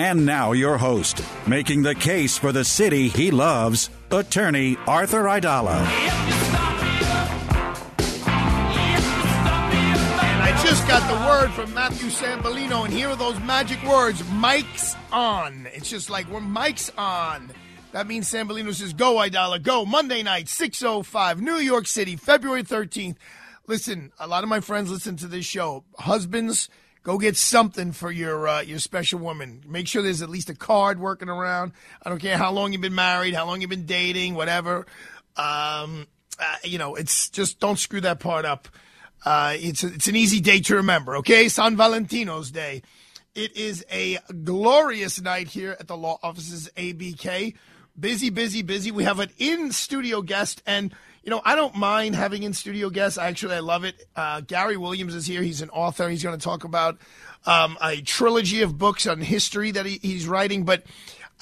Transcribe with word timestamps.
And 0.00 0.24
now, 0.24 0.52
your 0.52 0.78
host, 0.78 1.22
making 1.46 1.82
the 1.82 1.94
case 1.94 2.38
for 2.38 2.52
the 2.52 2.64
city 2.64 3.08
he 3.08 3.30
loves, 3.30 3.90
attorney 4.10 4.78
Arthur 4.86 5.24
Aidala. 5.24 5.84
I 10.40 10.58
just 10.64 10.88
got 10.88 11.06
the 11.06 11.28
word 11.28 11.50
from 11.50 11.74
Matthew 11.74 12.08
Sambolino, 12.08 12.86
and 12.86 12.94
here 12.94 13.10
are 13.10 13.16
those 13.16 13.38
magic 13.40 13.82
words 13.82 14.26
Mike's 14.30 14.96
on. 15.12 15.68
It's 15.74 15.90
just 15.90 16.08
like, 16.08 16.24
when 16.32 16.44
Mike's 16.44 16.90
on. 16.96 17.50
That 17.92 18.06
means 18.06 18.26
Sambolino 18.32 18.72
says, 18.72 18.94
Go, 18.94 19.16
Aidala, 19.16 19.62
go. 19.62 19.84
Monday 19.84 20.22
night, 20.22 20.46
6.05, 20.46 21.40
New 21.40 21.56
York 21.56 21.86
City, 21.86 22.16
February 22.16 22.62
13th. 22.62 23.16
Listen, 23.66 24.12
a 24.18 24.26
lot 24.26 24.44
of 24.44 24.48
my 24.48 24.60
friends 24.60 24.90
listen 24.90 25.16
to 25.16 25.26
this 25.26 25.44
show. 25.44 25.84
Husbands, 25.98 26.70
go 27.02 27.18
get 27.18 27.36
something 27.36 27.92
for 27.92 28.10
your 28.10 28.48
uh, 28.48 28.60
your 28.62 28.78
special 28.78 29.18
woman. 29.18 29.62
Make 29.66 29.88
sure 29.88 30.02
there's 30.02 30.22
at 30.22 30.30
least 30.30 30.50
a 30.50 30.54
card 30.54 31.00
working 31.00 31.28
around. 31.28 31.72
I 32.02 32.10
don't 32.10 32.20
care 32.20 32.36
how 32.36 32.52
long 32.52 32.72
you've 32.72 32.82
been 32.82 32.94
married, 32.94 33.34
how 33.34 33.46
long 33.46 33.60
you've 33.60 33.70
been 33.70 33.86
dating, 33.86 34.34
whatever. 34.34 34.86
Um, 35.36 36.06
uh, 36.38 36.56
you 36.64 36.78
know, 36.78 36.94
it's 36.94 37.30
just 37.30 37.60
don't 37.60 37.78
screw 37.78 38.00
that 38.02 38.20
part 38.20 38.44
up. 38.44 38.68
Uh, 39.24 39.54
it's 39.56 39.84
a, 39.84 39.88
it's 39.88 40.08
an 40.08 40.16
easy 40.16 40.40
day 40.40 40.60
to 40.60 40.76
remember. 40.76 41.16
Okay, 41.16 41.48
San 41.48 41.76
Valentino's 41.76 42.50
Day. 42.50 42.82
It 43.34 43.56
is 43.56 43.84
a 43.92 44.18
glorious 44.44 45.20
night 45.20 45.48
here 45.48 45.76
at 45.78 45.86
the 45.86 45.96
law 45.96 46.18
offices 46.22 46.68
ABK. 46.76 47.54
Busy, 47.98 48.30
busy, 48.30 48.62
busy. 48.62 48.90
We 48.90 49.04
have 49.04 49.20
an 49.20 49.30
in 49.38 49.72
studio 49.72 50.22
guest, 50.22 50.62
and 50.66 50.94
you 51.22 51.30
know 51.30 51.40
I 51.44 51.54
don't 51.54 51.76
mind 51.76 52.14
having 52.14 52.42
in 52.42 52.52
studio 52.52 52.90
guests. 52.90 53.18
Actually, 53.18 53.56
I 53.56 53.60
love 53.60 53.84
it. 53.84 54.06
Uh, 54.16 54.40
Gary 54.40 54.76
Williams 54.76 55.14
is 55.14 55.26
here. 55.26 55.42
He's 55.42 55.62
an 55.62 55.70
author. 55.70 56.08
He's 56.08 56.22
going 56.22 56.38
to 56.38 56.42
talk 56.42 56.64
about 56.64 56.98
um, 57.46 57.78
a 57.82 58.00
trilogy 58.00 58.62
of 58.62 58.78
books 58.78 59.06
on 59.06 59.20
history 59.20 59.70
that 59.72 59.86
he, 59.86 59.98
he's 60.02 60.26
writing, 60.26 60.64
but. 60.64 60.84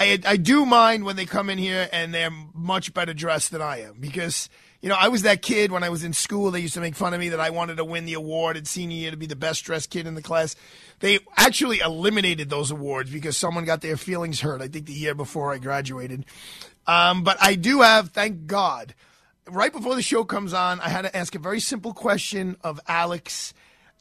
I, 0.00 0.16
I 0.24 0.36
do 0.36 0.64
mind 0.64 1.02
when 1.04 1.16
they 1.16 1.26
come 1.26 1.50
in 1.50 1.58
here 1.58 1.88
and 1.92 2.14
they're 2.14 2.30
much 2.54 2.94
better 2.94 3.12
dressed 3.12 3.50
than 3.50 3.60
I 3.60 3.80
am 3.80 3.96
because 3.98 4.48
you 4.80 4.88
know, 4.88 4.96
I 4.98 5.08
was 5.08 5.22
that 5.22 5.42
kid 5.42 5.72
when 5.72 5.82
I 5.82 5.88
was 5.88 6.04
in 6.04 6.12
school. 6.12 6.50
They 6.50 6.60
used 6.60 6.74
to 6.74 6.80
make 6.80 6.94
fun 6.94 7.12
of 7.12 7.18
me 7.18 7.30
that 7.30 7.40
I 7.40 7.50
wanted 7.50 7.78
to 7.78 7.84
win 7.84 8.04
the 8.04 8.14
award 8.14 8.56
at 8.56 8.66
senior 8.66 8.96
year 8.96 9.10
to 9.10 9.16
be 9.16 9.26
the 9.26 9.36
best 9.36 9.64
dressed 9.64 9.90
kid 9.90 10.06
in 10.06 10.14
the 10.14 10.22
class. 10.22 10.54
They 11.00 11.18
actually 11.36 11.80
eliminated 11.80 12.48
those 12.48 12.70
awards 12.70 13.10
because 13.10 13.36
someone 13.36 13.64
got 13.64 13.80
their 13.80 13.96
feelings 13.96 14.40
hurt, 14.40 14.62
I 14.62 14.68
think 14.68 14.86
the 14.86 14.92
year 14.92 15.14
before 15.14 15.52
I 15.52 15.58
graduated. 15.58 16.26
Um, 16.86 17.24
but 17.24 17.36
I 17.40 17.56
do 17.56 17.80
have, 17.80 18.10
thank 18.10 18.46
God, 18.46 18.94
right 19.50 19.72
before 19.72 19.94
the 19.94 20.02
show 20.02 20.24
comes 20.24 20.52
on, 20.52 20.80
I 20.80 20.88
had 20.88 21.02
to 21.02 21.16
ask 21.16 21.34
a 21.34 21.38
very 21.38 21.60
simple 21.60 21.92
question 21.92 22.56
of 22.62 22.80
Alex. 22.86 23.54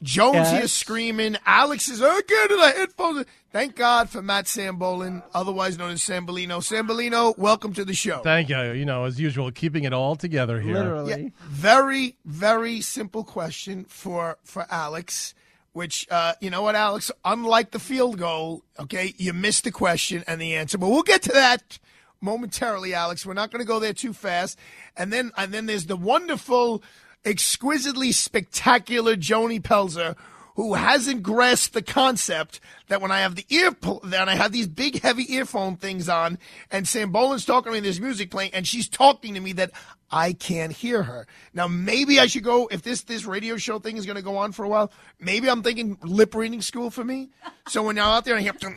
Jones 0.03 0.35
Yes. 0.35 0.51
here 0.51 0.67
screaming. 0.67 1.37
Alex 1.43 1.89
is, 1.89 2.03
oh, 2.03 2.21
get 2.27 2.51
it, 2.51 2.55
the 2.59 2.79
headphones. 2.79 3.25
Thank 3.51 3.75
God 3.75 4.11
for 4.11 4.21
Matt 4.21 4.45
Sambolin, 4.45 5.23
otherwise 5.33 5.75
known 5.79 5.93
as 5.93 6.01
Sambolino. 6.03 6.59
Sambolino, 6.59 7.35
welcome 7.35 7.73
to 7.73 7.83
the 7.83 7.95
show. 7.95 8.19
Thank 8.19 8.49
you. 8.49 8.61
You 8.73 8.85
know, 8.85 9.05
as 9.05 9.19
usual, 9.19 9.51
keeping 9.51 9.85
it 9.85 9.93
all 9.93 10.15
together 10.15 10.61
here. 10.61 11.03
Yeah, 11.07 11.29
very, 11.47 12.15
very 12.25 12.79
simple 12.81 13.23
question 13.23 13.85
for 13.89 14.37
for 14.43 14.67
Alex. 14.69 15.33
Which 15.73 16.07
uh, 16.11 16.33
you 16.41 16.51
know 16.51 16.61
what, 16.61 16.75
Alex? 16.75 17.11
Unlike 17.25 17.71
the 17.71 17.79
field 17.79 18.19
goal, 18.19 18.63
okay, 18.79 19.15
you 19.17 19.33
missed 19.33 19.63
the 19.63 19.71
question 19.71 20.23
and 20.27 20.39
the 20.39 20.55
answer, 20.55 20.77
but 20.77 20.89
we'll 20.89 21.01
get 21.03 21.23
to 21.23 21.31
that 21.33 21.79
momentarily, 22.21 22.93
Alex. 22.93 23.25
We're 23.25 23.33
not 23.33 23.51
going 23.51 23.61
to 23.61 23.67
go 23.67 23.79
there 23.79 23.93
too 23.93 24.13
fast. 24.13 24.57
And 24.95 25.11
then 25.11 25.31
and 25.37 25.53
then 25.53 25.65
there's 25.65 25.85
the 25.85 25.97
wonderful, 25.97 26.83
exquisitely 27.25 28.11
spectacular 28.11 29.15
Joni 29.15 29.61
Pelzer. 29.61 30.15
Who 30.57 30.73
hasn't 30.73 31.21
grasped 31.21 31.73
the 31.73 31.83
concept 31.83 32.59
that 32.87 32.99
when 32.99 33.11
I 33.11 33.19
have 33.19 33.35
the 33.35 33.45
ear, 33.49 33.71
that 34.05 34.27
I 34.27 34.33
have 34.33 34.51
these 34.51 34.67
big 34.67 35.01
heavy 35.01 35.31
earphone 35.35 35.77
things 35.77 36.09
on, 36.09 36.39
and 36.71 36.87
Sam 36.87 37.11
Boland's 37.11 37.45
talking 37.45 37.65
to 37.65 37.71
me, 37.71 37.77
and 37.77 37.85
there's 37.85 38.01
music 38.01 38.31
playing, 38.31 38.55
and 38.55 38.65
she's 38.67 38.89
talking 38.89 39.35
to 39.35 39.39
me 39.39 39.53
that 39.53 39.71
I 40.09 40.33
can't 40.33 40.71
hear 40.71 41.03
her. 41.03 41.27
Now, 41.53 41.67
maybe 41.67 42.19
I 42.19 42.27
should 42.27 42.43
go 42.43 42.67
if 42.71 42.81
this 42.81 43.03
this 43.03 43.25
radio 43.25 43.57
show 43.57 43.77
thing 43.77 43.97
is 43.97 44.07
going 44.07 44.15
to 44.15 44.21
go 44.23 44.37
on 44.37 44.51
for 44.51 44.65
a 44.65 44.69
while. 44.69 44.91
Maybe 45.19 45.47
I'm 45.49 45.61
thinking 45.61 45.97
lip 46.01 46.33
reading 46.33 46.61
school 46.61 46.89
for 46.89 47.03
me. 47.03 47.29
So 47.67 47.83
when 47.83 47.97
you're 47.97 48.05
out 48.05 48.25
there 48.25 48.35
and 48.35 48.45
you 48.45 48.51
hear, 48.59 48.75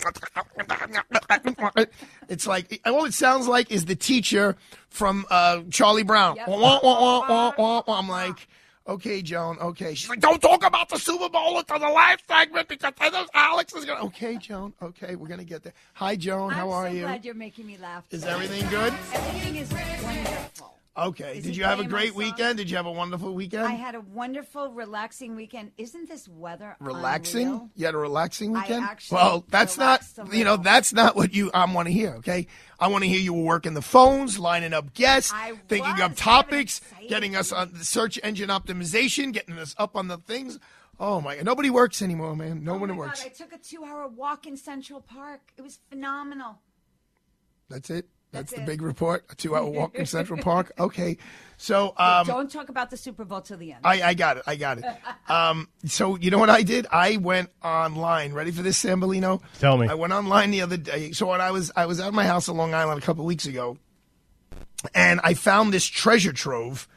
it's 2.29 2.47
like 2.47 2.81
all 2.85 3.05
it 3.05 3.15
sounds 3.15 3.49
like 3.49 3.71
is 3.71 3.87
the 3.87 3.97
teacher 3.97 4.57
from 4.89 5.25
uh, 5.31 5.63
Charlie 5.71 6.03
Brown. 6.03 6.37
Wah, 6.47 6.81
wah, 6.83 7.25
wah, 7.27 7.83
wah. 7.87 7.99
I'm 7.99 8.09
like. 8.09 8.49
Okay, 8.89 9.23
Joan. 9.23 9.59
Okay. 9.59 9.95
She's 9.95 10.09
like, 10.09 10.21
don't 10.21 10.41
talk 10.41 10.65
about 10.65 10.89
the 10.89 10.99
Super 10.99 11.29
Bowl 11.29 11.59
until 11.59 11.79
the 11.79 11.89
last 11.89 12.27
segment 12.27 12.67
because 12.67 12.93
I 12.99 13.11
know 13.11 13.27
Alex 13.35 13.75
is 13.75 13.85
gonna. 13.85 14.05
Okay, 14.07 14.37
Joan. 14.37 14.73
Okay, 14.83 15.15
we're 15.17 15.29
gonna 15.29 15.45
get 15.45 15.63
there. 15.63 15.75
Hi, 15.95 16.17
Joan. 16.17 16.51
How 16.51 16.71
I'm 16.71 16.75
are 16.75 16.89
so 16.89 16.95
you? 16.95 17.03
glad 17.03 17.25
you're 17.25 17.35
making 17.35 17.67
me 17.67 17.77
laugh. 17.79 18.05
Is 18.11 18.25
everything 18.25 18.69
good? 18.71 18.93
Everything 19.13 19.57
is 19.57 19.71
wonderful. 20.03 20.80
Okay. 20.97 21.39
Is 21.39 21.45
Did 21.45 21.57
you 21.57 21.65
have 21.65 21.79
a 21.79 21.85
great 21.85 22.15
weekend? 22.15 22.59
Did 22.59 22.69
you 22.69 22.77
have 22.77 22.87
a 22.87 22.93
wonderful 22.93 23.33
weekend? 23.33 23.63
I 23.63 23.73
had 23.73 23.95
a 23.95 24.01
wonderful, 24.01 24.73
relaxing 24.73 25.37
weekend. 25.37 25.71
Isn't 25.79 26.09
this 26.09 26.29
weather 26.29 26.77
relaxing. 26.81 27.47
unreal? 27.47 27.71
You 27.77 27.87
had 27.87 27.95
a 27.95 27.99
relaxing 27.99 28.53
weekend. 28.53 28.87
well, 29.11 29.45
that's 29.49 29.79
not. 29.79 30.03
You 30.33 30.45
know, 30.45 30.57
that's 30.57 30.93
not 30.93 31.15
what 31.15 31.33
you. 31.33 31.51
I 31.55 31.73
want 31.73 31.87
to 31.87 31.93
hear. 31.93 32.15
Okay. 32.17 32.49
I 32.81 32.89
want 32.89 33.05
to 33.05 33.09
hear 33.09 33.21
you 33.21 33.33
were 33.33 33.45
working 33.45 33.75
the 33.75 33.83
phones, 33.83 34.39
lining 34.39 34.73
up 34.73 34.93
guests, 34.93 35.33
I 35.33 35.53
thinking 35.69 36.01
of 36.01 36.17
topics, 36.17 36.81
getting 37.09 37.37
us 37.37 37.53
on 37.53 37.73
the 37.73 37.85
search 37.85 38.19
engine 38.23 38.49
optimization, 38.49 39.33
getting 39.33 39.59
us 39.59 39.75
up 39.79 39.97
on 39.97 40.09
the 40.09 40.17
things. 40.17 40.59
Oh 40.99 41.21
my! 41.21 41.37
Nobody 41.37 41.71
works 41.71 42.03
anymore, 42.03 42.35
man. 42.37 42.65
No 42.65 42.75
Oh 42.75 42.79
one 42.79 42.97
works. 42.97 43.23
God, 43.23 43.31
I 43.31 43.33
took 43.33 43.53
a 43.55 43.59
two-hour 43.59 44.09
walk 44.09 44.47
in 44.47 44.57
Central 44.57 45.01
Park. 45.01 45.41
It 45.57 45.63
was 45.63 45.79
phenomenal. 45.89 46.59
That's 47.71 47.89
it. 47.91 48.07
That's, 48.33 48.51
That's 48.51 48.61
the 48.61 48.67
big 48.67 48.83
report. 48.83 49.25
A 49.31 49.35
two-hour 49.35 49.67
walk 49.71 49.95
in 49.97 50.07
Central 50.07 50.41
Park. 50.41 50.73
Okay. 50.79 51.17
So, 51.57 51.93
um, 51.97 52.27
Don't 52.27 52.51
talk 52.51 52.69
about 52.69 52.91
the 52.91 52.97
Super 52.97 53.25
Bowl 53.25 53.41
till 53.41 53.59
the 53.59 53.73
end. 53.73 53.81
I, 53.85 54.03
I 54.03 54.15
got 54.15 54.39
it. 54.39 54.45
I 54.47 54.57
got 54.57 54.79
it. 54.79 54.85
Um, 55.29 55.69
so 55.85 56.17
you 56.17 56.33
know 56.33 56.39
what 56.39 56.51
I 56.51 56.65
did? 56.65 56.89
I 56.91 57.17
went 57.19 57.51
online. 57.63 58.33
Ready 58.33 58.51
for 58.51 58.63
this, 58.63 58.83
Sambolino? 58.83 59.41
Tell 59.61 59.79
me. 59.79 59.87
I 59.87 59.95
went 59.95 60.13
online 60.13 60.51
the 60.51 60.61
other 60.63 60.77
day. 60.77 61.13
So 61.13 61.29
when 61.29 61.41
I 61.41 61.53
was 61.53 61.71
I 61.77 61.87
was 61.87 62.01
at 62.01 62.13
my 62.13 62.27
house 62.27 62.49
in 62.49 62.57
Long 62.57 62.75
Island 62.75 63.01
a 63.01 63.07
couple 63.07 63.25
weeks 63.25 63.47
ago, 63.47 63.79
and 64.93 65.21
I 65.23 65.35
found 65.35 65.73
this 65.73 65.85
treasure 65.87 66.33
trove 66.33 66.89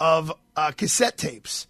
of 0.00 0.32
uh, 0.56 0.72
cassette 0.72 1.16
tapes. 1.16 1.68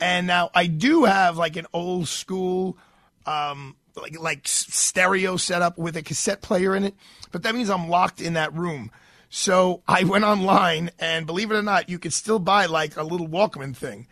And 0.00 0.26
now 0.26 0.48
I 0.54 0.66
do 0.66 1.04
have 1.04 1.36
like 1.36 1.56
an 1.56 1.66
old 1.74 2.08
school, 2.08 2.78
um, 3.26 3.76
like 3.96 4.18
like 4.18 4.46
stereo 4.46 5.36
setup 5.36 5.78
with 5.78 5.96
a 5.96 6.02
cassette 6.02 6.42
player 6.42 6.74
in 6.74 6.84
it, 6.84 6.94
but 7.32 7.42
that 7.42 7.54
means 7.54 7.70
I'm 7.70 7.88
locked 7.88 8.20
in 8.20 8.34
that 8.34 8.54
room. 8.54 8.90
So 9.28 9.82
I 9.88 10.04
went 10.04 10.24
online, 10.24 10.90
and 10.98 11.26
believe 11.26 11.50
it 11.50 11.54
or 11.54 11.62
not, 11.62 11.88
you 11.88 11.98
could 11.98 12.12
still 12.12 12.38
buy 12.38 12.66
like 12.66 12.96
a 12.96 13.02
little 13.02 13.28
Walkman 13.28 13.76
thing. 13.76 14.06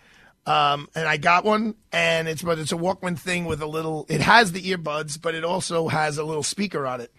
Um, 0.47 0.89
and 0.95 1.07
I 1.07 1.19
got 1.19 1.45
one, 1.45 1.75
and 1.93 2.27
it's 2.27 2.43
but 2.43 2.59
it's 2.59 2.73
a 2.73 2.77
Walkman 2.77 3.19
thing 3.19 3.45
with 3.45 3.61
a 3.61 3.67
little. 3.67 4.07
It 4.09 4.21
has 4.21 4.53
the 4.53 4.63
earbuds, 4.63 5.21
but 5.21 5.35
it 5.35 5.45
also 5.45 5.89
has 5.89 6.17
a 6.17 6.25
little 6.25 6.43
speaker 6.43 6.87
on 6.87 7.01
it. 7.01 7.13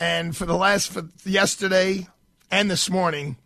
And 0.00 0.36
for 0.36 0.46
the 0.46 0.56
last 0.56 0.90
for 0.90 1.08
yesterday 1.24 2.08
and 2.50 2.70
this 2.70 2.88
morning, 2.88 3.36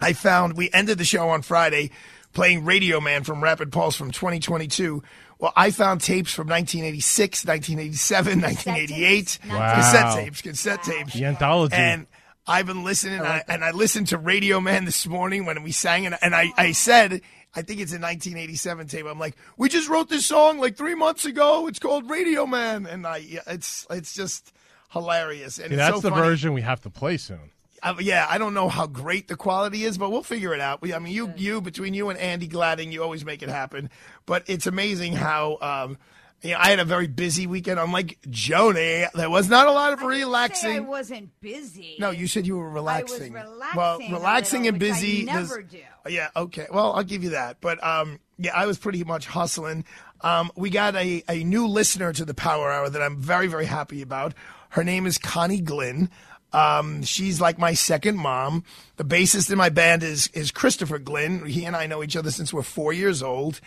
I 0.00 0.12
found 0.12 0.56
we 0.56 0.70
ended 0.72 0.98
the 0.98 1.04
show 1.04 1.30
on 1.30 1.42
Friday 1.42 1.90
playing 2.32 2.64
Radio 2.64 3.00
Man 3.00 3.24
from 3.24 3.42
Rapid 3.42 3.72
Pulse 3.72 3.96
from 3.96 4.10
2022. 4.10 5.02
Well, 5.40 5.52
I 5.56 5.70
found 5.70 6.02
tapes 6.02 6.32
from 6.32 6.48
1986, 6.48 7.46
1987, 7.46 8.40
1988. 8.42 9.38
Wow. 9.48 9.74
Cassette 9.74 10.14
tapes, 10.24 10.42
cassette 10.42 10.82
tapes. 10.82 11.14
The 11.14 11.24
anthology. 11.24 11.74
And 11.76 12.06
I've 12.46 12.66
been 12.66 12.84
listening, 12.84 13.20
and 13.20 13.26
I, 13.26 13.42
and 13.48 13.64
I 13.64 13.70
listened 13.70 14.08
to 14.08 14.18
Radio 14.18 14.60
Man 14.60 14.84
this 14.84 15.06
morning 15.06 15.46
when 15.46 15.62
we 15.62 15.72
sang, 15.72 16.04
and, 16.04 16.16
and 16.20 16.34
I, 16.34 16.52
I 16.56 16.72
said, 16.72 17.22
I 17.54 17.62
think 17.62 17.80
it's 17.80 17.92
a 17.92 17.98
1987 17.98 18.86
tape. 18.88 19.06
I'm 19.06 19.18
like, 19.18 19.36
we 19.56 19.68
just 19.68 19.88
wrote 19.88 20.08
this 20.08 20.26
song 20.26 20.58
like 20.58 20.76
three 20.76 20.94
months 20.94 21.24
ago. 21.24 21.66
It's 21.68 21.78
called 21.78 22.10
Radio 22.10 22.46
Man, 22.46 22.86
and 22.86 23.06
I, 23.06 23.24
it's 23.46 23.86
it's 23.90 24.14
just 24.14 24.52
hilarious. 24.92 25.58
And 25.58 25.68
See, 25.68 25.74
it's 25.74 25.76
that's 25.76 25.96
so 25.96 26.00
the 26.00 26.10
funny. 26.10 26.22
version 26.22 26.52
we 26.52 26.60
have 26.62 26.80
to 26.82 26.90
play 26.90 27.16
soon. 27.16 27.50
Uh, 27.82 27.94
yeah, 28.00 28.26
I 28.28 28.38
don't 28.38 28.54
know 28.54 28.68
how 28.68 28.86
great 28.86 29.28
the 29.28 29.36
quality 29.36 29.84
is, 29.84 29.96
but 29.98 30.10
we'll 30.10 30.22
figure 30.22 30.52
it 30.54 30.60
out. 30.60 30.82
We, 30.82 30.92
I 30.94 30.98
mean, 30.98 31.12
you, 31.14 31.32
you 31.36 31.60
between 31.60 31.94
you 31.94 32.10
and 32.10 32.18
Andy 32.18 32.46
Gladding, 32.46 32.92
you 32.92 33.02
always 33.02 33.24
make 33.24 33.42
it 33.42 33.48
happen. 33.48 33.90
But 34.26 34.44
it's 34.46 34.66
amazing 34.66 35.14
how. 35.14 35.58
Um, 35.60 35.98
you 36.42 36.52
know, 36.52 36.58
I 36.58 36.70
had 36.70 36.78
a 36.78 36.86
very 36.86 37.06
busy 37.06 37.46
weekend. 37.46 37.78
Unlike 37.78 38.18
Joni, 38.30 39.06
there 39.12 39.28
was 39.28 39.50
not 39.50 39.66
a 39.66 39.72
lot 39.72 39.92
of 39.92 40.02
I 40.02 40.06
relaxing. 40.06 40.86
wasn't 40.86 41.38
busy. 41.40 41.96
No, 41.98 42.10
you 42.10 42.26
said 42.26 42.46
you 42.46 42.56
were 42.56 42.70
relaxing. 42.70 43.36
I 43.36 43.42
was 43.42 43.50
relaxing 43.52 43.76
Well, 43.78 43.98
relaxing 43.98 44.62
little, 44.62 44.74
and 44.74 44.80
which 44.82 44.90
I 44.90 44.94
busy. 44.94 45.24
never 45.24 45.62
do. 45.62 45.78
Yeah, 46.08 46.28
okay. 46.34 46.66
Well, 46.72 46.92
I'll 46.94 47.04
give 47.04 47.22
you 47.22 47.30
that. 47.30 47.60
But 47.60 47.84
um, 47.84 48.20
yeah, 48.38 48.52
I 48.56 48.64
was 48.64 48.78
pretty 48.78 49.04
much 49.04 49.26
hustling. 49.26 49.84
Um, 50.22 50.50
we 50.56 50.70
got 50.70 50.96
a, 50.96 51.22
a 51.28 51.44
new 51.44 51.66
listener 51.66 52.10
to 52.14 52.24
the 52.24 52.32
Power 52.34 52.70
Hour 52.72 52.88
that 52.88 53.02
I'm 53.02 53.18
very, 53.18 53.46
very 53.46 53.66
happy 53.66 54.00
about. 54.00 54.32
Her 54.70 54.82
name 54.82 55.04
is 55.06 55.18
Connie 55.18 55.60
Glynn. 55.60 56.08
Um, 56.52 57.02
she's 57.02 57.40
like 57.40 57.58
my 57.58 57.74
second 57.74 58.16
mom. 58.16 58.64
The 58.96 59.04
bassist 59.04 59.50
in 59.50 59.58
my 59.58 59.68
band 59.68 60.02
is 60.02 60.28
is 60.28 60.50
Christopher 60.50 60.98
Glynn. 60.98 61.46
He 61.46 61.64
and 61.64 61.76
I 61.76 61.86
know 61.86 62.02
each 62.02 62.16
other 62.16 62.30
since 62.30 62.52
we're 62.52 62.62
four 62.62 62.92
years 62.92 63.22
old. 63.22 63.60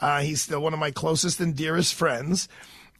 Uh, 0.00 0.20
he's 0.20 0.42
still 0.42 0.60
one 0.60 0.72
of 0.72 0.78
my 0.78 0.90
closest 0.90 1.40
and 1.40 1.54
dearest 1.54 1.94
friends. 1.94 2.48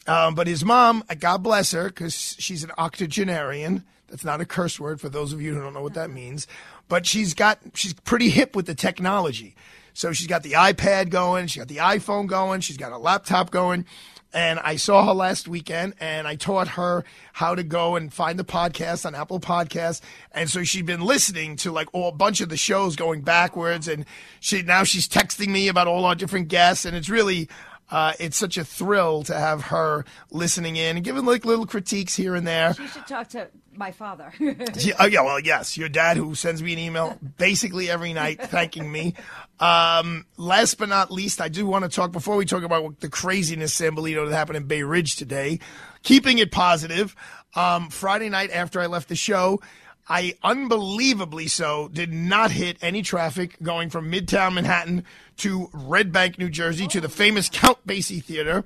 Um, 0.06 0.34
but 0.34 0.46
his 0.46 0.64
mom, 0.64 1.04
uh, 1.08 1.14
God 1.18 1.42
bless 1.42 1.72
her, 1.72 1.88
because 1.88 2.36
she's 2.38 2.64
an 2.64 2.72
octogenarian. 2.78 3.84
That's 4.08 4.24
not 4.24 4.40
a 4.40 4.44
curse 4.44 4.80
word 4.80 5.00
for 5.00 5.08
those 5.08 5.32
of 5.32 5.40
you 5.40 5.54
who 5.54 5.60
don't 5.60 5.74
know 5.74 5.82
what 5.82 5.94
that 5.94 6.10
means. 6.10 6.46
But 6.88 7.06
she's 7.06 7.32
got 7.34 7.60
she's 7.74 7.94
pretty 7.94 8.28
hip 8.28 8.56
with 8.56 8.66
the 8.66 8.74
technology. 8.74 9.54
So 9.94 10.12
she's 10.12 10.26
got 10.26 10.42
the 10.42 10.52
iPad 10.52 11.10
going, 11.10 11.46
she's 11.46 11.60
got 11.60 11.68
the 11.68 11.76
iPhone 11.76 12.26
going, 12.26 12.60
she's 12.60 12.76
got 12.76 12.92
a 12.92 12.98
laptop 12.98 13.50
going. 13.50 13.84
And 14.32 14.60
I 14.60 14.76
saw 14.76 15.06
her 15.06 15.12
last 15.12 15.48
weekend 15.48 15.94
and 15.98 16.28
I 16.28 16.36
taught 16.36 16.68
her 16.68 17.04
how 17.32 17.54
to 17.54 17.64
go 17.64 17.96
and 17.96 18.12
find 18.12 18.38
the 18.38 18.44
podcast 18.44 19.04
on 19.04 19.14
Apple 19.14 19.40
Podcasts. 19.40 20.00
And 20.32 20.48
so 20.48 20.62
she'd 20.62 20.86
been 20.86 21.00
listening 21.00 21.56
to 21.56 21.72
like 21.72 21.88
all, 21.92 22.10
a 22.10 22.12
bunch 22.12 22.40
of 22.40 22.48
the 22.48 22.56
shows 22.56 22.94
going 22.94 23.22
backwards. 23.22 23.88
And 23.88 24.04
she 24.38 24.62
now 24.62 24.84
she's 24.84 25.08
texting 25.08 25.48
me 25.48 25.68
about 25.68 25.88
all 25.88 26.04
our 26.04 26.14
different 26.14 26.48
guests. 26.48 26.84
And 26.84 26.96
it's 26.96 27.08
really, 27.08 27.48
uh, 27.90 28.12
it's 28.20 28.36
such 28.36 28.56
a 28.56 28.64
thrill 28.64 29.22
to 29.24 29.34
have 29.34 29.62
her 29.62 30.04
listening 30.30 30.76
in 30.76 30.96
and 30.96 31.04
giving 31.04 31.24
like 31.24 31.44
little 31.44 31.66
critiques 31.66 32.14
here 32.14 32.34
and 32.34 32.46
there. 32.46 32.74
You 32.78 32.86
should 32.88 33.06
talk 33.06 33.28
to 33.30 33.48
my 33.74 33.92
father. 33.92 34.32
Yeah, 34.80 34.94
oh, 35.00 35.06
yeah, 35.06 35.22
well, 35.22 35.40
yes, 35.40 35.76
your 35.76 35.88
dad 35.88 36.16
who 36.16 36.34
sends 36.34 36.62
me 36.62 36.72
an 36.72 36.78
email 36.78 37.18
basically 37.36 37.90
every 37.90 38.12
night 38.12 38.40
thanking 38.40 38.90
me. 38.90 39.14
Um, 39.58 40.26
last 40.36 40.78
but 40.78 40.88
not 40.88 41.10
least, 41.10 41.40
I 41.40 41.48
do 41.48 41.66
want 41.66 41.84
to 41.84 41.90
talk 41.90 42.12
before 42.12 42.36
we 42.36 42.46
talk 42.46 42.62
about 42.62 43.00
the 43.00 43.08
craziness 43.08 43.74
San 43.74 43.94
Benito 43.94 44.26
that 44.26 44.34
happened 44.34 44.56
in 44.56 44.64
Bay 44.64 44.82
Ridge 44.82 45.16
today. 45.16 45.60
Keeping 46.02 46.38
it 46.38 46.50
positive. 46.50 47.14
Um, 47.54 47.90
Friday 47.90 48.28
night 48.28 48.50
after 48.50 48.80
I 48.80 48.86
left 48.86 49.08
the 49.08 49.16
show, 49.16 49.60
I 50.08 50.34
unbelievably 50.42 51.48
so 51.48 51.88
did 51.88 52.12
not 52.12 52.50
hit 52.50 52.78
any 52.82 53.02
traffic 53.02 53.56
going 53.62 53.90
from 53.90 54.10
Midtown 54.10 54.54
Manhattan 54.54 55.04
to 55.38 55.68
Red 55.72 56.12
Bank, 56.12 56.38
New 56.38 56.50
Jersey, 56.50 56.86
to 56.88 57.00
the 57.00 57.08
famous 57.08 57.48
Count 57.48 57.86
Basie 57.86 58.22
Theater, 58.22 58.64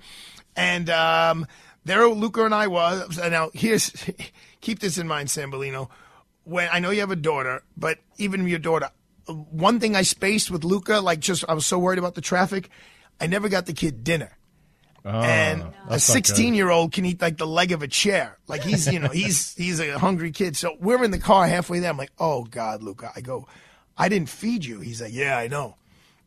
and 0.57 0.89
um, 0.89 1.47
there 1.85 2.07
Luca 2.09 2.45
and 2.45 2.55
I 2.55 2.67
was. 2.67 3.19
and 3.19 3.33
Now 3.33 3.51
here's 3.53 3.93
keep 4.61 4.81
this 4.81 4.99
in 4.99 5.07
mind, 5.07 5.29
Sambolino. 5.29 5.89
When 6.45 6.69
I 6.73 6.79
know 6.79 6.91
you 6.91 7.01
have 7.01 7.11
a 7.11 7.17
daughter, 7.17 7.63
but 7.77 7.99
even 8.19 8.47
your 8.47 8.59
daughter, 8.59 8.91
one 9.27 9.81
thing 9.81 9.97
I 9.97 10.03
spaced 10.03 10.51
with 10.51 10.65
Luca, 10.65 11.01
like 11.01 11.21
just 11.21 11.45
I 11.49 11.55
was 11.55 11.67
so 11.67 11.79
worried 11.79 11.99
about 11.99 12.15
the 12.15 12.21
traffic, 12.21 12.69
I 13.21 13.27
never 13.27 13.49
got 13.49 13.67
the 13.67 13.73
kid 13.73 14.05
dinner. 14.05 14.37
And 15.05 15.63
a 15.63 15.65
Oh, 15.65 15.69
not 15.69 15.89
good. 15.91 16.01
16 16.01 16.55
year 16.55 16.71
old 16.71 16.93
can 16.93 17.05
eat 17.05 17.21
like 17.21 17.37
the 17.37 17.47
leg 17.47 17.73
of 17.73 17.83
a 17.83 17.89
chair. 17.89 18.39
Like 18.49 18.63
he's, 18.63 18.87
you 18.91 18.99
know, 18.99 19.09
he's 19.13 19.55
he's 19.55 19.81
a 19.81 19.99
hungry 19.99 20.33
kid. 20.33 20.57
So 20.57 20.77
we're 20.81 21.05
in 21.05 21.11
the 21.11 21.19
car 21.19 21.47
halfway 21.47 21.81
there. 21.81 21.91
I'm 21.91 21.99
like, 21.99 22.13
oh 22.19 22.45
God, 22.45 22.83
Luca. 22.83 23.11
I 23.15 23.21
go, 23.21 23.47
I 23.97 24.09
didn't 24.09 24.29
feed 24.29 24.65
you. 24.65 24.81
He's 24.81 25.03
like, 25.03 25.13
yeah, 25.13 25.37
I 25.37 25.49
know. 25.49 25.77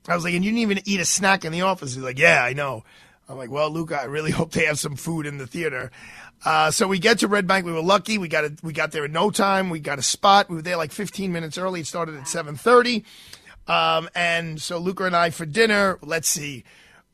I 0.07 0.15
was 0.15 0.23
like, 0.23 0.33
and 0.33 0.45
you 0.45 0.51
didn't 0.51 0.61
even 0.61 0.79
eat 0.85 0.99
a 1.01 1.05
snack 1.05 1.43
in 1.43 1.51
the 1.51 1.61
office. 1.61 1.93
He's 1.93 2.03
like, 2.03 2.17
yeah, 2.17 2.41
I 2.41 2.53
know. 2.53 2.83
I'm 3.27 3.37
like, 3.37 3.51
well, 3.51 3.69
Luca, 3.69 3.99
I 3.99 4.05
really 4.05 4.31
hope 4.39 4.51
they 4.51 4.65
have 4.65 4.79
some 4.79 4.95
food 4.95 5.25
in 5.25 5.37
the 5.37 5.47
theater. 5.47 5.91
Uh, 6.45 6.71
so 6.71 6.87
we 6.87 6.99
get 6.99 7.19
to 7.19 7.27
Red 7.27 7.47
Bank. 7.47 7.65
We 7.65 7.73
were 7.73 7.81
lucky. 7.81 8.17
We 8.17 8.27
got 8.27 8.45
a, 8.45 8.53
we 8.63 8.71
got 8.71 8.91
there 8.91 9.05
in 9.05 9.11
no 9.11 9.31
time. 9.31 9.69
We 9.69 9.79
got 9.79 9.99
a 9.99 10.03
spot. 10.03 10.49
We 10.49 10.55
were 10.55 10.61
there 10.61 10.77
like 10.77 10.91
15 10.91 11.31
minutes 11.31 11.57
early. 11.57 11.81
It 11.81 11.87
started 11.87 12.15
at 12.15 12.23
7:30. 12.25 13.03
Um, 13.67 14.07
and 14.15 14.61
so 14.61 14.77
Luca 14.77 15.05
and 15.05 15.15
I 15.15 15.31
for 15.31 15.45
dinner. 15.45 15.99
Let's 16.01 16.29
see. 16.29 16.63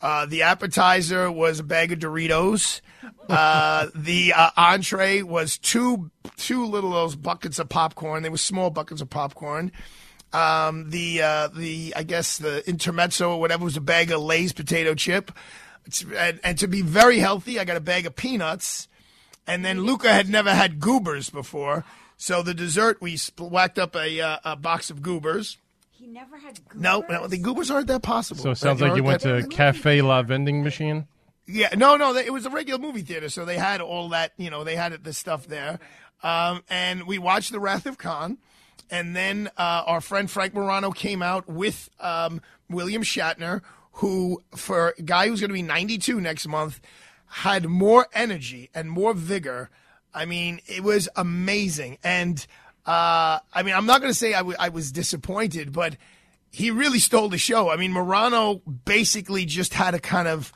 Uh, 0.03 0.25
the 0.25 0.41
appetizer 0.41 1.31
was 1.31 1.59
a 1.59 1.63
bag 1.63 1.93
of 1.93 1.99
Doritos. 1.99 2.81
Uh, 3.29 3.87
the 3.95 4.33
uh, 4.33 4.49
entree 4.57 5.21
was 5.21 5.57
two 5.57 6.11
two 6.35 6.65
little 6.65 6.91
those 6.91 7.15
buckets 7.15 7.57
of 7.57 7.69
popcorn. 7.69 8.21
They 8.21 8.29
were 8.29 8.37
small 8.37 8.69
buckets 8.69 8.99
of 8.99 9.09
popcorn. 9.09 9.71
Um, 10.33 10.89
the 10.89 11.21
uh, 11.21 11.47
the 11.47 11.93
I 11.95 12.03
guess 12.03 12.37
the 12.37 12.67
intermezzo 12.67 13.31
or 13.31 13.39
whatever 13.39 13.63
was 13.63 13.77
a 13.77 13.81
bag 13.81 14.11
of 14.11 14.21
Lay's 14.21 14.51
potato 14.51 14.93
chip. 14.93 15.31
And, 16.17 16.39
and 16.43 16.57
to 16.57 16.67
be 16.67 16.81
very 16.81 17.19
healthy, 17.19 17.57
I 17.57 17.63
got 17.63 17.77
a 17.77 17.81
bag 17.81 18.05
of 18.05 18.15
peanuts. 18.15 18.89
And 19.47 19.63
then 19.63 19.83
Luca 19.83 20.11
had 20.11 20.29
never 20.29 20.53
had 20.53 20.79
goobers 20.81 21.29
before, 21.29 21.85
so 22.17 22.43
the 22.43 22.53
dessert 22.53 23.01
we 23.01 23.17
whacked 23.37 23.79
up 23.79 23.95
a 23.95 24.19
uh, 24.19 24.37
a 24.43 24.55
box 24.57 24.89
of 24.89 25.01
goobers. 25.01 25.57
He 26.03 26.09
never 26.09 26.37
had 26.37 26.59
goobers. 26.67 26.81
No, 26.81 27.05
no, 27.09 27.27
the 27.27 27.37
goobers 27.37 27.71
aren't 27.71 27.87
that 27.87 28.01
possible. 28.01 28.43
So 28.43 28.51
it 28.51 28.57
sounds 28.57 28.81
like 28.81 28.97
you 28.97 29.03
went 29.03 29.21
to 29.21 29.47
Cafe 29.47 30.01
La 30.01 30.21
Vending 30.21 30.61
Machine. 30.61 31.07
Yeah, 31.47 31.69
no, 31.77 31.95
no, 31.95 32.13
they, 32.13 32.25
it 32.25 32.33
was 32.33 32.45
a 32.45 32.49
regular 32.49 32.79
movie 32.79 33.03
theater, 33.03 33.29
so 33.29 33.45
they 33.45 33.57
had 33.57 33.79
all 33.79 34.09
that, 34.09 34.33
you 34.37 34.49
know, 34.49 34.65
they 34.65 34.75
had 34.75 35.01
the 35.03 35.13
stuff 35.13 35.47
there. 35.47 35.79
Um, 36.21 36.63
and 36.69 37.07
we 37.07 37.19
watched 37.19 37.53
The 37.53 37.59
Wrath 37.59 37.85
of 37.85 37.97
Khan, 37.97 38.37
and 38.91 39.15
then 39.15 39.49
uh, 39.57 39.83
our 39.85 40.01
friend 40.01 40.29
Frank 40.29 40.53
Morano 40.53 40.91
came 40.91 41.21
out 41.21 41.47
with 41.47 41.89
um, 42.01 42.41
William 42.69 43.01
Shatner, 43.01 43.61
who, 43.93 44.43
for 44.55 44.93
a 44.97 45.01
guy 45.03 45.29
who's 45.29 45.39
going 45.39 45.51
to 45.51 45.53
be 45.53 45.61
92 45.61 46.19
next 46.19 46.47
month, 46.47 46.81
had 47.27 47.65
more 47.65 48.07
energy 48.13 48.69
and 48.75 48.91
more 48.91 49.13
vigor. 49.13 49.69
I 50.13 50.25
mean, 50.25 50.59
it 50.65 50.83
was 50.83 51.07
amazing. 51.15 51.97
And 52.03 52.45
uh, 52.85 53.39
I 53.53 53.63
mean, 53.63 53.75
I'm 53.75 53.85
not 53.85 54.01
going 54.01 54.11
to 54.11 54.17
say 54.17 54.33
I, 54.33 54.39
w- 54.39 54.57
I 54.59 54.69
was 54.69 54.91
disappointed, 54.91 55.71
but 55.71 55.97
he 56.51 56.69
really 56.69 56.99
stole 56.99 57.29
the 57.29 57.37
show. 57.37 57.69
I 57.69 57.77
mean, 57.77 57.91
Morano 57.91 58.61
basically 58.85 59.45
just 59.45 59.73
had 59.73 59.91
to 59.91 59.99
kind 59.99 60.27
of 60.27 60.51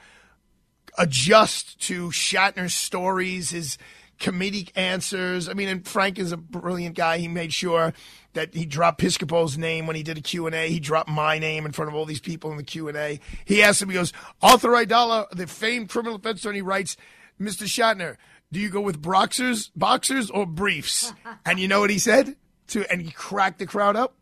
adjust 0.97 1.79
to 1.81 2.09
Shatner's 2.09 2.73
stories, 2.73 3.51
his 3.51 3.77
comedic 4.19 4.71
answers. 4.75 5.47
I 5.47 5.53
mean, 5.53 5.69
and 5.69 5.87
Frank 5.87 6.19
is 6.19 6.31
a 6.31 6.37
brilliant 6.37 6.95
guy. 6.95 7.19
He 7.19 7.27
made 7.27 7.53
sure 7.53 7.93
that 8.33 8.53
he 8.53 8.65
dropped 8.65 8.99
Piscopo's 8.99 9.57
name 9.57 9.87
when 9.87 9.95
he 9.95 10.03
did 10.03 10.17
a 10.17 10.21
Q&A. 10.21 10.69
He 10.69 10.79
dropped 10.79 11.09
my 11.09 11.39
name 11.39 11.65
in 11.65 11.71
front 11.71 11.89
of 11.89 11.95
all 11.95 12.05
these 12.05 12.19
people 12.19 12.51
in 12.51 12.57
the 12.57 12.63
Q&A. 12.63 13.19
He 13.45 13.63
asked 13.63 13.81
him, 13.81 13.89
he 13.89 13.95
goes, 13.95 14.13
Arthur 14.41 14.69
Aidala, 14.69 15.29
the 15.31 15.47
famed 15.47 15.89
criminal 15.89 16.17
defense 16.17 16.41
attorney, 16.41 16.61
writes, 16.61 16.97
Mr. 17.39 17.63
Shatner, 17.63 18.17
do 18.51 18.59
you 18.59 18.69
go 18.69 18.81
with 18.81 19.01
boxers, 19.01 19.71
boxers 19.75 20.29
or 20.29 20.45
briefs? 20.45 21.13
and 21.45 21.59
you 21.59 21.67
know 21.67 21.79
what 21.81 21.89
he 21.89 21.99
said? 21.99 22.35
To 22.69 22.89
And 22.91 23.01
he 23.01 23.11
cracked 23.11 23.59
the 23.59 23.65
crowd 23.65 23.95
up. 23.95 24.15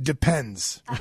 Depends. 0.00 0.82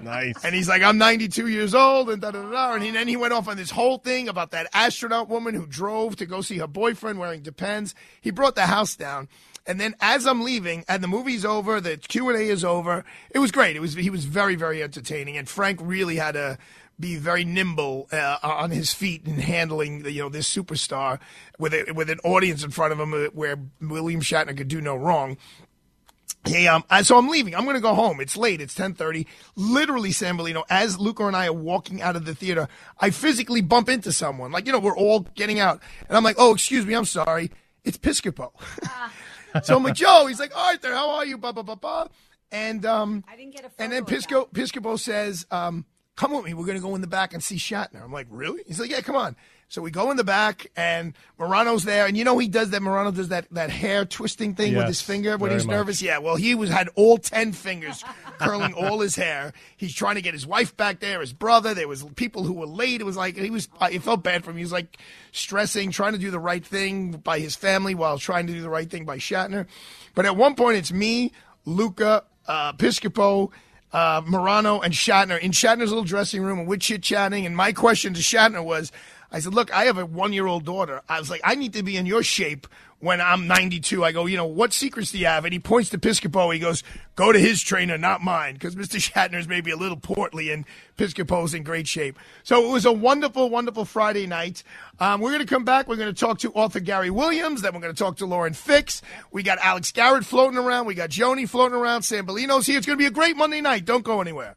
Nice. 0.00 0.44
And 0.44 0.54
he's 0.54 0.68
like, 0.68 0.82
I'm 0.82 0.98
92 0.98 1.48
years 1.48 1.74
old, 1.74 2.10
and 2.10 2.20
da 2.22 2.30
da 2.30 2.42
da. 2.42 2.50
da. 2.50 2.74
And 2.74 2.82
he- 2.82 2.90
then 2.90 3.08
he 3.08 3.16
went 3.16 3.32
off 3.32 3.48
on 3.48 3.56
this 3.56 3.70
whole 3.70 3.98
thing 3.98 4.28
about 4.28 4.50
that 4.52 4.68
astronaut 4.72 5.28
woman 5.28 5.54
who 5.54 5.66
drove 5.66 6.16
to 6.16 6.26
go 6.26 6.40
see 6.40 6.58
her 6.58 6.66
boyfriend 6.66 7.18
wearing 7.18 7.42
Depends. 7.42 7.94
He 8.20 8.30
brought 8.30 8.54
the 8.54 8.66
house 8.66 8.94
down. 8.96 9.28
And 9.66 9.80
then 9.80 9.94
as 10.00 10.26
I'm 10.26 10.42
leaving, 10.42 10.84
and 10.88 11.02
the 11.02 11.08
movie's 11.08 11.44
over, 11.44 11.80
the 11.80 11.96
Q 11.96 12.28
and 12.28 12.38
A 12.38 12.42
is 12.42 12.64
over. 12.64 13.04
It 13.30 13.40
was 13.40 13.50
great. 13.50 13.74
It 13.74 13.80
was 13.80 13.94
he 13.94 14.10
was 14.10 14.24
very 14.24 14.54
very 14.54 14.80
entertaining, 14.82 15.36
and 15.36 15.48
Frank 15.48 15.80
really 15.82 16.16
had 16.16 16.32
to 16.32 16.56
be 16.98 17.16
very 17.16 17.44
nimble 17.44 18.08
uh, 18.12 18.38
on 18.42 18.70
his 18.70 18.92
feet 18.94 19.26
in 19.26 19.38
handling 19.38 20.02
the, 20.02 20.12
you 20.12 20.22
know 20.22 20.28
this 20.28 20.52
superstar 20.52 21.18
with 21.58 21.74
a, 21.74 21.92
with 21.92 22.10
an 22.10 22.18
audience 22.24 22.64
in 22.64 22.70
front 22.70 22.92
of 22.92 23.00
him 23.00 23.12
uh, 23.12 23.26
where 23.32 23.58
William 23.80 24.20
Shatner 24.20 24.56
could 24.56 24.68
do 24.68 24.80
no 24.80 24.96
wrong. 24.96 25.36
Hey, 26.44 26.68
um, 26.68 26.84
uh, 26.90 27.02
so 27.02 27.18
I'm 27.18 27.28
leaving. 27.28 27.56
I'm 27.56 27.64
going 27.64 27.74
to 27.74 27.80
go 27.80 27.94
home. 27.94 28.20
It's 28.20 28.36
late. 28.36 28.60
It's 28.60 28.74
10:30. 28.74 29.26
Literally, 29.56 30.10
Sambolino, 30.10 30.62
as 30.70 30.98
Luca 30.98 31.26
and 31.26 31.36
I 31.36 31.48
are 31.48 31.52
walking 31.52 32.00
out 32.00 32.14
of 32.14 32.24
the 32.24 32.34
theater, 32.34 32.68
I 33.00 33.10
physically 33.10 33.62
bump 33.62 33.88
into 33.88 34.12
someone. 34.12 34.52
Like, 34.52 34.66
you 34.66 34.72
know, 34.72 34.78
we're 34.78 34.96
all 34.96 35.20
getting 35.34 35.58
out, 35.58 35.80
and 36.08 36.16
I'm 36.16 36.22
like, 36.22 36.36
"Oh, 36.38 36.54
excuse 36.54 36.86
me, 36.86 36.94
I'm 36.94 37.04
sorry. 37.04 37.50
It's 37.84 37.98
Piscopo." 37.98 38.52
so 39.64 39.76
I'm 39.76 39.82
like, 39.82 39.94
"Joe." 39.94 40.26
He's 40.28 40.38
like, 40.38 40.56
"Arthur, 40.56 40.94
how 40.94 41.10
are 41.10 41.26
you?" 41.26 41.36
Blah 41.36 41.52
blah 41.52 41.64
blah 41.64 41.74
blah. 41.74 42.06
And 42.52 42.86
um, 42.86 43.24
I 43.28 43.36
didn't 43.36 43.54
get 43.54 43.64
a 43.64 43.82
and 43.82 43.92
then 43.92 44.04
Pisco 44.04 44.48
Piscopo 44.52 44.98
says, 44.98 45.46
um, 45.50 45.84
"Come 46.16 46.32
with 46.32 46.44
me. 46.44 46.54
We're 46.54 46.66
going 46.66 46.78
to 46.78 46.82
go 46.82 46.94
in 46.94 47.00
the 47.00 47.06
back 47.06 47.32
and 47.32 47.42
see 47.42 47.56
Shatner." 47.56 48.02
I'm 48.02 48.12
like, 48.12 48.26
"Really?" 48.30 48.62
He's 48.66 48.80
like, 48.80 48.90
"Yeah, 48.90 49.00
come 49.00 49.16
on." 49.16 49.36
So 49.68 49.82
we 49.82 49.90
go 49.90 50.12
in 50.12 50.16
the 50.16 50.22
back, 50.22 50.70
and 50.76 51.12
Morano's 51.38 51.82
there, 51.82 52.06
and 52.06 52.16
you 52.16 52.22
know 52.22 52.38
he 52.38 52.46
does 52.46 52.70
that. 52.70 52.82
Morano 52.82 53.10
does 53.10 53.30
that 53.30 53.48
that 53.50 53.68
hair 53.68 54.04
twisting 54.04 54.54
thing 54.54 54.76
with 54.76 54.86
his 54.86 55.00
finger 55.00 55.36
when 55.36 55.50
he's 55.50 55.66
much. 55.66 55.74
nervous. 55.74 56.00
Yeah, 56.00 56.18
well, 56.18 56.36
he 56.36 56.54
was 56.54 56.70
had 56.70 56.88
all 56.94 57.18
ten 57.18 57.52
fingers 57.52 58.04
curling 58.38 58.74
all 58.74 59.00
his 59.00 59.16
hair. 59.16 59.52
He's 59.76 59.92
trying 59.92 60.14
to 60.14 60.22
get 60.22 60.34
his 60.34 60.46
wife 60.46 60.76
back 60.76 61.00
there, 61.00 61.20
his 61.20 61.32
brother. 61.32 61.74
There 61.74 61.88
was 61.88 62.04
people 62.14 62.44
who 62.44 62.52
were 62.52 62.66
late. 62.66 63.00
It 63.00 63.04
was 63.04 63.16
like 63.16 63.36
he 63.36 63.50
was. 63.50 63.68
It 63.90 64.02
felt 64.02 64.22
bad 64.22 64.44
for 64.44 64.52
him. 64.52 64.56
He 64.56 64.62
was 64.62 64.72
like 64.72 64.98
stressing, 65.32 65.90
trying 65.90 66.12
to 66.12 66.18
do 66.18 66.30
the 66.30 66.38
right 66.38 66.64
thing 66.64 67.12
by 67.12 67.40
his 67.40 67.56
family 67.56 67.96
while 67.96 68.18
trying 68.18 68.46
to 68.46 68.52
do 68.52 68.62
the 68.62 68.70
right 68.70 68.88
thing 68.88 69.04
by 69.04 69.18
Shatner. 69.18 69.66
But 70.14 70.26
at 70.26 70.36
one 70.36 70.54
point, 70.54 70.78
it's 70.78 70.92
me, 70.92 71.32
Luca, 71.64 72.22
uh, 72.46 72.72
Piscopo. 72.74 73.50
Uh, 73.92 74.20
Morano 74.26 74.80
and 74.80 74.92
Shatner 74.92 75.38
in 75.40 75.52
Shatner's 75.52 75.90
little 75.90 76.04
dressing 76.04 76.42
room, 76.42 76.58
and 76.58 76.68
we're 76.68 76.76
chit 76.76 77.02
chatting. 77.02 77.46
And 77.46 77.56
my 77.56 77.72
question 77.72 78.12
to 78.14 78.20
Shatner 78.20 78.62
was, 78.62 78.92
I 79.30 79.40
said, 79.40 79.54
"Look, 79.54 79.72
I 79.72 79.84
have 79.84 79.96
a 79.96 80.04
one-year-old 80.04 80.64
daughter. 80.64 81.02
I 81.08 81.18
was 81.18 81.30
like, 81.30 81.40
I 81.44 81.54
need 81.54 81.72
to 81.74 81.82
be 81.82 81.96
in 81.96 82.04
your 82.06 82.22
shape 82.22 82.66
when 83.00 83.20
I'm 83.20 83.46
92." 83.46 84.04
I 84.04 84.12
go, 84.12 84.26
"You 84.26 84.36
know, 84.36 84.46
what 84.46 84.72
secrets 84.72 85.12
do 85.12 85.18
you 85.18 85.26
have?" 85.26 85.44
And 85.44 85.52
he 85.52 85.58
points 85.58 85.90
to 85.90 85.98
Piscopo. 85.98 86.52
He 86.52 86.58
goes, 86.58 86.82
"Go 87.14 87.32
to 87.32 87.38
his 87.38 87.62
trainer, 87.62 87.98
not 87.98 88.22
mine, 88.22 88.54
because 88.54 88.74
Mr. 88.74 89.00
Shatner's 89.12 89.48
maybe 89.48 89.70
a 89.70 89.76
little 89.76 89.96
portly 89.96 90.50
and 90.50 90.64
Piscopo's 90.96 91.54
in 91.54 91.62
great 91.62 91.86
shape." 91.88 92.18
So 92.42 92.68
it 92.68 92.72
was 92.72 92.84
a 92.84 92.92
wonderful, 92.92 93.50
wonderful 93.50 93.84
Friday 93.84 94.26
night. 94.26 94.62
Um, 94.98 95.20
we're 95.20 95.30
going 95.30 95.46
to 95.46 95.54
come 95.54 95.64
back. 95.64 95.88
We're 95.88 95.96
going 95.96 96.14
to 96.14 96.18
talk 96.18 96.38
to 96.40 96.52
author 96.52 96.80
Gary 96.80 97.10
Williams. 97.10 97.62
Then 97.62 97.74
we're 97.74 97.80
going 97.80 97.94
to 97.94 97.98
talk 97.98 98.16
to 98.18 98.26
Lauren 98.26 98.54
Fix. 98.54 99.02
We 99.32 99.42
got 99.42 99.58
Alex 99.58 99.92
Garrett 99.92 100.24
floating 100.24 100.58
around. 100.58 100.86
We 100.86 100.94
got 100.94 101.10
Joni 101.10 101.48
floating 101.48 101.78
around. 101.78 102.02
Sambolino's 102.02 102.66
here. 102.66 102.78
It's 102.78 102.86
going 102.86 102.98
to 102.98 103.02
be 103.02 103.06
a 103.06 103.10
great 103.10 103.36
Monday 103.36 103.60
night. 103.60 103.84
Don't 103.84 104.04
go 104.04 104.20
anywhere. 104.20 104.56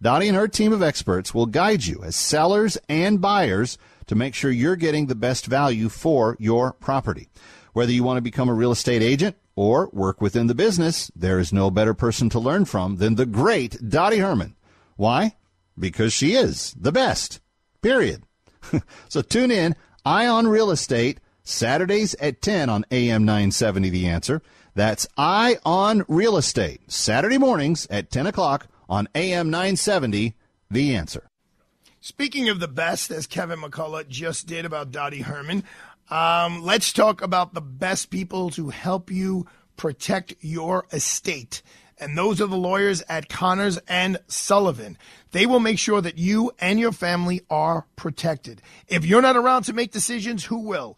Dottie 0.00 0.28
and 0.28 0.36
her 0.36 0.46
team 0.46 0.72
of 0.72 0.82
experts 0.82 1.34
will 1.34 1.46
guide 1.46 1.84
you 1.84 2.02
as 2.04 2.14
sellers 2.14 2.78
and 2.88 3.20
buyers 3.20 3.78
to 4.06 4.14
make 4.14 4.34
sure 4.34 4.50
you're 4.50 4.76
getting 4.76 5.06
the 5.06 5.14
best 5.14 5.46
value 5.46 5.88
for 5.88 6.36
your 6.38 6.72
property. 6.72 7.28
Whether 7.72 7.92
you 7.92 8.04
want 8.04 8.16
to 8.16 8.22
become 8.22 8.48
a 8.48 8.54
real 8.54 8.72
estate 8.72 9.02
agent 9.02 9.36
or 9.56 9.90
work 9.92 10.20
within 10.20 10.46
the 10.46 10.54
business, 10.54 11.10
there 11.16 11.38
is 11.38 11.52
no 11.52 11.70
better 11.70 11.94
person 11.94 12.30
to 12.30 12.38
learn 12.38 12.64
from 12.64 12.96
than 12.96 13.16
the 13.16 13.26
great 13.26 13.76
Dottie 13.88 14.18
Herman. 14.18 14.54
Why? 14.96 15.36
Because 15.78 16.12
she 16.12 16.34
is 16.34 16.74
the 16.78 16.92
best. 16.92 17.40
Period. 17.82 18.22
so 19.08 19.20
tune 19.20 19.50
in, 19.50 19.74
Eye 20.04 20.26
on 20.26 20.46
Real 20.46 20.70
Estate, 20.70 21.18
Saturdays 21.42 22.14
at 22.14 22.40
10 22.40 22.68
on 22.68 22.84
AM 22.90 23.24
970 23.24 23.90
The 23.90 24.06
Answer. 24.06 24.42
That's 24.74 25.08
Eye 25.16 25.58
on 25.64 26.04
Real 26.06 26.36
Estate, 26.36 26.90
Saturday 26.90 27.38
mornings 27.38 27.86
at 27.90 28.10
10 28.10 28.28
o'clock 28.28 28.68
on 28.88 29.08
AM 29.14 29.50
970 29.50 30.34
The 30.70 30.94
Answer. 30.94 31.28
Speaking 32.00 32.48
of 32.48 32.60
the 32.60 32.68
best, 32.68 33.10
as 33.10 33.26
Kevin 33.26 33.60
McCullough 33.60 34.08
just 34.08 34.46
did 34.46 34.64
about 34.64 34.92
Dottie 34.92 35.22
Herman, 35.22 35.64
um, 36.10 36.62
let's 36.62 36.92
talk 36.92 37.20
about 37.20 37.54
the 37.54 37.60
best 37.60 38.10
people 38.10 38.50
to 38.50 38.70
help 38.70 39.10
you 39.10 39.46
protect 39.76 40.34
your 40.40 40.86
estate. 40.92 41.62
And 42.00 42.16
those 42.16 42.40
are 42.40 42.46
the 42.46 42.56
lawyers 42.56 43.02
at 43.08 43.28
Connors 43.28 43.78
and 43.88 44.18
Sullivan. 44.28 44.96
They 45.32 45.46
will 45.46 45.60
make 45.60 45.78
sure 45.78 46.00
that 46.00 46.16
you 46.16 46.52
and 46.60 46.78
your 46.78 46.92
family 46.92 47.42
are 47.50 47.86
protected. 47.96 48.62
If 48.86 49.04
you're 49.04 49.22
not 49.22 49.36
around 49.36 49.64
to 49.64 49.72
make 49.72 49.90
decisions, 49.90 50.44
who 50.44 50.60
will? 50.60 50.96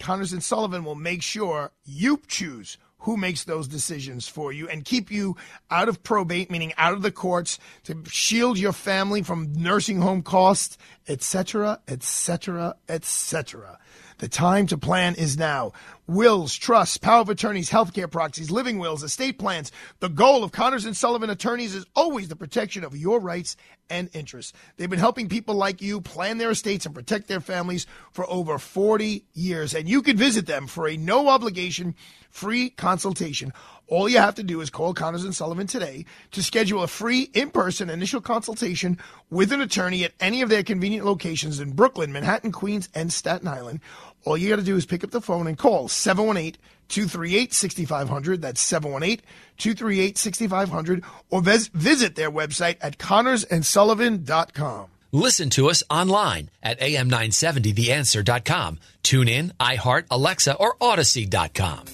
Connors 0.00 0.32
and 0.32 0.42
Sullivan 0.42 0.84
will 0.84 0.96
make 0.96 1.22
sure 1.22 1.70
you 1.84 2.20
choose 2.26 2.76
who 3.04 3.16
makes 3.18 3.44
those 3.44 3.68
decisions 3.68 4.26
for 4.26 4.52
you 4.52 4.68
and 4.68 4.84
keep 4.84 5.10
you 5.10 5.36
out 5.70 5.88
of 5.88 6.02
probate, 6.02 6.50
meaning 6.50 6.72
out 6.78 6.94
of 6.94 7.02
the 7.02 7.12
courts, 7.12 7.58
to 7.84 8.02
shield 8.06 8.58
your 8.58 8.72
family 8.72 9.22
from 9.22 9.52
nursing 9.52 10.00
home 10.00 10.22
costs, 10.22 10.78
etc., 11.06 11.80
etc., 11.86 12.74
etc. 12.88 13.78
The 14.18 14.28
time 14.28 14.66
to 14.68 14.78
plan 14.78 15.14
is 15.16 15.36
now. 15.36 15.72
Wills, 16.06 16.54
trusts, 16.54 16.98
power 16.98 17.20
of 17.20 17.28
attorneys, 17.28 17.70
healthcare 17.70 18.10
proxies, 18.10 18.50
living 18.50 18.78
wills, 18.78 19.02
estate 19.02 19.38
plans. 19.38 19.72
The 20.00 20.08
goal 20.08 20.44
of 20.44 20.52
Connors 20.52 20.84
and 20.84 20.96
Sullivan 20.96 21.30
attorneys 21.30 21.74
is 21.74 21.86
always 21.96 22.28
the 22.28 22.36
protection 22.36 22.84
of 22.84 22.96
your 22.96 23.18
rights 23.18 23.56
and 23.90 24.08
interests. 24.12 24.52
They've 24.76 24.90
been 24.90 24.98
helping 24.98 25.28
people 25.28 25.54
like 25.54 25.82
you 25.82 26.00
plan 26.00 26.38
their 26.38 26.50
estates 26.50 26.86
and 26.86 26.94
protect 26.94 27.26
their 27.26 27.40
families 27.40 27.86
for 28.12 28.28
over 28.30 28.58
40 28.58 29.24
years. 29.32 29.74
And 29.74 29.88
you 29.88 30.02
can 30.02 30.16
visit 30.16 30.46
them 30.46 30.66
for 30.66 30.86
a 30.88 30.96
no 30.96 31.28
obligation 31.28 31.94
free 32.30 32.68
consultation. 32.70 33.52
All 33.86 34.08
you 34.08 34.18
have 34.18 34.34
to 34.36 34.42
do 34.42 34.60
is 34.60 34.70
call 34.70 34.94
Connors 34.94 35.24
and 35.24 35.34
Sullivan 35.34 35.66
today 35.66 36.06
to 36.32 36.42
schedule 36.42 36.82
a 36.82 36.86
free 36.86 37.30
in-person 37.34 37.90
initial 37.90 38.20
consultation 38.20 38.98
with 39.30 39.52
an 39.52 39.60
attorney 39.60 40.04
at 40.04 40.12
any 40.20 40.42
of 40.42 40.48
their 40.48 40.62
convenient 40.62 41.04
locations 41.04 41.60
in 41.60 41.72
Brooklyn, 41.72 42.12
Manhattan, 42.12 42.50
Queens, 42.50 42.88
and 42.94 43.12
Staten 43.12 43.46
Island. 43.46 43.80
All 44.24 44.38
you 44.38 44.48
got 44.48 44.56
to 44.56 44.62
do 44.62 44.76
is 44.76 44.86
pick 44.86 45.04
up 45.04 45.10
the 45.10 45.20
phone 45.20 45.46
and 45.46 45.58
call 45.58 45.88
718 45.88 46.58
238 46.88 47.52
6500. 47.52 48.42
That's 48.42 48.60
718 48.60 49.24
238 49.58 50.18
6500. 50.18 51.04
Or 51.30 51.42
vis- 51.42 51.68
visit 51.68 52.16
their 52.16 52.30
website 52.30 52.76
at 52.80 52.98
connorsandsullivan.com. 52.98 54.86
Listen 55.12 55.50
to 55.50 55.68
us 55.68 55.82
online 55.88 56.50
at 56.62 56.80
am970theanswer.com. 56.80 58.80
Tune 59.04 59.28
in, 59.28 59.52
iHeart, 59.60 60.06
Alexa, 60.10 60.56
or 60.56 60.76
Odyssey.com. 60.80 61.84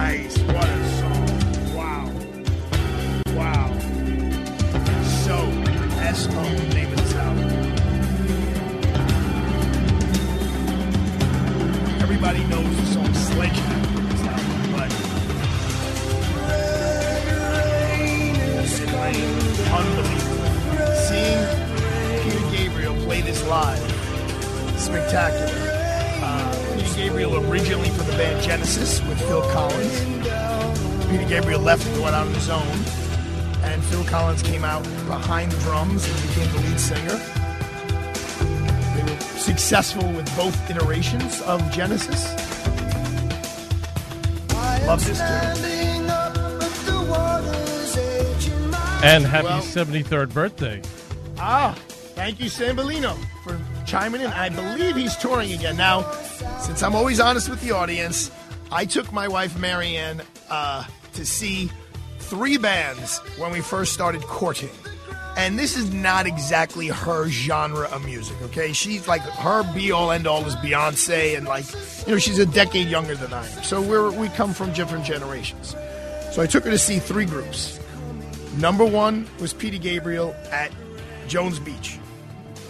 Nice. 0.00 0.38
What 0.38 0.66
a 0.66 0.80
song. 0.98 1.28
Wow. 1.76 2.04
Wow. 3.38 3.68
So, 5.26 5.36
S-O, 6.00 6.42
name 6.72 6.90
of 6.94 7.16
album. 7.16 7.50
Everybody 12.00 12.42
knows 12.44 12.74
the 12.80 12.86
song 12.94 13.12
Sledgehammer 13.12 13.90
but 14.72 14.90
unbelievable. 19.80 20.50
Seeing 21.08 21.44
Peter 22.22 22.44
Gabriel 22.56 22.96
play 23.04 23.20
this 23.20 23.46
live, 23.46 23.84
spectacular. 24.78 25.79
Gabriel 27.00 27.50
originally 27.50 27.88
from 27.88 28.06
the 28.08 28.12
band 28.12 28.42
Genesis 28.42 29.00
with 29.04 29.18
Phil 29.22 29.40
Collins. 29.52 30.00
Peter 31.08 31.24
Gabriel 31.26 31.58
left 31.62 31.86
and 31.86 32.02
went 32.02 32.14
out 32.14 32.26
on 32.26 32.34
his 32.34 32.50
own, 32.50 32.60
and 33.64 33.82
Phil 33.84 34.04
Collins 34.04 34.42
came 34.42 34.64
out 34.64 34.82
behind 35.06 35.50
the 35.50 35.56
drums 35.60 36.06
and 36.06 36.28
became 36.28 36.52
the 36.52 36.58
lead 36.68 36.78
singer. 36.78 37.16
They 38.94 39.02
were 39.02 39.20
successful 39.38 40.06
with 40.12 40.26
both 40.36 40.54
iterations 40.70 41.40
of 41.42 41.62
Genesis. 41.72 42.34
Love 44.86 45.02
this 45.06 45.20
tune. 45.20 45.70
And 49.02 49.24
happy 49.24 49.46
Well- 49.46 49.62
73rd 49.62 50.34
birthday. 50.34 50.82
Ah, 51.38 51.74
thank 52.14 52.38
you, 52.40 52.50
Sambolino, 52.50 53.16
for 53.42 53.58
chiming 53.86 54.20
in. 54.20 54.26
I 54.26 54.50
believe 54.50 54.96
he's 54.96 55.16
touring 55.16 55.52
again. 55.52 55.78
Now, 55.78 56.04
since 56.60 56.82
I'm 56.82 56.94
always 56.94 57.20
honest 57.20 57.48
with 57.48 57.60
the 57.62 57.72
audience, 57.72 58.30
I 58.70 58.84
took 58.84 59.12
my 59.12 59.28
wife 59.28 59.58
Marianne 59.58 60.22
uh, 60.50 60.84
to 61.14 61.26
see 61.26 61.70
three 62.18 62.58
bands 62.58 63.18
when 63.38 63.50
we 63.50 63.60
first 63.60 63.92
started 63.92 64.22
courting. 64.22 64.70
And 65.36 65.58
this 65.58 65.76
is 65.76 65.92
not 65.92 66.26
exactly 66.26 66.88
her 66.88 67.28
genre 67.28 67.88
of 67.88 68.04
music, 68.04 68.36
okay? 68.42 68.72
She's 68.72 69.08
like 69.08 69.22
her 69.22 69.62
be 69.74 69.90
all 69.92 70.10
end 70.10 70.26
all 70.26 70.44
is 70.44 70.56
Beyonce, 70.56 71.36
and 71.36 71.46
like 71.46 71.64
you 72.06 72.12
know 72.12 72.18
she's 72.18 72.38
a 72.38 72.46
decade 72.46 72.88
younger 72.88 73.14
than 73.14 73.32
I 73.32 73.46
am, 73.46 73.62
so 73.62 73.80
we're 73.80 74.10
we 74.10 74.28
come 74.30 74.52
from 74.52 74.72
different 74.72 75.04
generations. 75.04 75.76
So 76.32 76.42
I 76.42 76.46
took 76.46 76.64
her 76.64 76.70
to 76.70 76.78
see 76.78 76.98
three 76.98 77.24
groups. 77.24 77.80
Number 78.58 78.84
one 78.84 79.26
was 79.40 79.54
Peter 79.54 79.78
Gabriel 79.78 80.34
at 80.50 80.72
Jones 81.28 81.60
Beach. 81.60 81.98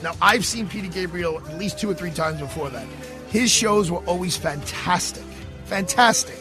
Now, 0.03 0.13
I've 0.23 0.45
seen 0.47 0.69
Peter 0.69 0.89
Gabriel 0.89 1.39
at 1.47 1.59
least 1.59 1.79
two 1.79 1.91
or 1.91 1.95
three 1.95 2.11
times 2.11 2.41
before 2.41 2.71
that. 2.71 2.87
His 3.31 3.51
shows 3.51 3.91
were 3.91 4.05
always 4.07 4.37
fantastic. 4.37 5.25
Fantastic. 5.67 6.37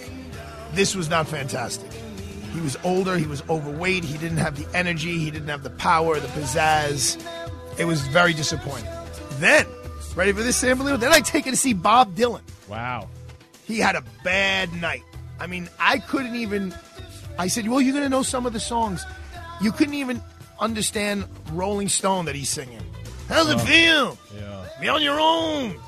This 0.74 0.96
was 0.96 1.10
not 1.10 1.27
fantastic. 1.27 1.91
He 2.53 2.62
was 2.62 2.77
older, 2.84 3.15
he 3.17 3.27
was 3.27 3.43
overweight, 3.50 4.03
he 4.03 4.17
didn't 4.17 4.38
have 4.38 4.55
the 4.55 4.67
energy, 4.75 5.17
he 5.19 5.29
didn't 5.31 5.50
have 5.50 5.62
the 5.63 5.69
power, 5.69 6.19
the 6.19 6.27
pizzazz. 6.29 7.24
It 7.77 7.86
was 7.86 8.01
very 8.08 8.34
disappointing. 8.34 8.89
Then, 9.34 9.65
ready 10.15 10.31
for 10.31 10.41
this, 10.41 10.58
Sam? 10.58 10.79
Then 10.79 11.03
I 11.13 11.19
take 11.22 11.46
it 11.48 11.51
to 11.51 11.58
see 11.58 11.74
Bob 11.74 12.15
Dylan. 12.15 12.41
Wow. 12.67 13.08
He 13.65 13.77
had 13.79 13.96
a 13.96 14.03
bad 14.24 14.74
night. 14.74 15.03
I 15.39 15.46
mean, 15.48 15.69
I 15.79 16.00
couldn't 16.00 16.36
even. 16.36 16.74
I 17.38 17.48
said, 17.48 17.67
"Well, 17.69 17.79
you're 17.79 17.93
going 17.93 18.03
to 18.03 18.10
know 18.10 18.24
some 18.24 18.46
of 18.48 18.51
the 18.53 18.60
songs." 18.60 19.05
You 19.62 19.72
couldn't 19.72 19.93
even 19.93 20.22
understand 20.60 21.25
Rolling 21.51 21.88
Stone 21.88 22.25
that 22.25 22.36
he's 22.36 22.50
singing. 22.50 22.81
How's 23.29 23.48
it 23.50 23.55
Oh. 23.55 23.60
feel? 23.60 24.17
Yeah. 24.36 24.65
Be 24.81 24.89
on 24.89 25.01
your 25.01 25.19
own. 25.19 25.79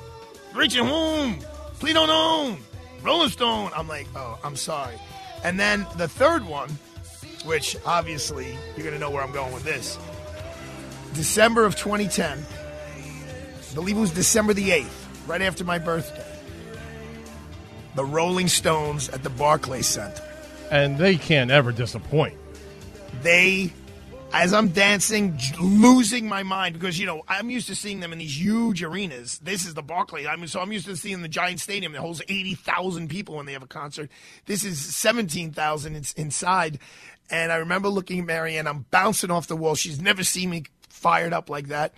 Reaching 0.53 0.85
home. 0.85 1.39
Please 1.79 1.93
don't 1.93 2.09
own. 2.09 2.57
Rolling 3.03 3.29
Stone. 3.29 3.71
I'm 3.75 3.87
like, 3.87 4.07
oh, 4.15 4.37
I'm 4.43 4.55
sorry. 4.55 4.95
And 5.43 5.59
then 5.59 5.87
the 5.97 6.07
third 6.07 6.45
one, 6.45 6.69
which 7.45 7.75
obviously 7.85 8.57
you're 8.75 8.85
going 8.85 8.93
to 8.93 8.99
know 8.99 9.09
where 9.09 9.23
I'm 9.23 9.31
going 9.31 9.53
with 9.53 9.63
this. 9.63 9.97
December 11.13 11.65
of 11.65 11.75
2010. 11.75 12.45
I 12.99 13.73
believe 13.73 13.97
it 13.97 13.99
was 13.99 14.11
December 14.11 14.53
the 14.53 14.69
8th, 14.69 15.27
right 15.27 15.41
after 15.41 15.63
my 15.63 15.79
birthday. 15.79 16.25
The 17.95 18.05
Rolling 18.05 18.47
Stones 18.47 19.09
at 19.09 19.23
the 19.23 19.29
Barclays 19.29 19.87
Center. 19.87 20.23
And 20.69 20.97
they 20.97 21.15
can't 21.17 21.51
ever 21.51 21.71
disappoint. 21.71 22.35
they 23.23 23.73
as 24.33 24.53
I'm 24.53 24.69
dancing, 24.69 25.37
losing 25.59 26.27
my 26.27 26.43
mind 26.43 26.73
because 26.73 26.99
you 26.99 27.05
know 27.05 27.23
I'm 27.27 27.49
used 27.49 27.67
to 27.67 27.75
seeing 27.75 27.99
them 27.99 28.13
in 28.13 28.19
these 28.19 28.39
huge 28.39 28.83
arenas. 28.83 29.39
This 29.39 29.65
is 29.65 29.73
the 29.73 29.81
Barclays. 29.81 30.27
I 30.27 30.35
mean, 30.35 30.47
so 30.47 30.59
I'm 30.59 30.71
used 30.71 30.85
to 30.85 30.95
seeing 30.95 31.21
the 31.21 31.27
giant 31.27 31.59
stadium 31.59 31.91
that 31.93 31.99
holds 32.01 32.21
eighty 32.29 32.55
thousand 32.55 33.09
people 33.09 33.35
when 33.35 33.45
they 33.45 33.53
have 33.53 33.63
a 33.63 33.67
concert. 33.67 34.09
This 34.45 34.63
is 34.63 34.79
seventeen 34.79 35.51
thousand 35.51 35.95
ins- 35.95 36.13
inside, 36.13 36.79
and 37.29 37.51
I 37.51 37.57
remember 37.57 37.89
looking 37.89 38.19
at 38.19 38.25
Marianne. 38.25 38.67
I'm 38.67 38.85
bouncing 38.91 39.31
off 39.31 39.47
the 39.47 39.55
wall. 39.55 39.75
She's 39.75 40.01
never 40.01 40.23
seen 40.23 40.49
me 40.49 40.63
fired 40.89 41.33
up 41.33 41.49
like 41.49 41.67
that. 41.67 41.93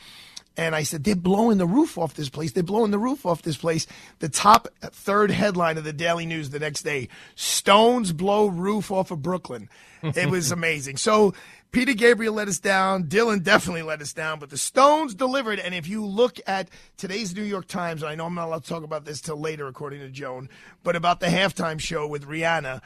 And 0.56 0.76
I 0.76 0.84
said, 0.84 1.04
they're 1.04 1.16
blowing 1.16 1.58
the 1.58 1.66
roof 1.66 1.98
off 1.98 2.14
this 2.14 2.30
place. 2.30 2.52
They're 2.52 2.62
blowing 2.62 2.92
the 2.92 3.00
roof 3.00 3.26
off 3.26 3.42
this 3.42 3.58
place. 3.58 3.88
The 4.20 4.30
top 4.30 4.68
third 4.82 5.32
headline 5.32 5.80
of 5.80 5.84
the 5.84 5.94
Daily 5.94 6.28
News 6.28 6.52
the 6.52 6.60
next 6.60 6.84
day 6.84 7.10
Stones 7.36 8.14
blow 8.14 8.46
roof 8.46 8.92
off 8.92 9.10
of 9.10 9.24
Brooklyn. 9.24 9.68
It 10.04 10.30
was 10.30 10.52
amazing. 10.52 10.98
So 10.98 11.34
Peter 11.74 11.96
Gabriel 11.96 12.36
let 12.36 12.48
us 12.48 12.60
down. 12.60 13.06
Dylan 13.06 13.42
definitely 13.42 13.82
let 13.82 14.00
us 14.00 14.14
down, 14.14 14.38
but 14.38 14.52
the 14.52 14.60
Stones 14.60 15.16
delivered. 15.16 15.58
And 15.58 15.74
if 15.74 15.88
you 15.88 16.06
look 16.06 16.40
at 16.46 16.70
today's 16.98 17.36
New 17.36 17.42
York 17.42 17.68
Times, 17.68 18.04
and 18.04 18.12
I 18.12 18.16
know 18.16 18.28
I'm 18.28 18.36
not 18.36 18.46
allowed 18.46 18.64
to 18.64 18.70
talk 18.70 18.84
about 18.84 19.06
this 19.06 19.20
till 19.20 19.42
later, 19.42 19.68
according 19.68 20.02
to 20.02 20.10
Joan, 20.10 20.50
but 20.84 20.96
about 20.96 21.20
the 21.20 21.26
halftime 21.26 21.80
show 21.80 22.08
with 22.08 22.28
Rihanna, 22.28 22.80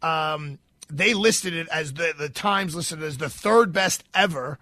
um, 0.00 0.58
they 0.88 1.12
listed 1.12 1.52
it 1.52 1.68
as 1.68 1.92
the, 1.92 2.14
the 2.18 2.30
Times 2.30 2.74
listed 2.74 3.02
it 3.02 3.04
as 3.04 3.18
the 3.18 3.28
third 3.28 3.74
best 3.74 4.04
ever. 4.14 4.58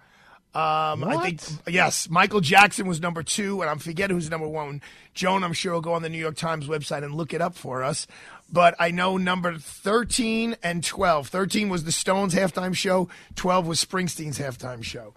Um, 0.53 1.03
I 1.05 1.31
think 1.31 1.41
yes, 1.67 2.09
Michael 2.09 2.41
Jackson 2.41 2.85
was 2.85 2.99
number 2.99 3.23
two, 3.23 3.61
and 3.61 3.69
I'm 3.69 3.79
forgetting 3.79 4.17
who's 4.17 4.29
number 4.29 4.47
one. 4.47 4.81
Joan, 5.13 5.43
I'm 5.43 5.53
sure 5.53 5.73
will 5.73 5.81
go 5.81 5.93
on 5.93 6.01
the 6.01 6.09
New 6.09 6.17
York 6.17 6.35
Times 6.35 6.67
website 6.67 7.03
and 7.03 7.15
look 7.15 7.33
it 7.33 7.41
up 7.41 7.55
for 7.55 7.83
us. 7.83 8.07
But 8.51 8.75
I 8.79 8.91
know 8.91 9.17
number 9.17 9.57
13 9.57 10.57
and 10.63 10.83
12. 10.83 11.27
13 11.27 11.69
was 11.69 11.83
the 11.83 11.91
Stones 11.91 12.33
halftime 12.33 12.75
show. 12.75 13.09
12 13.35 13.67
was 13.67 13.83
Springsteen's 13.83 14.39
halftime 14.39 14.83
show. 14.83 15.13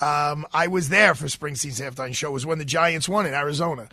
Um, 0.00 0.46
I 0.52 0.68
was 0.68 0.88
there 0.88 1.14
for 1.14 1.26
Springsteen's 1.26 1.80
halftime 1.80 2.14
show. 2.14 2.28
It 2.28 2.34
was 2.34 2.46
when 2.46 2.58
the 2.58 2.64
Giants 2.64 3.08
won 3.08 3.26
in 3.26 3.34
Arizona. 3.34 3.88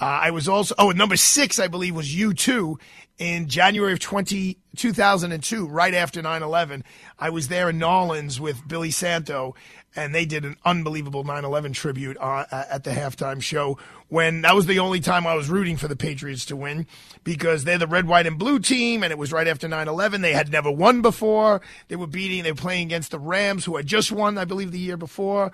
Uh, 0.00 0.04
I 0.04 0.30
was 0.30 0.48
also, 0.48 0.74
oh, 0.78 0.92
number 0.92 1.16
six, 1.16 1.58
I 1.58 1.66
believe, 1.66 1.96
was 1.96 2.14
U2 2.14 2.78
in 3.18 3.48
January 3.48 3.92
of 3.92 3.98
20, 3.98 4.58
2002, 4.76 5.66
right 5.66 5.94
after 5.94 6.22
9 6.22 6.42
11. 6.42 6.84
I 7.18 7.30
was 7.30 7.48
there 7.48 7.68
in 7.68 7.78
Nolans 7.78 8.40
with 8.40 8.66
Billy 8.66 8.92
Santo, 8.92 9.54
and 9.96 10.14
they 10.14 10.24
did 10.24 10.44
an 10.44 10.56
unbelievable 10.64 11.24
9 11.24 11.44
11 11.44 11.72
tribute 11.72 12.16
uh, 12.18 12.44
at 12.50 12.84
the 12.84 12.90
halftime 12.90 13.42
show 13.42 13.78
when 14.08 14.42
that 14.42 14.54
was 14.54 14.66
the 14.66 14.78
only 14.78 15.00
time 15.00 15.26
I 15.26 15.34
was 15.34 15.50
rooting 15.50 15.76
for 15.76 15.88
the 15.88 15.96
Patriots 15.96 16.46
to 16.46 16.56
win 16.56 16.86
because 17.24 17.64
they're 17.64 17.76
the 17.78 17.86
red, 17.86 18.06
white, 18.06 18.26
and 18.26 18.38
blue 18.38 18.58
team, 18.58 19.02
and 19.02 19.10
it 19.10 19.18
was 19.18 19.32
right 19.32 19.48
after 19.48 19.68
9 19.68 19.88
11. 19.88 20.20
They 20.20 20.32
had 20.32 20.50
never 20.50 20.70
won 20.70 21.02
before. 21.02 21.60
They 21.88 21.96
were 21.96 22.06
beating, 22.06 22.44
they 22.44 22.52
were 22.52 22.56
playing 22.56 22.86
against 22.86 23.10
the 23.10 23.18
Rams, 23.18 23.64
who 23.64 23.76
had 23.76 23.86
just 23.86 24.12
won, 24.12 24.38
I 24.38 24.44
believe, 24.44 24.70
the 24.72 24.78
year 24.78 24.96
before. 24.96 25.52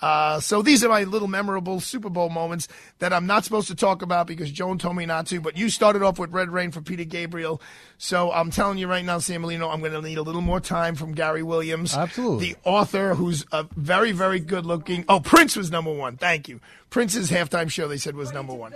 Uh, 0.00 0.40
so 0.40 0.60
these 0.60 0.84
are 0.84 0.88
my 0.88 1.04
little 1.04 1.28
memorable 1.28 1.80
Super 1.80 2.10
Bowl 2.10 2.28
moments 2.28 2.68
that 2.98 3.12
I'm 3.12 3.26
not 3.26 3.44
supposed 3.44 3.68
to 3.68 3.74
talk 3.74 4.02
about 4.02 4.26
because 4.26 4.50
Joan 4.50 4.78
told 4.78 4.96
me 4.96 5.06
not 5.06 5.26
to. 5.28 5.40
But 5.40 5.56
you 5.56 5.70
started 5.70 6.02
off 6.02 6.18
with 6.18 6.30
Red 6.32 6.50
Rain 6.50 6.70
for 6.70 6.80
Peter 6.82 7.04
Gabriel, 7.04 7.60
so 7.98 8.30
I'm 8.30 8.50
telling 8.50 8.78
you 8.78 8.88
right 8.88 9.04
now, 9.04 9.18
Sambolino, 9.18 9.72
I'm 9.72 9.80
going 9.80 9.92
to 9.92 10.02
need 10.02 10.18
a 10.18 10.22
little 10.22 10.42
more 10.42 10.60
time 10.60 10.94
from 10.94 11.12
Gary 11.12 11.42
Williams, 11.42 11.94
Absolutely. 11.96 12.52
the 12.52 12.56
author, 12.64 13.14
who's 13.14 13.46
a 13.52 13.66
very, 13.76 14.12
very 14.12 14.40
good 14.40 14.66
looking. 14.66 15.04
Oh, 15.08 15.20
Prince 15.20 15.56
was 15.56 15.70
number 15.70 15.92
one. 15.92 16.16
Thank 16.16 16.48
you. 16.48 16.60
Prince's 16.90 17.30
halftime 17.30 17.70
show 17.70 17.88
they 17.88 17.96
said 17.96 18.16
was 18.16 18.32
number 18.32 18.54
one. 18.54 18.74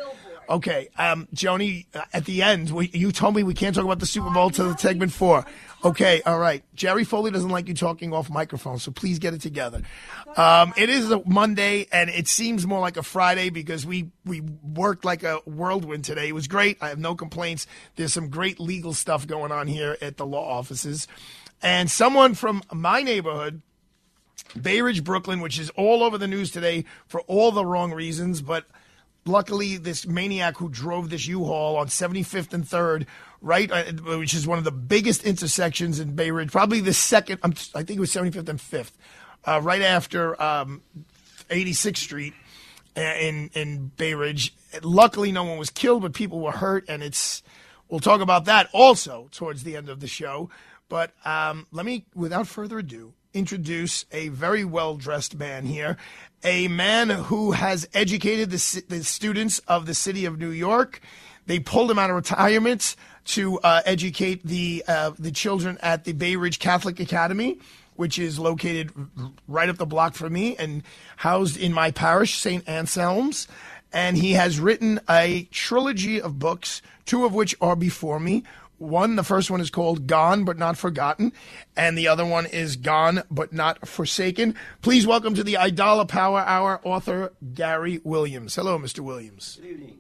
Okay, 0.49 0.89
um, 0.99 1.29
Joni, 1.33 1.87
uh, 1.95 2.03
at 2.13 2.25
the 2.25 2.43
end, 2.43 2.71
we, 2.71 2.89
you 2.89 3.13
told 3.13 3.37
me 3.37 3.45
we 3.45 3.55
can't 3.55 3.73
talk 3.73 3.85
about 3.85 4.01
the 4.01 4.07
Super 4.07 4.31
Bowl 4.31 4.51
till 4.51 4.69
the 4.73 4.77
segment 4.77 5.13
four. 5.13 5.47
Okay, 5.83 6.21
all 6.27 6.39
right. 6.39 6.63
Jerry 6.75 7.05
Foley 7.05 7.31
doesn't 7.31 7.49
like 7.49 7.67
you 7.67 7.75
talking 7.75 8.13
off 8.13 8.29
microphone, 8.29 8.79
so 8.79 8.91
please 8.91 9.19
get 9.19 9.33
it 9.33 9.41
together. 9.41 9.81
Um, 10.37 10.75
it 10.77 10.91
is 10.91 11.11
a 11.11 11.23
Monday, 11.27 11.87
and 11.91 12.11
it 12.11 12.29
seems 12.29 12.67
more 12.67 12.81
like 12.81 12.99
a 12.99 13.03
Friday 13.03 13.49
because 13.49 13.87
we 13.87 14.11
we 14.27 14.43
worked 14.63 15.07
like 15.07 15.23
a 15.23 15.37
whirlwind 15.47 16.05
today. 16.05 16.29
It 16.29 16.35
was 16.35 16.49
great. 16.49 16.77
I 16.83 16.91
have 16.91 16.99
no 16.99 17.15
complaints. 17.15 17.67
There's 17.97 18.13
some 18.13 18.29
great 18.29 18.61
legal 18.61 18.93
stuff 18.93 19.27
going 19.27 19.53
on 19.53 19.69
here 19.69 19.97
at 20.03 20.19
the 20.19 20.27
law 20.27 20.59
offices, 20.59 21.09
and 21.63 21.91
someone 21.91 22.35
from 22.35 22.63
my 22.73 23.03
neighborhood. 23.03 23.63
Bay 24.61 24.81
Ridge, 24.81 25.05
Brooklyn, 25.05 25.41
which 25.41 25.61
is 25.61 25.71
all 25.71 26.03
over 26.03 26.19
the 26.19 26.27
news 26.27 26.51
today 26.51 26.85
for 27.07 27.21
all 27.23 27.53
the 27.53 27.65
wrong 27.65 27.93
reasons, 27.93 28.43
but 28.43 28.65
luckily 29.25 29.77
this 29.77 30.07
maniac 30.07 30.57
who 30.57 30.69
drove 30.69 31.11
this 31.11 31.27
U-Haul 31.29 31.77
on 31.77 31.87
75th 31.87 32.53
and 32.53 32.65
3rd, 32.65 33.07
right, 33.41 33.71
uh, 33.71 33.85
which 34.19 34.35
is 34.35 34.47
one 34.47 34.59
of 34.59 34.65
the 34.65 34.73
biggest 34.73 35.25
intersections 35.25 36.01
in 36.01 36.15
Bay 36.15 36.31
Ridge, 36.31 36.51
probably 36.51 36.81
the 36.81 36.93
second, 36.93 37.39
I'm, 37.43 37.53
think 37.53 37.91
it 37.91 38.01
was 38.01 38.13
75th 38.13 38.49
and 38.49 38.59
5th, 38.59 38.93
uh, 39.45 39.61
right 39.63 39.83
after 39.83 40.41
um, 40.41 40.83
86th 41.49 41.97
Street 41.97 42.35
uh, 42.97 43.01
in 43.01 43.51
in 43.55 43.89
Bay 43.97 44.15
Ridge. 44.15 44.55
Luckily, 44.83 45.33
no 45.33 45.45
one 45.45 45.59
was 45.59 45.71
killed, 45.71 46.03
but 46.03 46.13
people 46.13 46.41
were 46.41 46.53
hurt, 46.53 46.85
and 46.89 47.03
it's. 47.03 47.43
We'll 47.89 47.99
talk 47.99 48.21
about 48.21 48.45
that 48.45 48.69
also 48.73 49.29
towards 49.33 49.65
the 49.65 49.77
end 49.77 49.89
of 49.89 49.99
the 49.99 50.07
show. 50.07 50.49
But 50.89 51.11
um, 51.25 51.67
let 51.73 51.85
me, 51.85 52.07
without 52.15 52.47
further 52.47 52.79
ado, 52.79 53.15
introduce 53.35 54.05
a 54.13 54.29
very 54.29 54.65
well 54.65 54.97
dressed 54.97 55.37
man 55.37 55.67
here, 55.67 55.97
a 56.45 56.69
man 56.69 57.11
who 57.11 57.53
has 57.53 57.89
educated 57.93 58.51
the, 58.51 58.85
the 58.89 59.03
students 59.03 59.59
of 59.61 59.87
the 59.87 59.95
city 59.95 60.25
of 60.25 60.39
New 60.39 60.51
York. 60.51 61.01
They 61.47 61.59
pulled 61.59 61.91
him 61.91 61.99
out 61.99 62.11
of 62.11 62.17
retirement 62.17 62.95
to 63.27 63.59
uh, 63.61 63.83
educate 63.85 64.45
the 64.45 64.85
uh, 64.87 65.13
the 65.19 65.31
children 65.31 65.79
at 65.83 66.05
the 66.05 66.13
Bay 66.13 66.37
Ridge 66.37 66.59
Catholic 66.59 67.01
Academy 67.01 67.59
which 68.01 68.19
is 68.19 68.39
located 68.39 68.91
right 69.47 69.69
up 69.69 69.77
the 69.77 69.85
block 69.85 70.15
from 70.15 70.33
me 70.33 70.57
and 70.57 70.83
housed 71.17 71.59
in 71.59 71.71
my 71.71 71.91
parish, 71.91 72.39
St. 72.39 72.67
Anselm's. 72.67 73.47
And 73.93 74.17
he 74.17 74.33
has 74.33 74.59
written 74.59 75.01
a 75.07 75.47
trilogy 75.51 76.19
of 76.19 76.39
books, 76.39 76.81
two 77.05 77.27
of 77.27 77.35
which 77.35 77.55
are 77.61 77.77
before 77.77 78.19
me. 78.19 78.43
One, 78.79 79.17
the 79.17 79.23
first 79.23 79.51
one 79.51 79.61
is 79.61 79.69
called 79.69 80.07
Gone 80.07 80.47
But 80.47 80.57
Not 80.57 80.79
Forgotten, 80.79 81.35
and 81.77 81.99
the 81.99 82.09
other 82.09 82.25
one 82.25 82.47
is 82.47 82.77
Gone 82.77 83.23
But 83.31 83.53
Not 83.53 83.87
Forsaken. 83.87 84.55
Please 84.81 85.07
welcome 85.07 85.35
to 85.35 85.45
the 85.45 85.55
Aidala 85.61 86.09
Power 86.09 86.41
Hour 86.41 86.81
author 86.83 87.35
Gary 87.53 88.01
Williams. 88.03 88.55
Hello, 88.55 88.79
Mr. 88.79 89.01
Williams. 89.01 89.59
Good 89.61 89.73
evening. 89.73 89.99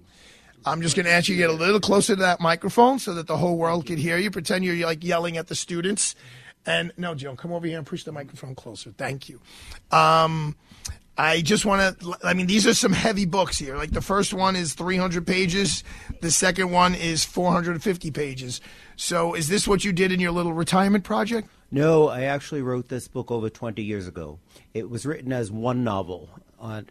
I'm 0.64 0.82
just 0.82 0.96
going 0.96 1.06
to 1.06 1.12
ask 1.12 1.28
you 1.28 1.36
to 1.36 1.38
get 1.38 1.50
a 1.50 1.54
little 1.54 1.80
closer 1.80 2.14
to 2.14 2.22
that 2.22 2.40
microphone 2.40 2.98
so 2.98 3.14
that 3.14 3.26
the 3.26 3.36
whole 3.36 3.56
world 3.56 3.86
can 3.86 3.96
hear 3.96 4.18
you. 4.18 4.30
Pretend 4.30 4.64
you're 4.64 4.86
like 4.86 5.02
yelling 5.02 5.36
at 5.36 5.48
the 5.48 5.54
students. 5.54 6.14
And 6.66 6.92
no, 6.96 7.14
Joan, 7.14 7.36
come 7.36 7.52
over 7.52 7.66
here 7.66 7.78
and 7.78 7.86
push 7.86 8.04
the 8.04 8.12
microphone 8.12 8.54
closer. 8.54 8.92
Thank 8.96 9.28
you. 9.28 9.40
Um, 9.90 10.56
I 11.16 11.40
just 11.42 11.64
want 11.64 12.00
to, 12.00 12.16
I 12.24 12.34
mean, 12.34 12.46
these 12.46 12.66
are 12.66 12.74
some 12.74 12.92
heavy 12.92 13.26
books 13.26 13.58
here. 13.58 13.76
Like 13.76 13.90
the 13.90 14.00
first 14.00 14.32
one 14.32 14.56
is 14.56 14.74
300 14.74 15.26
pages, 15.26 15.84
the 16.20 16.30
second 16.30 16.70
one 16.70 16.94
is 16.94 17.24
450 17.24 18.10
pages. 18.10 18.60
So 18.96 19.34
is 19.34 19.48
this 19.48 19.66
what 19.66 19.84
you 19.84 19.92
did 19.92 20.12
in 20.12 20.20
your 20.20 20.32
little 20.32 20.52
retirement 20.52 21.04
project? 21.04 21.48
No, 21.70 22.08
I 22.08 22.22
actually 22.22 22.62
wrote 22.62 22.88
this 22.88 23.06
book 23.06 23.30
over 23.30 23.48
20 23.48 23.82
years 23.82 24.08
ago. 24.08 24.38
It 24.74 24.90
was 24.90 25.06
written 25.06 25.32
as 25.32 25.52
one 25.52 25.84
novel, 25.84 26.28
on, 26.58 26.88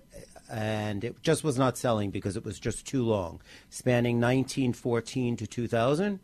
and 0.49 1.03
it 1.03 1.21
just 1.21 1.43
was 1.43 1.57
not 1.57 1.77
selling 1.77 2.09
because 2.09 2.35
it 2.35 2.43
was 2.43 2.59
just 2.59 2.85
too 2.85 3.03
long, 3.03 3.41
spanning 3.69 4.15
1914 4.17 5.38
to 5.38 5.47
2000. 5.47 6.19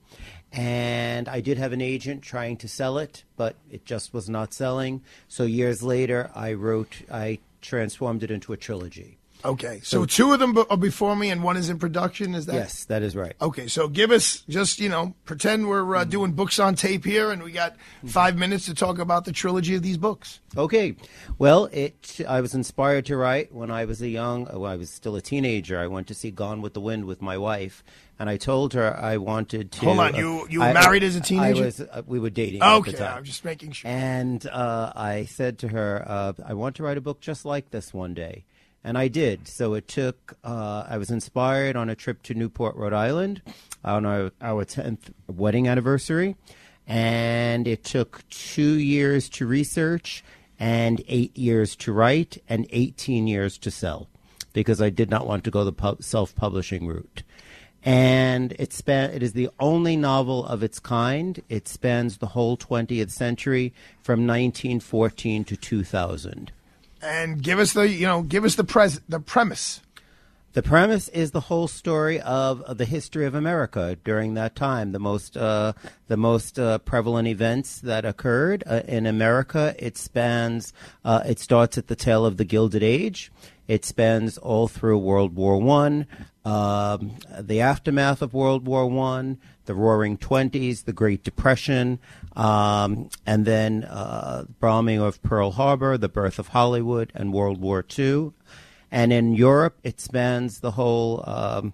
And 0.52 1.28
I 1.28 1.42
did 1.42 1.58
have 1.58 1.74
an 1.74 1.82
agent 1.82 2.22
trying 2.22 2.58
to 2.58 2.68
sell 2.68 2.98
it, 2.98 3.24
but 3.36 3.56
it 3.70 3.86
just 3.86 4.14
was 4.14 4.30
not 4.30 4.54
selling. 4.54 5.02
So 5.28 5.44
years 5.44 5.84
later, 5.84 6.32
I 6.34 6.54
wrote, 6.54 7.02
I 7.12 7.40
transformed 7.62 8.24
it 8.24 8.32
into 8.32 8.54
a 8.54 8.58
trilogy. 8.58 9.18
Okay, 9.46 9.80
so, 9.84 10.06
two 10.06 10.34
of 10.34 10.40
them 10.40 10.58
are 10.70 10.78
before 10.78 11.16
me, 11.16 11.30
and 11.30 11.44
one 11.44 11.56
is 11.58 11.70
in 11.70 11.78
production. 11.80 12.34
Is 12.36 12.46
that 12.48 12.56
Yes, 12.56 12.86
that 12.86 13.04
is 13.04 13.16
right. 13.16 13.34
Okay, 13.42 13.68
so 13.68 13.88
give 13.88 14.12
us 14.12 14.44
just 14.50 14.80
you 14.80 14.90
know 14.90 15.14
pretend 15.26 15.68
we're 15.68 15.96
uh, 15.96 16.04
doing 16.04 16.32
books 16.34 16.60
on 16.60 16.76
tape 16.76 17.06
here, 17.06 17.32
and 17.32 17.44
we 17.44 17.52
got 17.52 17.76
five 18.06 18.38
minutes 18.38 18.66
to 18.66 18.74
talk 18.74 19.00
about 19.00 19.26
the 19.26 19.32
trilogy 19.32 19.76
of 19.76 19.84
these 19.84 19.98
books. 19.98 20.40
Okay. 20.58 20.96
Well, 21.38 21.66
it. 21.72 22.22
I 22.28 22.42
was 22.42 22.54
inspired 22.56 23.06
to 23.08 23.18
write 23.18 23.54
when 23.54 23.70
I 23.72 23.86
was 23.86 24.02
a 24.02 24.08
young. 24.10 24.46
Well, 24.46 24.66
I 24.66 24.76
was 24.76 24.90
still 24.90 25.16
a 25.16 25.22
teenager. 25.22 25.78
I 25.80 25.88
went 25.88 26.08
to 26.08 26.14
see 26.14 26.32
Gone 26.32 26.62
with 26.62 26.74
the 26.74 26.82
Wind 26.82 27.06
with 27.06 27.22
my 27.22 27.38
wife, 27.38 27.84
and 28.18 28.30
I 28.30 28.38
told 28.38 28.74
her 28.74 28.96
I 28.98 29.18
wanted 29.18 29.72
to. 29.74 29.80
Hold 29.86 30.00
on, 30.00 30.16
uh, 30.16 30.18
you- 30.18 30.48
you 30.50 30.60
were 30.60 30.66
I- 30.66 30.74
married 30.74 31.04
as 31.04 31.16
a 31.16 31.22
teenager? 31.22 31.62
I 31.64 31.66
was. 31.66 31.82
Uh, 31.82 32.02
we 32.08 32.20
were 32.20 32.30
dating. 32.30 32.62
at 32.62 32.84
the 32.84 32.92
Okay. 32.92 33.06
I'm 33.06 33.24
just 33.24 33.46
making 33.46 33.74
sure. 33.74 33.92
And 33.92 34.46
uh, 34.48 34.92
I 34.96 35.26
said 35.26 35.60
to 35.60 35.68
her, 35.68 36.04
uh, 36.08 36.34
I 36.46 36.54
want 36.54 36.78
to 36.78 36.84
write 36.84 36.98
a 36.98 37.02
book 37.02 37.20
just 37.22 37.46
like 37.46 37.72
this 37.72 37.94
one 37.94 38.14
day. 38.14 38.46
And 38.86 38.98
I 38.98 39.08
did. 39.08 39.48
So 39.48 39.74
it 39.74 39.88
took, 39.88 40.38
uh, 40.44 40.86
I 40.88 40.98
was 40.98 41.10
inspired 41.10 41.76
on 41.76 41.90
a 41.90 41.96
trip 41.96 42.22
to 42.24 42.36
Newport, 42.36 42.76
Rhode 42.76 42.94
Island 42.94 43.42
on 43.84 44.06
our, 44.06 44.32
our 44.40 44.64
10th 44.64 45.12
wedding 45.28 45.68
anniversary. 45.68 46.36
And 46.86 47.68
it 47.68 47.84
took 47.84 48.28
two 48.30 48.76
years 48.76 49.28
to 49.30 49.48
research 49.48 50.24
and 50.60 51.04
eight 51.08 51.36
years 51.36 51.76
to 51.78 51.92
write 51.92 52.38
and 52.48 52.68
18 52.70 53.26
years 53.26 53.58
to 53.58 53.72
sell 53.72 54.08
because 54.54 54.80
I 54.80 54.92
did 54.92 55.10
not 55.10 55.26
want 55.26 55.44
to 55.46 55.52
go 55.52 55.64
the 55.64 55.74
pub- 55.74 56.04
self 56.04 56.36
publishing 56.36 56.88
route 56.88 57.24
and 57.86 58.54
it 58.58 58.74
span 58.74 59.12
it 59.12 59.22
is 59.22 59.34
the 59.34 59.50
only 59.60 59.96
novel 59.96 60.44
of 60.46 60.64
its 60.64 60.80
kind. 60.80 61.42
It 61.50 61.68
spans 61.68 62.18
the 62.18 62.28
whole 62.28 62.58
20th 62.58 63.12
century 63.12 63.74
from 64.02 64.22
1914 64.22 65.44
to 65.46 65.56
2000. 65.56 66.52
And 67.02 67.42
give 67.42 67.60
us 67.60 67.74
the 67.74 67.88
you 67.88 68.06
know 68.06 68.22
give 68.22 68.46
us 68.46 68.56
the 68.56 68.64
pres 68.64 69.00
the 69.08 69.20
premise. 69.20 69.82
The 70.56 70.64
premise 70.64 71.10
is 71.10 71.32
the 71.32 71.42
whole 71.42 71.68
story 71.68 72.22
of, 72.22 72.78
the 72.78 72.86
history 72.86 73.26
of 73.26 73.36
America 73.36 73.98
during 74.06 74.36
that 74.36 74.56
time. 74.56 74.94
The 74.94 75.00
most 75.00 75.36
uh, 75.36 75.74
the 76.08 76.16
most 76.16 76.58
uh, 76.58 76.78
prevalent 76.78 77.28
events 77.28 77.82
that 77.82 78.06
occurred 78.06 78.64
uh, 78.66 78.82
in 78.88 79.06
America. 79.06 79.76
It 79.78 79.98
spans. 79.98 80.72
Uh, 81.04 81.24
it 81.26 81.40
starts 81.40 81.78
at 81.78 81.88
the 81.88 81.96
tail 81.96 82.26
of 82.26 82.38
the 82.38 82.46
Gilded 82.46 82.84
Age. 82.84 83.34
It 83.68 83.84
spans 83.84 84.38
all 84.38 84.68
through 84.68 85.00
World 85.00 85.36
War 85.36 85.60
One, 85.60 86.06
um, 86.44 87.18
the 87.40 87.62
aftermath 87.62 88.22
of 88.22 88.34
World 88.34 88.68
War 88.68 88.88
One, 88.88 89.40
the 89.66 89.74
Roaring 89.74 90.18
Twenties, 90.18 90.84
the 90.84 90.94
Great 90.94 91.24
Depression, 91.24 92.00
um, 92.36 93.10
and 93.26 93.46
then 93.46 93.84
uh, 93.86 94.46
bombing 94.60 95.02
of 95.02 95.22
Pearl 95.24 95.52
Harbor, 95.52 95.98
the 95.98 96.10
birth 96.10 96.38
of 96.38 96.50
Hollywood, 96.50 97.12
and 97.16 97.34
World 97.34 97.60
War 97.60 97.82
Two. 97.82 98.34
And 98.92 99.12
in 99.12 99.34
Europe, 99.34 99.80
it 99.84 100.00
spans 100.00 100.60
the 100.60 100.72
whole 100.72 101.24
um, 101.28 101.74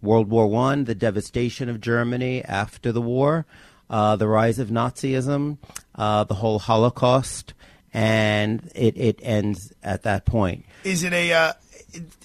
World 0.00 0.30
War 0.30 0.46
One, 0.46 0.84
the 0.84 0.94
devastation 0.94 1.68
of 1.68 1.80
Germany 1.80 2.44
after 2.44 2.92
the 2.92 3.02
war, 3.02 3.44
uh, 3.90 4.14
the 4.14 4.28
rise 4.28 4.60
of 4.60 4.68
Nazism, 4.68 5.58
uh, 5.96 6.22
the 6.24 6.34
whole 6.34 6.60
Holocaust, 6.60 7.54
and 7.94 8.70
it, 8.74 8.98
it 8.98 9.20
ends 9.22 9.72
at 9.82 10.02
that 10.02 10.26
point. 10.26 10.66
Is 10.82 11.04
it 11.04 11.12
a 11.12 11.32
uh, 11.32 11.52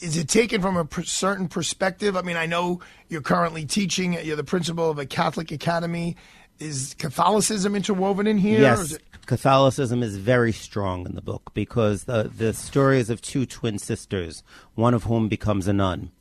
is 0.02 0.18
it 0.18 0.28
taken 0.28 0.62
from 0.62 0.76
a 0.76 0.84
per- 0.84 1.04
certain 1.04 1.48
perspective? 1.48 2.18
I 2.18 2.24
mean, 2.24 2.36
I 2.38 2.48
know 2.48 2.82
you're 3.08 3.22
currently 3.22 3.66
teaching. 3.66 4.14
You're 4.14 4.36
the 4.36 4.44
principal 4.44 4.90
of 4.90 4.98
a 4.98 5.06
Catholic 5.06 5.52
academy. 5.52 6.18
Is 6.58 6.96
Catholicism 6.98 7.76
interwoven 7.76 8.28
in 8.28 8.38
here? 8.38 8.60
Yes, 8.60 8.80
is 8.80 8.94
it- 8.94 9.04
Catholicism 9.28 10.02
is 10.02 10.18
very 10.18 10.52
strong 10.52 11.06
in 11.06 11.14
the 11.14 11.22
book 11.22 11.52
because 11.54 12.06
the 12.06 12.32
the 12.36 12.52
story 12.52 13.00
is 13.00 13.12
of 13.12 13.22
two 13.22 13.46
twin 13.46 13.78
sisters, 13.78 14.44
one 14.74 14.96
of 14.96 15.04
whom 15.04 15.30
becomes 15.30 15.68
a 15.68 15.74
nun, 15.74 16.12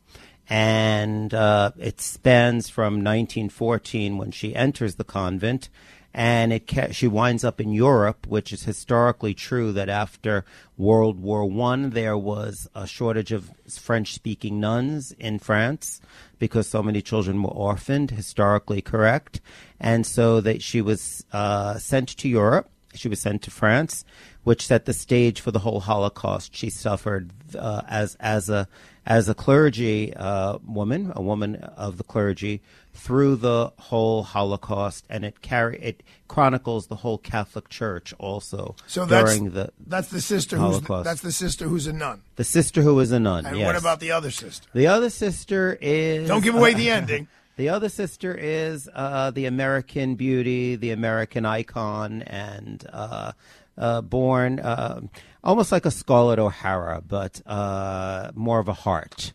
and 0.51 1.33
uh, 1.33 1.73
it 1.79 2.03
spans 2.03 2.69
from 2.69 2.97
1914 3.03 4.19
when 4.19 4.31
she 4.31 4.55
enters 4.55 4.97
the 4.97 5.05
convent, 5.05 5.71
and 6.15 6.53
it 6.53 6.67
ca- 6.67 6.91
she 6.91 7.07
winds 7.07 7.45
up 7.45 7.61
in 7.61 7.73
Europe, 7.73 8.27
which 8.27 8.53
is 8.53 8.65
historically 8.65 9.35
true 9.35 9.73
that 9.73 9.89
after 9.89 10.45
World 10.77 11.21
War 11.21 11.45
One 11.45 11.91
there 11.91 12.17
was 12.17 12.69
a 12.75 12.87
shortage 12.87 13.33
of 13.33 13.51
French-speaking 13.69 14.59
nuns 14.59 15.13
in 15.19 15.39
France 15.39 16.01
because 16.39 16.69
so 16.69 16.83
many 16.83 17.03
children 17.03 17.43
were 17.43 17.51
orphaned, 17.51 18.11
historically 18.13 18.81
correct, 18.81 19.41
and 19.79 20.07
so 20.07 20.41
that 20.41 20.63
she 20.63 20.81
was 20.81 21.25
uh, 21.33 21.79
sent 21.79 22.09
to 22.17 22.29
Europe. 22.29 22.71
She 22.95 23.09
was 23.09 23.21
sent 23.21 23.43
to 23.43 23.51
France, 23.51 24.05
which 24.45 24.67
set 24.67 24.87
the 24.87 24.95
stage 24.95 25.41
for 25.41 25.51
the 25.51 25.59
whole 25.59 25.81
Holocaust 25.81 26.55
she 26.55 26.71
suffered 26.71 27.31
uh, 27.57 27.83
as 27.89 28.17
as 28.19 28.49
a 28.49 28.69
as 29.05 29.29
a 29.29 29.35
clergy 29.35 30.15
uh, 30.15 30.59
woman, 30.67 31.13
a 31.15 31.23
woman 31.23 31.57
of 31.57 31.97
the 31.97 32.05
clergy, 32.05 32.61
through 32.93 33.37
the 33.37 33.73
whole 33.79 34.23
Holocaust, 34.23 35.07
and 35.09 35.25
it 35.25 35.41
carry 35.41 35.79
it 35.81 36.03
chronicles 36.29 36.89
the 36.89 36.97
whole 36.97 37.17
Catholic 37.17 37.69
Church 37.69 38.13
also 38.19 38.75
so 38.87 39.07
that's 39.07 39.31
during 39.31 39.51
the 39.51 39.71
that's 39.87 40.09
the 40.09 40.21
sister 40.21 40.57
who's 40.57 40.81
the, 40.81 41.03
that's 41.03 41.23
the 41.23 41.33
sister 41.33 41.67
who's 41.67 41.87
a 41.87 41.93
nun. 41.93 42.23
the 42.37 42.45
sister 42.45 42.83
who 42.83 42.95
was 42.95 43.13
a 43.13 43.21
nun. 43.21 43.47
And 43.47 43.57
yes. 43.57 43.67
what 43.67 43.77
about 43.77 44.01
the 44.01 44.11
other 44.11 44.31
sister? 44.31 44.69
the 44.75 44.89
other 44.89 45.11
sister? 45.11 45.79
Is 45.81 46.29
Don't 46.29 46.43
give 46.43 46.55
away 46.55 46.75
the 46.75 46.91
ending. 46.99 47.29
The 47.59 47.71
other 47.71 47.89
sister 47.89 48.33
is 48.33 48.89
uh, 48.95 49.33
the 49.33 49.47
American 49.47 50.15
beauty, 50.15 50.77
the 50.77 50.93
American 50.93 51.45
icon, 51.45 52.23
and 52.23 52.87
uh, 52.89 53.33
uh, 53.77 54.01
born 54.01 54.61
uh, 54.61 55.01
almost 55.43 55.73
like 55.73 55.85
a 55.85 55.91
Scarlett 55.91 56.39
O'Hara, 56.39 57.03
but 57.05 57.43
uh, 57.47 58.31
more 58.37 58.61
of 58.61 58.69
a 58.69 58.73
heart. 58.73 59.33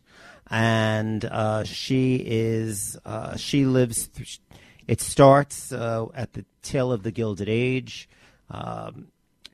And 0.50 1.26
uh, 1.26 1.66
she 1.66 2.16
is 2.16 2.98
uh, 3.04 3.36
she 3.36 3.66
lives. 3.66 4.08
Th- 4.08 4.40
it 4.88 5.02
starts 5.02 5.74
at 5.74 6.32
the 6.32 6.46
tail 6.62 6.94
of 6.94 7.04
the 7.04 7.12
Gilded 7.12 7.50
Age. 7.50 8.08
Um, 8.50 9.08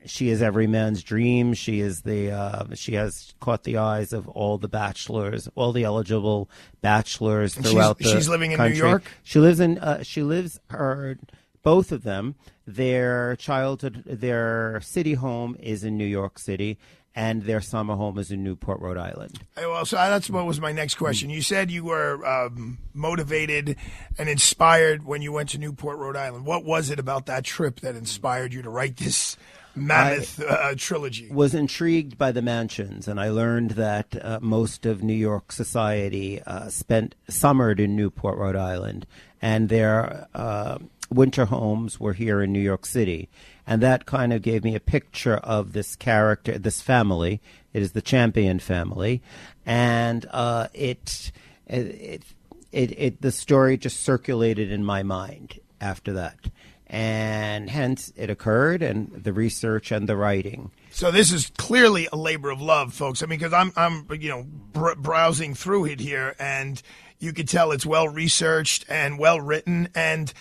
she 0.05 0.29
is 0.29 0.41
every 0.41 0.67
man's 0.67 1.03
dream. 1.03 1.53
She 1.53 1.79
is 1.79 2.01
the 2.01 2.31
uh, 2.31 2.75
she 2.75 2.93
has 2.93 3.33
caught 3.39 3.63
the 3.63 3.77
eyes 3.77 4.13
of 4.13 4.27
all 4.29 4.57
the 4.57 4.67
bachelors, 4.69 5.49
all 5.55 5.71
the 5.71 5.83
eligible 5.83 6.49
bachelors 6.81 7.55
And 7.55 7.65
she's- 7.65 7.73
throughout 7.73 7.97
the 7.97 8.05
she's 8.05 8.29
living 8.29 8.51
in 8.51 8.59
New. 8.59 8.69
York? 8.69 9.03
She 9.23 9.39
lives 9.39 9.59
in 9.59 9.77
uh, 9.79 10.03
she 10.03 10.23
lives 10.23 10.59
her 10.69 11.17
both 11.63 11.91
of 11.91 12.03
them. 12.03 12.35
Their 12.65 13.35
childhood, 13.35 14.03
their 14.05 14.79
city 14.81 15.13
home 15.15 15.55
is 15.59 15.83
in 15.83 15.97
New 15.97 16.05
York 16.05 16.37
City, 16.37 16.77
and 17.15 17.43
their 17.43 17.61
summer 17.61 17.95
home 17.95 18.19
is 18.19 18.29
in 18.31 18.43
Newport, 18.43 18.79
Rhode 18.79 18.97
Island. 18.97 19.39
Well, 19.57 19.85
so 19.85 19.95
that's 19.95 20.29
what 20.29 20.45
was 20.45 20.61
my 20.61 20.71
next 20.71 20.95
question. 20.95 21.31
You 21.31 21.41
said 21.41 21.71
you 21.71 21.83
were 21.83 22.23
um, 22.25 22.77
motivated 22.93 23.75
and 24.19 24.29
inspired 24.29 25.03
when 25.03 25.23
you 25.23 25.31
went 25.31 25.49
to 25.49 25.57
Newport, 25.57 25.97
Rhode 25.97 26.15
Island. 26.15 26.45
What 26.45 26.63
was 26.63 26.91
it 26.91 26.99
about 26.99 27.25
that 27.25 27.43
trip 27.43 27.79
that 27.79 27.95
inspired 27.95 28.53
you 28.53 28.61
to 28.61 28.69
write 28.69 28.97
this 28.97 29.35
mammoth 29.79 30.41
uh, 30.41 30.73
trilogy? 30.75 31.29
was 31.31 31.53
intrigued 31.53 32.17
by 32.17 32.31
the 32.31 32.41
mansions, 32.41 33.07
and 33.07 33.19
I 33.19 33.29
learned 33.29 33.71
that 33.71 34.15
uh, 34.21 34.39
most 34.41 34.85
of 34.85 35.03
New 35.03 35.13
York 35.13 35.51
society 35.51 36.41
uh, 36.43 36.69
spent 36.69 37.15
summered 37.27 37.79
in 37.79 37.95
Newport, 37.95 38.37
Rhode 38.37 38.55
Island, 38.55 39.05
and 39.41 39.69
their 39.69 40.27
uh, 40.33 40.79
winter 41.09 41.45
homes 41.45 41.99
were 41.99 42.13
here 42.13 42.41
in 42.41 42.53
New 42.53 42.59
York 42.59 42.85
City, 42.85 43.29
and 43.65 43.81
that 43.81 44.05
kind 44.05 44.33
of 44.33 44.41
gave 44.41 44.63
me 44.63 44.75
a 44.75 44.79
picture 44.79 45.37
of 45.37 45.73
this 45.73 45.95
character, 45.95 46.57
this 46.57 46.81
family. 46.81 47.41
It 47.73 47.81
is 47.81 47.91
the 47.91 48.01
Champion 48.01 48.59
family, 48.59 49.21
and 49.65 50.25
uh, 50.31 50.67
it, 50.73 51.31
it, 51.67 52.23
it, 52.71 52.91
it, 52.97 53.21
the 53.21 53.31
story 53.31 53.77
just 53.77 54.01
circulated 54.01 54.71
in 54.71 54.83
my 54.83 55.03
mind 55.03 55.59
after 55.81 56.13
that. 56.13 56.49
And 56.91 57.69
hence 57.69 58.11
it 58.15 58.31
occurred, 58.31 58.81
and 58.81 59.11
the 59.11 59.31
research 59.31 59.91
and 59.91 60.09
the 60.09 60.17
writing. 60.17 60.71
So 60.89 61.11
this 61.11 61.31
is 61.31 61.51
clearly 61.55 62.07
a 62.11 62.17
labor 62.17 62.49
of 62.49 62.61
love, 62.61 62.95
folks. 62.95 63.21
I 63.21 63.27
mean, 63.27 63.37
because 63.37 63.53
I'm, 63.53 63.71
I'm, 63.75 64.07
you 64.19 64.29
know, 64.29 64.43
br- 64.73 64.95
browsing 64.95 65.53
through 65.53 65.85
it 65.85 65.99
here, 65.99 66.35
and 66.39 66.81
you 67.19 67.31
can 67.31 67.45
tell 67.45 67.71
it's 67.71 67.85
well 67.85 68.07
researched 68.07 68.85
and 68.89 69.19
well 69.19 69.39
written. 69.39 69.89
And 69.93 70.33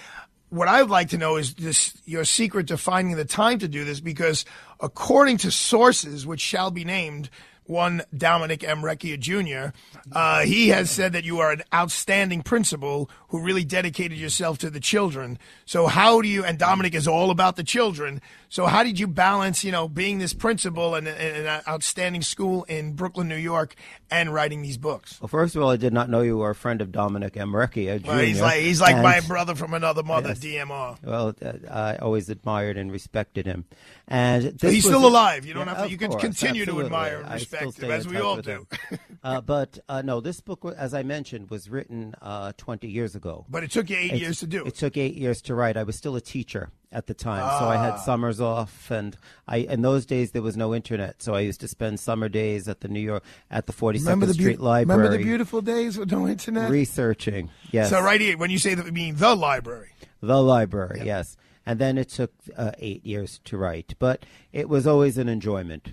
what 0.49 0.69
I'd 0.69 0.89
like 0.89 1.11
to 1.11 1.19
know 1.19 1.37
is 1.37 1.53
this: 1.53 2.01
your 2.07 2.25
secret 2.25 2.69
to 2.69 2.79
finding 2.79 3.17
the 3.17 3.27
time 3.27 3.59
to 3.59 3.69
do 3.69 3.85
this, 3.85 4.01
because 4.01 4.47
according 4.81 5.37
to 5.39 5.51
sources, 5.51 6.27
which 6.27 6.41
shall 6.41 6.71
be 6.71 6.85
named, 6.85 7.29
one 7.69 8.03
Dominic 8.17 8.65
M. 8.65 8.83
Jr., 8.99 9.69
uh, 10.13 10.41
he 10.41 10.69
has 10.69 10.91
said 10.91 11.13
that 11.13 11.25
you 11.25 11.39
are 11.41 11.53
an 11.53 11.63
outstanding 11.73 12.43
principal 12.43 13.11
who 13.29 13.41
really 13.41 13.65
dedicated 13.65 14.19
yourself 14.19 14.59
to 14.59 14.71
the 14.71 14.81
children. 14.81 15.39
So 15.67 15.87
how 15.87 16.21
do 16.21 16.29
you, 16.29 16.45
and 16.45 16.59
Dominic 16.59 16.95
is 16.95 17.07
all 17.07 17.31
about 17.31 17.57
the 17.57 17.65
children. 17.65 18.21
So 18.51 18.65
how 18.67 18.83
did 18.83 18.99
you 18.99 19.07
balance, 19.07 19.63
you 19.63 19.71
know, 19.73 19.89
being 19.89 20.19
this 20.19 20.33
principal 20.33 20.95
and, 20.95 21.07
and 21.07 21.47
an 21.47 21.61
outstanding 21.69 22.23
school 22.23 22.65
in 22.65 22.95
Brooklyn, 22.95 23.29
New 23.29 23.37
York, 23.37 23.75
and 24.11 24.33
writing 24.33 24.63
these 24.63 24.79
books? 24.79 25.21
Well, 25.21 25.29
first 25.29 25.55
of 25.55 25.63
all, 25.63 25.69
I 25.71 25.77
did 25.77 25.93
not 25.93 26.09
know 26.09 26.23
you 26.23 26.39
were 26.39 26.51
a 26.51 26.55
friend 26.55 26.81
of 26.81 26.91
Dominic 26.91 27.35
Jr. 27.35 27.45
Well, 27.45 28.19
he's 28.19 28.41
like 28.41 28.61
he's 28.61 28.81
like 28.81 28.95
and- 28.95 29.03
my 29.03 29.21
brother 29.21 29.55
from 29.55 29.75
another 29.75 30.03
mother, 30.03 30.29
Yes. 30.31 30.39
DMR. 30.41 30.97
Well, 31.03 31.35
uh, 31.43 31.53
I 31.71 31.97
always 31.97 32.31
admired 32.31 32.79
and 32.79 32.91
respected 32.91 33.45
him, 33.45 33.67
and 34.07 34.59
So 34.59 34.71
he's 34.71 34.85
was- 34.85 34.95
still 34.95 35.07
alive. 35.07 35.45
You 35.45 35.53
don't 35.55 35.67
Yeah, 35.67 35.75
have 35.75 35.85
to. 35.87 35.91
You 35.91 35.99
can 35.99 36.11
course, 36.11 36.23
continue 36.23 36.65
to 36.65 36.81
admire 36.81 37.21
and 37.21 37.33
respect 37.35 37.79
him, 37.79 37.91
as 37.91 38.09
we 38.09 38.17
all 38.19 38.41
do. 38.41 38.67
Uh, 39.25 39.41
but 39.41 39.81
uh, 39.89 40.01
no, 40.01 40.21
this 40.21 40.41
book, 40.41 40.65
as 40.79 40.95
I 40.95 41.03
mentioned, 41.03 41.51
was 41.51 41.69
written 41.69 42.15
uh, 42.23 42.53
20 42.57 42.87
years 42.87 43.17
ago. 43.17 43.45
But 43.51 43.65
it 43.65 43.73
took 43.73 43.91
you 43.91 43.97
eight 43.97 44.05
It's- 44.07 44.21
years 44.21 44.39
to 44.41 44.47
do 44.47 44.63
It 44.63 44.69
it. 44.69 44.75
took 44.77 44.97
eight 44.97 45.17
years 45.17 45.43
to 45.43 45.57
write. 45.57 45.77
I 45.77 45.83
was 45.83 45.97
still 45.97 46.15
a 46.15 46.21
teacher 46.21 46.71
at 46.91 47.07
the 47.07 47.15
time, 47.15 47.41
so 47.61 47.67
I 47.69 47.77
had 47.77 47.93
Ah. 47.95 47.97
summers 47.99 48.41
off, 48.41 48.91
and 48.91 49.17
I 49.47 49.59
in 49.59 49.83
those 49.83 50.07
days 50.07 50.31
there 50.31 50.41
was 50.43 50.57
no 50.57 50.75
internet, 50.75 51.23
so 51.23 51.35
I 51.35 51.41
used 51.41 51.61
to 51.61 51.69
spend 51.69 52.01
summer 52.01 52.29
days 52.31 52.67
at 52.69 52.81
the 52.81 52.89
New 52.89 53.01
York 53.01 53.23
at 53.51 53.67
the 53.67 53.73
42nd 53.75 54.07
Remember 54.07 54.27
the, 54.27 54.35
Street 54.35 54.59
beau- 54.59 54.65
Library. 54.65 54.99
remember 55.03 55.19
the 55.19 55.23
beautiful 55.25 55.61
days 55.61 55.99
with 55.99 56.11
no 56.11 56.27
internet? 56.27 56.71
researching. 56.71 57.51
Yes, 57.71 57.91
So 57.91 58.01
right 58.01 58.21
here, 58.21 58.39
when 58.39 58.51
you 58.51 58.59
say 58.59 58.75
that, 58.75 58.87
you 58.87 58.93
mean 58.93 59.17
the 59.17 59.35
library. 59.35 59.91
the 60.23 60.43
library. 60.43 61.03
Yes, 61.05 61.37
and 61.67 61.79
then 61.79 61.99
it 61.99 62.09
took 62.09 62.33
uh, 62.57 62.73
eight 62.79 63.05
years 63.05 63.41
to 63.45 63.59
write, 63.59 63.95
but 63.99 64.25
it 64.53 64.69
was 64.69 64.87
always 64.87 65.19
an 65.19 65.29
enjoyment. 65.29 65.91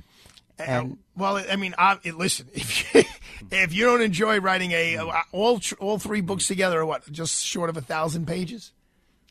And 0.57 0.99
Well, 1.17 1.43
I 1.51 1.57
mean, 1.57 1.75
I, 1.77 1.97
listen, 2.15 2.47
if 2.53 2.95
you, 2.95 3.03
if 3.51 3.73
you 3.73 3.83
don't 3.83 4.01
enjoy 4.01 4.39
writing 4.39 4.71
a 4.71 4.97
all 5.33 5.59
all 5.79 5.99
three 5.99 6.21
books 6.21 6.47
together 6.47 6.79
are 6.79 6.85
what 6.85 7.11
just 7.11 7.43
short 7.45 7.69
of 7.69 7.75
a 7.75 7.81
thousand 7.81 8.25
pages. 8.27 8.71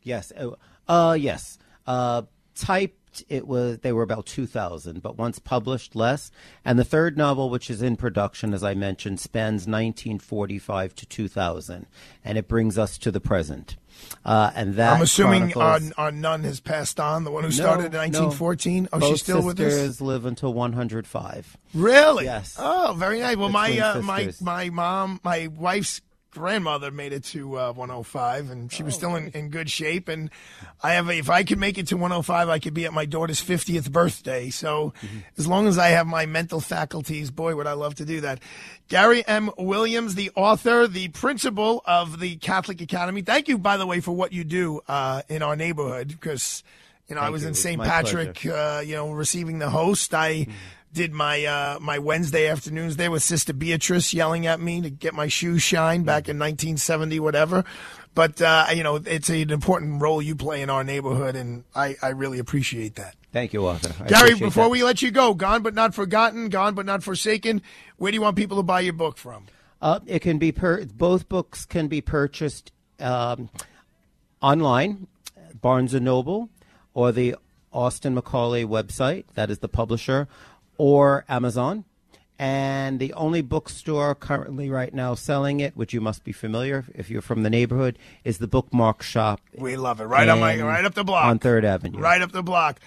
Yes. 0.02 0.30
Uh, 0.36 0.50
uh, 0.88 1.16
yes. 1.18 1.58
Uh, 1.86 2.22
typed, 2.54 3.24
it 3.28 3.46
was 3.46 3.78
they 3.78 3.92
were 3.92 4.02
about 4.02 4.26
two 4.26 4.46
thousand, 4.46 5.02
but 5.02 5.16
once 5.16 5.38
published, 5.38 5.94
less. 5.94 6.30
And 6.64 6.78
the 6.78 6.84
third 6.84 7.16
novel, 7.16 7.50
which 7.50 7.70
is 7.70 7.82
in 7.82 7.96
production, 7.96 8.52
as 8.54 8.64
I 8.64 8.74
mentioned, 8.74 9.20
spans 9.20 9.66
1945 9.68 10.94
to 10.96 11.06
2000, 11.06 11.86
and 12.24 12.38
it 12.38 12.48
brings 12.48 12.76
us 12.78 12.98
to 12.98 13.10
the 13.10 13.20
present. 13.20 13.76
Uh, 14.24 14.50
and 14.56 14.74
that 14.74 14.94
I'm 14.96 15.02
assuming 15.02 15.56
our, 15.56 15.78
our 15.96 16.10
nun 16.10 16.42
has 16.42 16.58
passed 16.58 16.98
on, 16.98 17.22
the 17.22 17.30
one 17.30 17.44
who 17.44 17.50
No, 17.50 17.54
started 17.54 17.86
in 17.86 17.92
no. 17.92 17.98
1914. 17.98 18.88
Oh, 18.92 18.98
Both 18.98 19.08
she's 19.10 19.22
still 19.22 19.42
with 19.42 19.60
us. 19.60 19.72
sisters 19.72 20.00
live 20.00 20.24
until 20.26 20.52
105. 20.52 21.56
Really? 21.74 22.24
Yes. 22.24 22.56
Oh, 22.58 22.94
very 22.98 23.20
nice. 23.20 23.36
Well, 23.36 23.50
my 23.50 23.78
uh, 23.78 24.02
my 24.02 24.32
my 24.40 24.70
mom, 24.70 25.20
my 25.22 25.46
wife's 25.46 26.00
grandmother 26.34 26.90
made 26.90 27.12
it 27.12 27.24
to 27.24 27.58
uh, 27.58 27.72
105, 27.72 28.50
and 28.50 28.70
she 28.70 28.82
Oh, 28.82 28.86
was 28.86 28.94
still 28.94 29.16
in, 29.16 29.28
in 29.28 29.48
good 29.48 29.70
shape. 29.70 30.08
And 30.08 30.28
I 30.82 30.92
have, 30.94 31.08
a, 31.08 31.16
if 31.16 31.30
I 31.30 31.44
could 31.44 31.58
make 31.58 31.78
it 31.78 31.86
to 31.88 31.96
105, 31.96 32.48
I 32.48 32.58
could 32.58 32.74
be 32.74 32.84
at 32.84 32.92
my 32.92 33.06
daughter's 33.06 33.40
50th 33.42 33.90
birthday. 33.90 34.50
So, 34.50 34.92
Mm-hmm. 35.00 35.18
as 35.38 35.46
long 35.46 35.66
as 35.66 35.78
I 35.78 35.88
have 35.88 36.06
my 36.06 36.26
mental 36.26 36.60
faculties, 36.60 37.30
boy, 37.30 37.54
would 37.56 37.66
I 37.66 37.72
love 37.72 37.94
to 37.96 38.04
do 38.04 38.20
that. 38.22 38.40
Gary 38.88 39.26
M. 39.26 39.50
Williams, 39.56 40.14
the 40.14 40.30
author, 40.34 40.86
the 40.86 41.08
principal 41.08 41.82
of 41.86 42.20
the 42.20 42.36
Catholic 42.36 42.80
Academy. 42.82 43.22
Thank 43.22 43.48
you, 43.48 43.56
by 43.58 43.76
the 43.76 43.86
way, 43.86 44.00
for 44.00 44.12
what 44.12 44.32
you 44.32 44.44
do 44.44 44.80
uh, 44.88 45.22
in 45.28 45.42
our 45.42 45.56
neighborhood, 45.56 46.08
because. 46.08 46.62
You 47.06 47.16
know, 47.16 47.20
I 47.20 47.28
was 47.28 47.42
you. 47.42 47.48
in 47.48 47.54
St. 47.54 47.82
Patrick, 47.82 48.46
uh, 48.46 48.80
you 48.82 48.94
know, 48.94 49.10
receiving 49.12 49.58
the 49.58 49.68
host. 49.68 50.14
I 50.14 50.46
did 50.94 51.12
my 51.12 51.44
uh, 51.44 51.78
my 51.80 51.98
Wednesday 51.98 52.48
afternoons 52.48 52.96
there 52.96 53.10
with 53.10 53.22
Sister 53.22 53.52
Beatrice 53.52 54.14
yelling 54.14 54.46
at 54.46 54.60
me 54.60 54.80
to 54.80 54.88
get 54.88 55.12
my 55.12 55.28
shoes 55.28 55.60
shined 55.60 56.06
back 56.06 56.28
in 56.28 56.38
1970, 56.38 57.20
whatever. 57.20 57.64
But 58.14 58.40
uh, 58.40 58.66
you 58.74 58.82
know, 58.82 58.96
it's 58.96 59.28
an 59.28 59.50
important 59.50 60.00
role 60.00 60.22
you 60.22 60.36
play 60.36 60.62
in 60.62 60.70
our 60.70 60.84
neighborhood, 60.84 61.36
and 61.36 61.64
I, 61.74 61.96
I 62.00 62.10
really 62.10 62.38
appreciate 62.38 62.94
that. 62.94 63.16
Thank 63.32 63.52
you, 63.52 63.66
Arthur. 63.66 63.92
I 64.02 64.06
Gary, 64.06 64.34
before 64.34 64.64
that. 64.64 64.70
we 64.70 64.84
let 64.84 65.02
you 65.02 65.10
go, 65.10 65.34
gone 65.34 65.62
but 65.62 65.74
not 65.74 65.94
forgotten, 65.94 66.48
gone 66.48 66.74
but 66.74 66.86
not 66.86 67.02
forsaken. 67.02 67.60
Where 67.96 68.12
do 68.12 68.14
you 68.14 68.22
want 68.22 68.36
people 68.36 68.56
to 68.58 68.62
buy 68.62 68.80
your 68.80 68.92
book 68.92 69.18
from? 69.18 69.46
Uh, 69.82 69.98
it 70.06 70.20
can 70.20 70.38
be 70.38 70.52
per- 70.52 70.84
both 70.84 71.28
books 71.28 71.66
can 71.66 71.88
be 71.88 72.00
purchased 72.00 72.72
um, 73.00 73.50
online, 74.40 75.08
Barnes 75.60 75.92
and 75.92 76.04
Noble, 76.04 76.48
or 76.94 77.10
the 77.10 77.34
Austin 77.72 78.14
Macauley 78.14 78.64
website. 78.64 79.24
That 79.34 79.50
is 79.50 79.58
the 79.58 79.68
publisher, 79.68 80.28
or 80.78 81.24
Amazon. 81.28 81.84
And 82.36 82.98
the 82.98 83.12
only 83.12 83.42
bookstore 83.42 84.14
currently 84.16 84.68
right 84.68 84.92
now 84.92 85.14
selling 85.14 85.60
it, 85.60 85.76
which 85.76 85.92
you 85.92 86.00
must 86.00 86.24
be 86.24 86.32
familiar 86.32 86.84
if 86.94 87.08
you're 87.08 87.22
from 87.22 87.44
the 87.44 87.50
neighborhood, 87.50 87.96
is 88.24 88.38
the 88.38 88.48
Bookmark 88.48 89.02
Shop. 89.02 89.40
We 89.56 89.76
love 89.76 90.00
it. 90.00 90.04
Right 90.04 90.28
on 90.28 90.40
my 90.40 90.60
right 90.60 90.84
up 90.84 90.94
the 90.94 91.04
block. 91.04 91.26
on 91.26 91.38
Third 91.38 91.64
Avenue. 91.64 92.00
Right 92.00 92.20
up 92.20 92.32
the 92.32 92.42
block. 92.42 92.80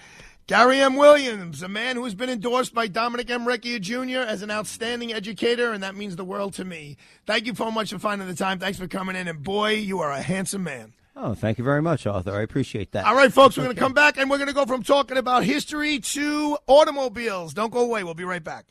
Gary 0.48 0.80
M. 0.80 0.96
Williams, 0.96 1.62
a 1.62 1.68
man 1.68 1.96
who 1.96 2.04
has 2.04 2.14
been 2.14 2.30
endorsed 2.30 2.72
by 2.72 2.86
Dominic 2.88 3.28
M. 3.28 3.44
Recchia 3.44 3.78
Jr. 3.78 4.20
as 4.20 4.40
an 4.40 4.50
outstanding 4.50 5.12
educator, 5.12 5.72
and 5.72 5.82
that 5.82 5.94
means 5.94 6.16
the 6.16 6.24
world 6.24 6.54
to 6.54 6.64
me. 6.64 6.96
Thank 7.26 7.46
you 7.46 7.54
so 7.54 7.70
much 7.70 7.90
for 7.90 7.98
finding 7.98 8.26
the 8.28 8.34
time. 8.34 8.58
Thanks 8.58 8.78
for 8.78 8.88
coming 8.88 9.14
in, 9.14 9.28
and 9.28 9.42
boy, 9.42 9.74
you 9.74 10.00
are 10.00 10.10
a 10.10 10.22
handsome 10.22 10.64
man. 10.64 10.94
Oh, 11.20 11.34
thank 11.34 11.58
you 11.58 11.64
very 11.64 11.82
much, 11.82 12.06
Arthur. 12.06 12.32
I 12.32 12.42
appreciate 12.42 12.92
that. 12.92 13.04
All 13.04 13.16
right, 13.16 13.32
folks, 13.32 13.56
we're 13.56 13.64
going 13.64 13.74
to 13.74 13.80
come 13.80 13.92
back, 13.92 14.18
and 14.18 14.30
we're 14.30 14.38
going 14.38 14.48
to 14.48 14.54
go 14.54 14.66
from 14.66 14.84
talking 14.84 15.16
about 15.16 15.42
history 15.42 15.98
to 15.98 16.56
automobiles. 16.68 17.54
Don't 17.54 17.72
go 17.72 17.80
away. 17.80 18.04
We'll 18.04 18.14
be 18.14 18.22
right 18.22 18.42
back. 18.42 18.66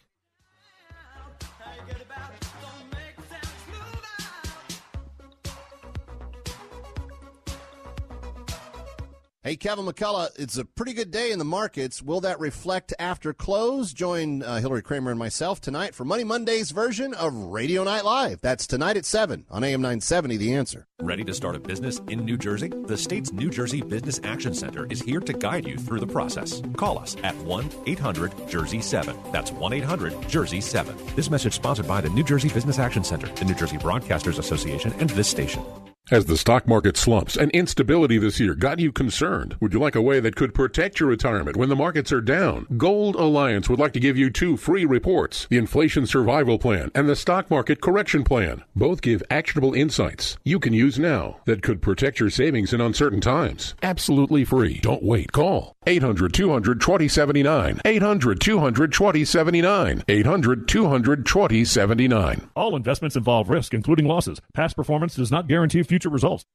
Hey, 9.47 9.55
Kevin 9.55 9.85
McCullough, 9.85 10.27
it's 10.37 10.57
a 10.57 10.65
pretty 10.65 10.91
good 10.91 11.09
day 11.09 11.31
in 11.31 11.39
the 11.39 11.45
markets. 11.45 12.01
Will 12.01 12.19
that 12.19 12.37
reflect 12.37 12.93
after 12.99 13.31
close? 13.31 13.93
Join 13.93 14.43
uh, 14.43 14.59
Hilary 14.59 14.81
Kramer 14.81 15.09
and 15.09 15.17
myself 15.17 15.61
tonight 15.61 15.95
for 15.95 16.03
Money 16.03 16.25
Monday's 16.25 16.71
version 16.71 17.13
of 17.13 17.33
Radio 17.33 17.85
Night 17.85 18.03
Live. 18.03 18.41
That's 18.41 18.67
tonight 18.67 18.97
at 18.97 19.05
7 19.05 19.45
on 19.49 19.63
AM 19.63 19.79
970, 19.79 20.35
The 20.35 20.53
Answer. 20.53 20.85
Ready 21.01 21.23
to 21.23 21.33
start 21.33 21.55
a 21.55 21.59
business 21.59 22.01
in 22.09 22.25
New 22.25 22.37
Jersey? 22.37 22.67
The 22.67 22.97
state's 22.97 23.31
New 23.31 23.49
Jersey 23.49 23.81
Business 23.81 24.19
Action 24.21 24.53
Center 24.53 24.85
is 24.87 25.01
here 25.01 25.21
to 25.21 25.31
guide 25.31 25.65
you 25.65 25.77
through 25.77 26.01
the 26.01 26.07
process. 26.07 26.61
Call 26.75 26.99
us 26.99 27.15
at 27.23 27.37
1 27.37 27.69
800 27.85 28.49
Jersey 28.49 28.81
7. 28.81 29.15
That's 29.31 29.53
1 29.53 29.71
800 29.71 30.27
Jersey 30.27 30.59
7. 30.59 30.93
This 31.15 31.29
message 31.29 31.53
sponsored 31.53 31.87
by 31.87 32.01
the 32.01 32.09
New 32.09 32.25
Jersey 32.25 32.49
Business 32.49 32.79
Action 32.79 33.05
Center, 33.05 33.27
the 33.35 33.45
New 33.45 33.55
Jersey 33.55 33.77
Broadcasters 33.77 34.39
Association, 34.39 34.91
and 34.99 35.09
this 35.11 35.29
station. 35.29 35.63
Has 36.09 36.23
the 36.23 36.37
stock 36.37 36.69
market 36.69 36.95
slumps 36.95 37.35
and 37.35 37.51
instability 37.51 38.17
this 38.17 38.39
year 38.39 38.55
got 38.55 38.79
you 38.79 38.93
concerned? 38.93 39.57
Would 39.59 39.73
you 39.73 39.79
like 39.81 39.95
a 39.95 40.01
way 40.01 40.21
that 40.21 40.37
could 40.37 40.53
protect 40.53 41.01
your 41.01 41.09
retirement 41.09 41.57
when 41.57 41.67
the 41.67 41.75
markets 41.75 42.13
are 42.13 42.21
down? 42.21 42.65
Gold 42.77 43.17
Alliance 43.17 43.67
would 43.67 43.77
like 43.77 43.91
to 43.91 43.99
give 43.99 44.15
you 44.15 44.29
two 44.29 44.55
free 44.55 44.85
reports 44.85 45.47
the 45.49 45.57
Inflation 45.57 46.07
Survival 46.07 46.59
Plan 46.59 46.91
and 46.95 47.09
the 47.09 47.15
Stock 47.17 47.51
Market 47.51 47.81
Correction 47.81 48.23
Plan. 48.23 48.63
Both 48.73 49.01
give 49.01 49.21
actionable 49.29 49.73
insights 49.73 50.37
you 50.45 50.61
can 50.61 50.71
use 50.71 50.97
now 50.97 51.41
that 51.43 51.61
could 51.61 51.81
protect 51.81 52.21
your 52.21 52.29
savings 52.29 52.71
in 52.71 52.79
uncertain 52.79 53.19
times. 53.19 53.75
Absolutely 53.83 54.45
free. 54.45 54.79
Don't 54.81 55.03
wait. 55.03 55.33
Call 55.33 55.75
800 55.85 56.33
200 56.33 56.79
2079. 56.79 57.81
800 57.83 58.39
200 58.39 58.93
2079. 58.93 60.03
800 60.07 60.67
200 60.69 61.25
2079. 61.25 62.49
All 62.55 62.77
investments 62.77 63.17
involve 63.17 63.49
risk, 63.49 63.73
including 63.73 64.05
losses. 64.07 64.39
Past 64.53 64.77
performance 64.77 65.13
does 65.13 65.31
not 65.33 65.49
guarantee 65.49 65.83
future 65.83 65.96
results. 66.05 66.45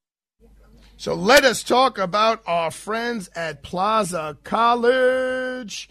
So 0.97 1.15
let 1.15 1.45
us 1.45 1.63
talk 1.63 1.99
about 1.99 2.43
our 2.47 2.71
friends 2.71 3.29
at 3.35 3.63
Plaza 3.63 4.37
College. 4.45 5.89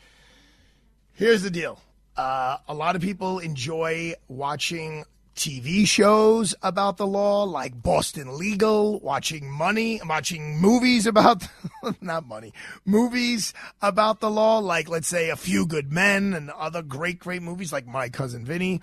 Here's 1.14 1.44
the 1.44 1.52
deal 1.52 1.80
uh, 2.16 2.58
a 2.68 2.74
lot 2.74 2.96
of 2.96 3.02
people 3.02 3.40
enjoy 3.40 4.14
watching 4.28 5.06
TV 5.36 5.88
shows 5.88 6.54
about 6.62 6.98
the 6.98 7.08
law, 7.08 7.44
like 7.44 7.82
Boston 7.82 8.38
Legal, 8.38 9.00
watching 9.00 9.50
money, 9.50 10.00
watching 10.06 10.60
movies 10.60 11.08
about, 11.08 11.48
not 12.02 12.28
money, 12.28 12.54
movies 12.86 13.54
about 13.82 14.20
the 14.20 14.30
law, 14.30 14.60
like, 14.60 14.90
let's 14.90 15.08
say, 15.08 15.30
A 15.30 15.36
Few 15.36 15.66
Good 15.66 15.92
Men 15.92 16.34
and 16.34 16.52
other 16.52 16.82
great, 16.82 17.20
great 17.20 17.42
movies 17.42 17.74
like 17.74 17.88
My 17.88 18.10
Cousin 18.10 18.46
Vinny. 18.46 18.82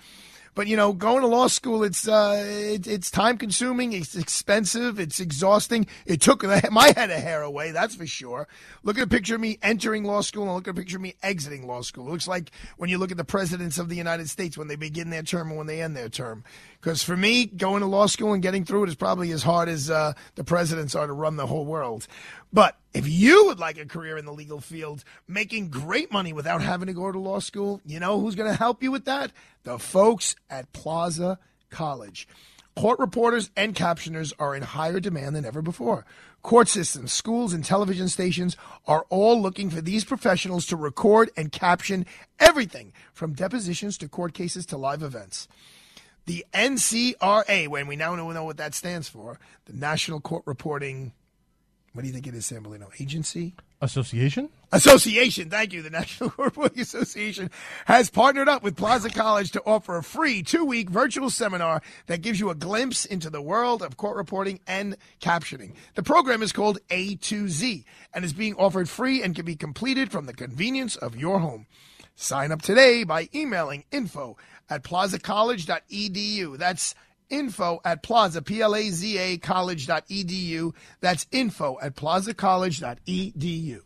But 0.55 0.67
you 0.67 0.75
know, 0.75 0.93
going 0.93 1.21
to 1.21 1.27
law 1.27 1.47
school, 1.47 1.83
it's 1.83 2.07
uh, 2.07 2.43
it, 2.45 2.87
it's 2.87 3.11
time 3.11 3.37
consuming, 3.37 3.93
it's 3.93 4.15
expensive, 4.15 4.99
it's 4.99 5.19
exhausting. 5.19 5.87
It 6.05 6.21
took 6.21 6.43
my 6.71 6.93
head 6.95 7.11
of 7.11 7.21
hair 7.21 7.41
away, 7.41 7.71
that's 7.71 7.95
for 7.95 8.07
sure. 8.07 8.47
Look 8.83 8.97
at 8.97 9.03
a 9.03 9.07
picture 9.07 9.35
of 9.35 9.41
me 9.41 9.59
entering 9.61 10.03
law 10.03 10.21
school, 10.21 10.43
and 10.43 10.53
look 10.53 10.67
at 10.67 10.71
a 10.71 10.75
picture 10.75 10.97
of 10.97 11.01
me 11.01 11.15
exiting 11.23 11.67
law 11.67 11.81
school. 11.81 12.07
It 12.07 12.11
looks 12.11 12.27
like 12.27 12.51
when 12.77 12.89
you 12.89 12.97
look 12.97 13.11
at 13.11 13.17
the 13.17 13.23
presidents 13.23 13.77
of 13.77 13.89
the 13.89 13.95
United 13.95 14.29
States 14.29 14.57
when 14.57 14.67
they 14.67 14.75
begin 14.75 15.09
their 15.09 15.23
term 15.23 15.49
and 15.49 15.57
when 15.57 15.67
they 15.67 15.81
end 15.81 15.95
their 15.95 16.09
term. 16.09 16.43
Because 16.81 17.03
for 17.03 17.17
me, 17.17 17.45
going 17.45 17.81
to 17.81 17.87
law 17.87 18.05
school 18.05 18.33
and 18.33 18.41
getting 18.41 18.63
through 18.63 18.85
it 18.85 18.89
is 18.89 18.95
probably 18.95 19.31
as 19.31 19.43
hard 19.43 19.67
as 19.67 19.89
uh, 19.89 20.13
the 20.35 20.43
presidents 20.43 20.95
are 20.95 21.07
to 21.07 21.13
run 21.13 21.35
the 21.35 21.47
whole 21.47 21.65
world. 21.65 22.07
But 22.51 22.77
if 22.93 23.07
you 23.07 23.45
would 23.45 23.59
like 23.59 23.77
a 23.77 23.85
career 23.85 24.17
in 24.17 24.25
the 24.25 24.33
legal 24.33 24.59
field, 24.59 25.03
making 25.27 25.69
great 25.69 26.11
money 26.11 26.33
without 26.33 26.61
having 26.61 26.87
to 26.87 26.93
go 26.93 27.11
to 27.11 27.19
law 27.19 27.39
school, 27.39 27.81
you 27.85 27.99
know 27.99 28.19
who's 28.19 28.35
going 28.35 28.49
to 28.49 28.57
help 28.57 28.81
you 28.81 28.91
with 28.91 29.05
that? 29.05 29.31
The 29.63 29.77
folks 29.77 30.35
at 30.49 30.71
Plaza 30.73 31.39
College. 31.69 32.27
Court 32.75 32.99
reporters 32.99 33.51
and 33.57 33.75
captioners 33.75 34.31
are 34.39 34.55
in 34.55 34.63
higher 34.63 34.99
demand 35.01 35.35
than 35.35 35.45
ever 35.45 35.61
before. 35.61 36.05
Court 36.41 36.69
systems, 36.69 37.11
schools, 37.11 37.53
and 37.53 37.65
television 37.65 38.07
stations 38.07 38.55
are 38.87 39.05
all 39.09 39.41
looking 39.41 39.69
for 39.69 39.81
these 39.81 40.05
professionals 40.05 40.65
to 40.67 40.77
record 40.77 41.29
and 41.35 41.51
caption 41.51 42.05
everything 42.39 42.93
from 43.13 43.33
depositions 43.33 43.97
to 43.97 44.07
court 44.07 44.33
cases 44.33 44.65
to 44.67 44.77
live 44.77 45.03
events. 45.03 45.49
The 46.25 46.45
NCRA, 46.53 47.67
when 47.67 47.87
we 47.87 47.97
now 47.97 48.15
know 48.15 48.45
what 48.45 48.57
that 48.57 48.73
stands 48.73 49.09
for, 49.09 49.39
the 49.65 49.73
National 49.73 50.21
Court 50.21 50.43
Reporting 50.45 51.11
What 51.93 52.03
do 52.03 52.07
you 52.07 52.13
think 52.13 52.27
it 52.27 52.35
is, 52.35 52.45
Sambolino? 52.45 52.89
Agency? 53.01 53.53
Association? 53.81 54.49
Association, 54.71 55.49
thank 55.49 55.73
you. 55.73 55.81
The 55.81 55.89
National 55.89 56.29
Court 56.31 56.47
Reporting 56.47 56.81
Association 56.81 57.49
has 57.85 58.09
partnered 58.09 58.47
up 58.47 58.61
with 58.61 58.75
Plaza 58.75 59.09
College 59.09 59.51
to 59.51 59.63
offer 59.65 59.97
a 59.97 60.03
free 60.03 60.43
two 60.43 60.65
week 60.65 60.89
virtual 60.89 61.29
seminar 61.29 61.81
that 62.07 62.21
gives 62.21 62.39
you 62.39 62.49
a 62.49 62.55
glimpse 62.55 63.05
into 63.05 63.29
the 63.29 63.41
world 63.41 63.81
of 63.81 63.97
court 63.97 64.17
reporting 64.17 64.59
and 64.67 64.97
captioning. 65.21 65.73
The 65.95 66.03
program 66.03 66.43
is 66.43 66.51
called 66.51 66.77
A 66.89 67.15
to 67.15 67.47
Z 67.47 67.85
and 68.13 68.23
is 68.23 68.33
being 68.33 68.55
offered 68.55 68.87
free 68.87 69.23
and 69.23 69.35
can 69.35 69.45
be 69.45 69.55
completed 69.55 70.11
from 70.11 70.25
the 70.25 70.33
convenience 70.33 70.95
of 70.95 71.15
your 71.15 71.39
home. 71.39 71.65
Sign 72.15 72.51
up 72.51 72.61
today 72.61 73.03
by 73.03 73.29
emailing 73.33 73.85
info 73.91 74.37
at 74.69 74.83
plazacollege.edu. 74.83 76.57
That's 76.57 76.93
info 77.29 77.81
at 77.85 78.03
plaza, 78.03 78.41
P-L-A-Z-A 78.41 79.37
college.edu. 79.37 80.73
That's 81.01 81.27
info 81.31 81.77
at 81.81 81.95
plazacollege.edu. 81.95 83.81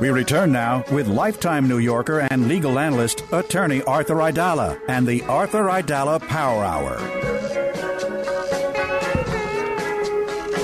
We 0.00 0.10
return 0.10 0.52
now 0.52 0.84
with 0.92 1.08
lifetime 1.08 1.66
New 1.66 1.78
Yorker 1.78 2.20
and 2.20 2.46
legal 2.46 2.78
analyst, 2.78 3.24
attorney 3.32 3.82
Arthur 3.82 4.14
Aidala, 4.16 4.78
and 4.88 5.06
the 5.06 5.22
Arthur 5.24 5.64
Aidala 5.64 6.20
Power 6.28 6.64
Hour. 6.64 6.96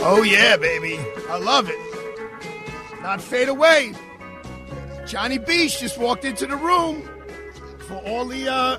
Oh, 0.06 0.22
yeah, 0.22 0.56
baby. 0.56 1.00
I 1.28 1.38
love 1.38 1.68
it. 1.68 3.02
Not 3.02 3.20
fade 3.20 3.48
away. 3.48 3.94
Johnny 5.06 5.38
Beach 5.38 5.80
just 5.80 5.98
walked 5.98 6.24
into 6.24 6.46
the 6.46 6.56
room. 6.56 7.08
For 7.86 7.96
all 7.96 8.24
the 8.24 8.48
uh, 8.48 8.78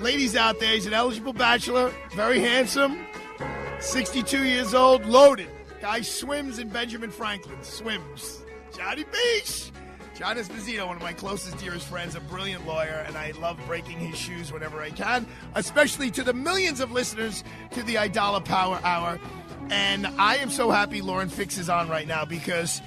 ladies 0.00 0.34
out 0.34 0.58
there, 0.58 0.74
he's 0.74 0.86
an 0.86 0.92
eligible 0.92 1.32
bachelor, 1.32 1.92
very 2.14 2.40
handsome, 2.40 2.98
62 3.78 4.44
years 4.44 4.74
old, 4.74 5.04
loaded. 5.06 5.48
Guy 5.80 6.00
swims 6.00 6.58
in 6.58 6.68
Benjamin 6.68 7.10
Franklin. 7.10 7.62
Swims. 7.62 8.42
Johnny 8.76 9.04
Beach. 9.04 9.70
John 10.16 10.36
Esposito, 10.36 10.86
one 10.86 10.96
of 10.96 11.02
my 11.02 11.12
closest, 11.12 11.58
dearest 11.58 11.86
friends, 11.86 12.14
a 12.14 12.20
brilliant 12.20 12.66
lawyer, 12.66 13.04
and 13.06 13.16
I 13.16 13.32
love 13.32 13.58
breaking 13.66 13.98
his 13.98 14.16
shoes 14.16 14.52
whenever 14.52 14.80
I 14.80 14.90
can, 14.90 15.26
especially 15.56 16.10
to 16.12 16.22
the 16.22 16.32
millions 16.32 16.78
of 16.78 16.92
listeners 16.92 17.42
to 17.72 17.82
the 17.82 17.96
Aidala 17.96 18.44
Power 18.44 18.80
Hour. 18.84 19.18
And 19.70 20.06
I 20.06 20.36
am 20.36 20.50
so 20.50 20.70
happy 20.70 21.00
Lauren 21.00 21.28
Fix 21.28 21.58
is 21.58 21.68
on 21.68 21.88
right 21.88 22.06
now 22.06 22.24
because 22.24 22.80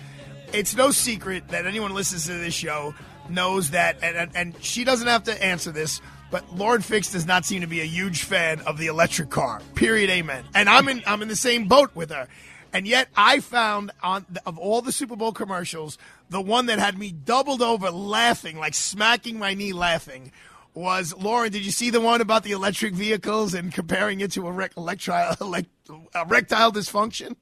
it's 0.54 0.76
no 0.76 0.92
secret 0.92 1.50
that 1.50 1.66
anyone 1.66 1.94
listens 1.94 2.26
to 2.26 2.34
this 2.34 2.54
show 2.54 2.94
knows 3.30 3.72
that, 3.72 3.98
and, 4.02 4.16
and, 4.16 4.32
and 4.36 4.64
she 4.64 4.84
doesn't 4.84 5.08
have 5.08 5.24
to 5.26 5.44
answer 5.44 5.72
this, 5.72 6.02
but 6.32 6.56
Lauren 6.56 6.82
Fix 6.82 7.12
does 7.12 7.26
not 7.26 7.46
seem 7.46 7.62
to 7.62 7.68
be 7.68 7.82
a 7.82 7.86
huge 7.86 8.24
fan 8.24 8.60
of 8.62 8.78
the 8.78 8.88
electric 8.88 9.30
car. 9.30 9.62
Period. 9.76 10.10
Amen. 10.10 10.44
And 10.54 10.68
I'm 10.68 10.88
in 10.88 11.02
I'm 11.08 11.22
in 11.22 11.28
the 11.28 11.36
same 11.36 11.68
boat 11.68 11.96
with 11.96 12.10
her. 12.12 12.28
And 12.74 12.86
yet 12.86 13.08
I 13.16 13.40
found 13.40 13.92
on 14.04 14.26
of 14.46 14.58
all 14.58 14.82
the 14.82 14.92
Super 14.92 15.16
Bowl 15.16 15.32
commercials, 15.32 15.98
the 16.30 16.42
one 16.42 16.66
that 16.66 16.80
had 16.80 16.98
me 16.98 17.12
doubled 17.12 17.62
over 17.62 17.90
laughing, 17.92 18.58
like 18.60 18.74
smacking 18.74 19.40
my 19.40 19.54
knee 19.54 19.72
laughing, 19.72 20.34
was 20.74 21.14
Lauren. 21.16 21.52
Did 21.52 21.66
you 21.66 21.72
see 21.72 21.90
the 21.90 22.02
one 22.02 22.20
about 22.20 22.44
the 22.44 22.52
electric 22.52 22.94
vehicles 22.94 23.54
and 23.54 23.74
comparing 23.74 24.20
it 24.20 24.32
to 24.34 24.48
a 24.48 24.52
rec- 24.52 24.76
electri- 24.76 25.40
elect- 25.42 25.70
erectile 26.14 26.72
dysfunction? 26.74 27.38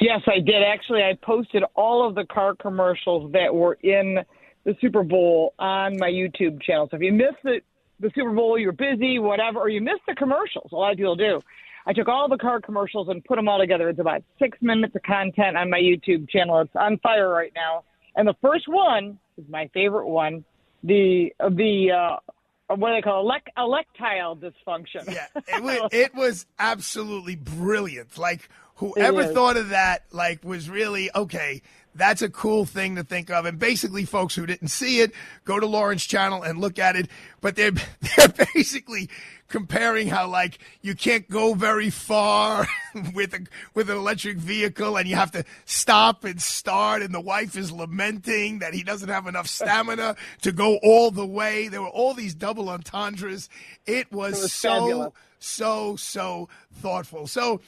Yes, 0.00 0.20
I 0.26 0.40
did. 0.40 0.62
Actually, 0.62 1.02
I 1.02 1.16
posted 1.22 1.62
all 1.74 2.06
of 2.06 2.14
the 2.14 2.24
car 2.24 2.54
commercials 2.54 3.32
that 3.32 3.54
were 3.54 3.74
in 3.82 4.18
the 4.64 4.76
Super 4.80 5.02
Bowl 5.02 5.54
on 5.58 5.98
my 5.98 6.10
YouTube 6.10 6.62
channel. 6.62 6.88
So 6.90 6.96
if 6.96 7.02
you 7.02 7.12
missed 7.12 7.42
the, 7.44 7.60
the 7.98 8.10
Super 8.14 8.32
Bowl, 8.32 8.58
you're 8.58 8.72
busy, 8.72 9.18
whatever, 9.18 9.58
or 9.58 9.68
you 9.68 9.80
missed 9.80 10.02
the 10.06 10.14
commercials, 10.14 10.70
a 10.72 10.76
lot 10.76 10.92
of 10.92 10.98
people 10.98 11.16
do. 11.16 11.40
I 11.86 11.92
took 11.92 12.08
all 12.08 12.28
the 12.28 12.36
car 12.36 12.60
commercials 12.60 13.08
and 13.08 13.24
put 13.24 13.36
them 13.36 13.48
all 13.48 13.58
together. 13.58 13.88
It's 13.88 13.98
about 13.98 14.22
six 14.38 14.58
minutes 14.60 14.94
of 14.94 15.02
content 15.02 15.56
on 15.56 15.70
my 15.70 15.78
YouTube 15.78 16.28
channel. 16.28 16.60
It's 16.60 16.76
on 16.76 16.98
fire 16.98 17.28
right 17.28 17.52
now. 17.54 17.84
And 18.16 18.28
the 18.28 18.36
first 18.42 18.68
one 18.68 19.18
is 19.38 19.44
my 19.48 19.68
favorite 19.72 20.06
one. 20.06 20.44
The 20.82 21.32
the 21.38 21.90
uh, 21.90 22.74
what 22.76 22.90
do 22.90 22.94
they 22.96 23.02
call 23.02 23.20
it? 23.20 23.24
Elect- 23.24 23.50
electile 23.56 24.36
dysfunction. 24.36 25.12
Yeah, 25.12 25.26
it 25.56 25.62
was, 25.62 25.88
it 25.92 26.14
was 26.14 26.46
absolutely 26.58 27.36
brilliant. 27.36 28.18
Like 28.18 28.48
whoever 28.80 29.24
thought 29.34 29.56
of 29.56 29.68
that, 29.70 30.04
like 30.10 30.42
was 30.44 30.68
really 30.68 31.10
okay. 31.14 31.62
That's 31.92 32.22
a 32.22 32.28
cool 32.30 32.66
thing 32.66 32.94
to 32.96 33.02
think 33.02 33.30
of. 33.30 33.46
And 33.46 33.58
basically, 33.58 34.04
folks 34.04 34.36
who 34.36 34.46
didn't 34.46 34.68
see 34.68 35.00
it, 35.00 35.12
go 35.44 35.58
to 35.58 35.66
Lauren's 35.66 36.06
channel 36.06 36.42
and 36.42 36.60
look 36.60 36.78
at 36.78 36.94
it. 36.94 37.08
But 37.40 37.56
they're 37.56 37.72
they're 38.16 38.46
basically 38.54 39.10
comparing 39.48 40.06
how 40.06 40.28
like 40.28 40.58
you 40.82 40.94
can't 40.94 41.28
go 41.28 41.54
very 41.54 41.90
far 41.90 42.68
with 43.14 43.34
a 43.34 43.44
with 43.74 43.90
an 43.90 43.96
electric 43.96 44.36
vehicle 44.36 44.96
and 44.96 45.08
you 45.08 45.16
have 45.16 45.32
to 45.32 45.44
stop 45.64 46.22
and 46.24 46.40
start 46.40 47.02
and 47.02 47.12
the 47.12 47.20
wife 47.20 47.56
is 47.56 47.72
lamenting 47.72 48.60
that 48.60 48.72
he 48.72 48.84
doesn't 48.84 49.08
have 49.08 49.26
enough 49.26 49.48
stamina 49.48 50.14
to 50.42 50.52
go 50.52 50.78
all 50.84 51.10
the 51.10 51.26
way. 51.26 51.66
There 51.66 51.82
were 51.82 51.88
all 51.88 52.14
these 52.14 52.34
double 52.34 52.68
entendres. 52.70 53.48
It 53.84 54.12
was, 54.12 54.38
It 54.38 54.42
was 54.42 54.52
so 54.52 54.68
fabulous. 54.78 55.12
so 55.40 55.96
so 55.96 56.48
thoughtful. 56.72 57.26
So 57.26 57.60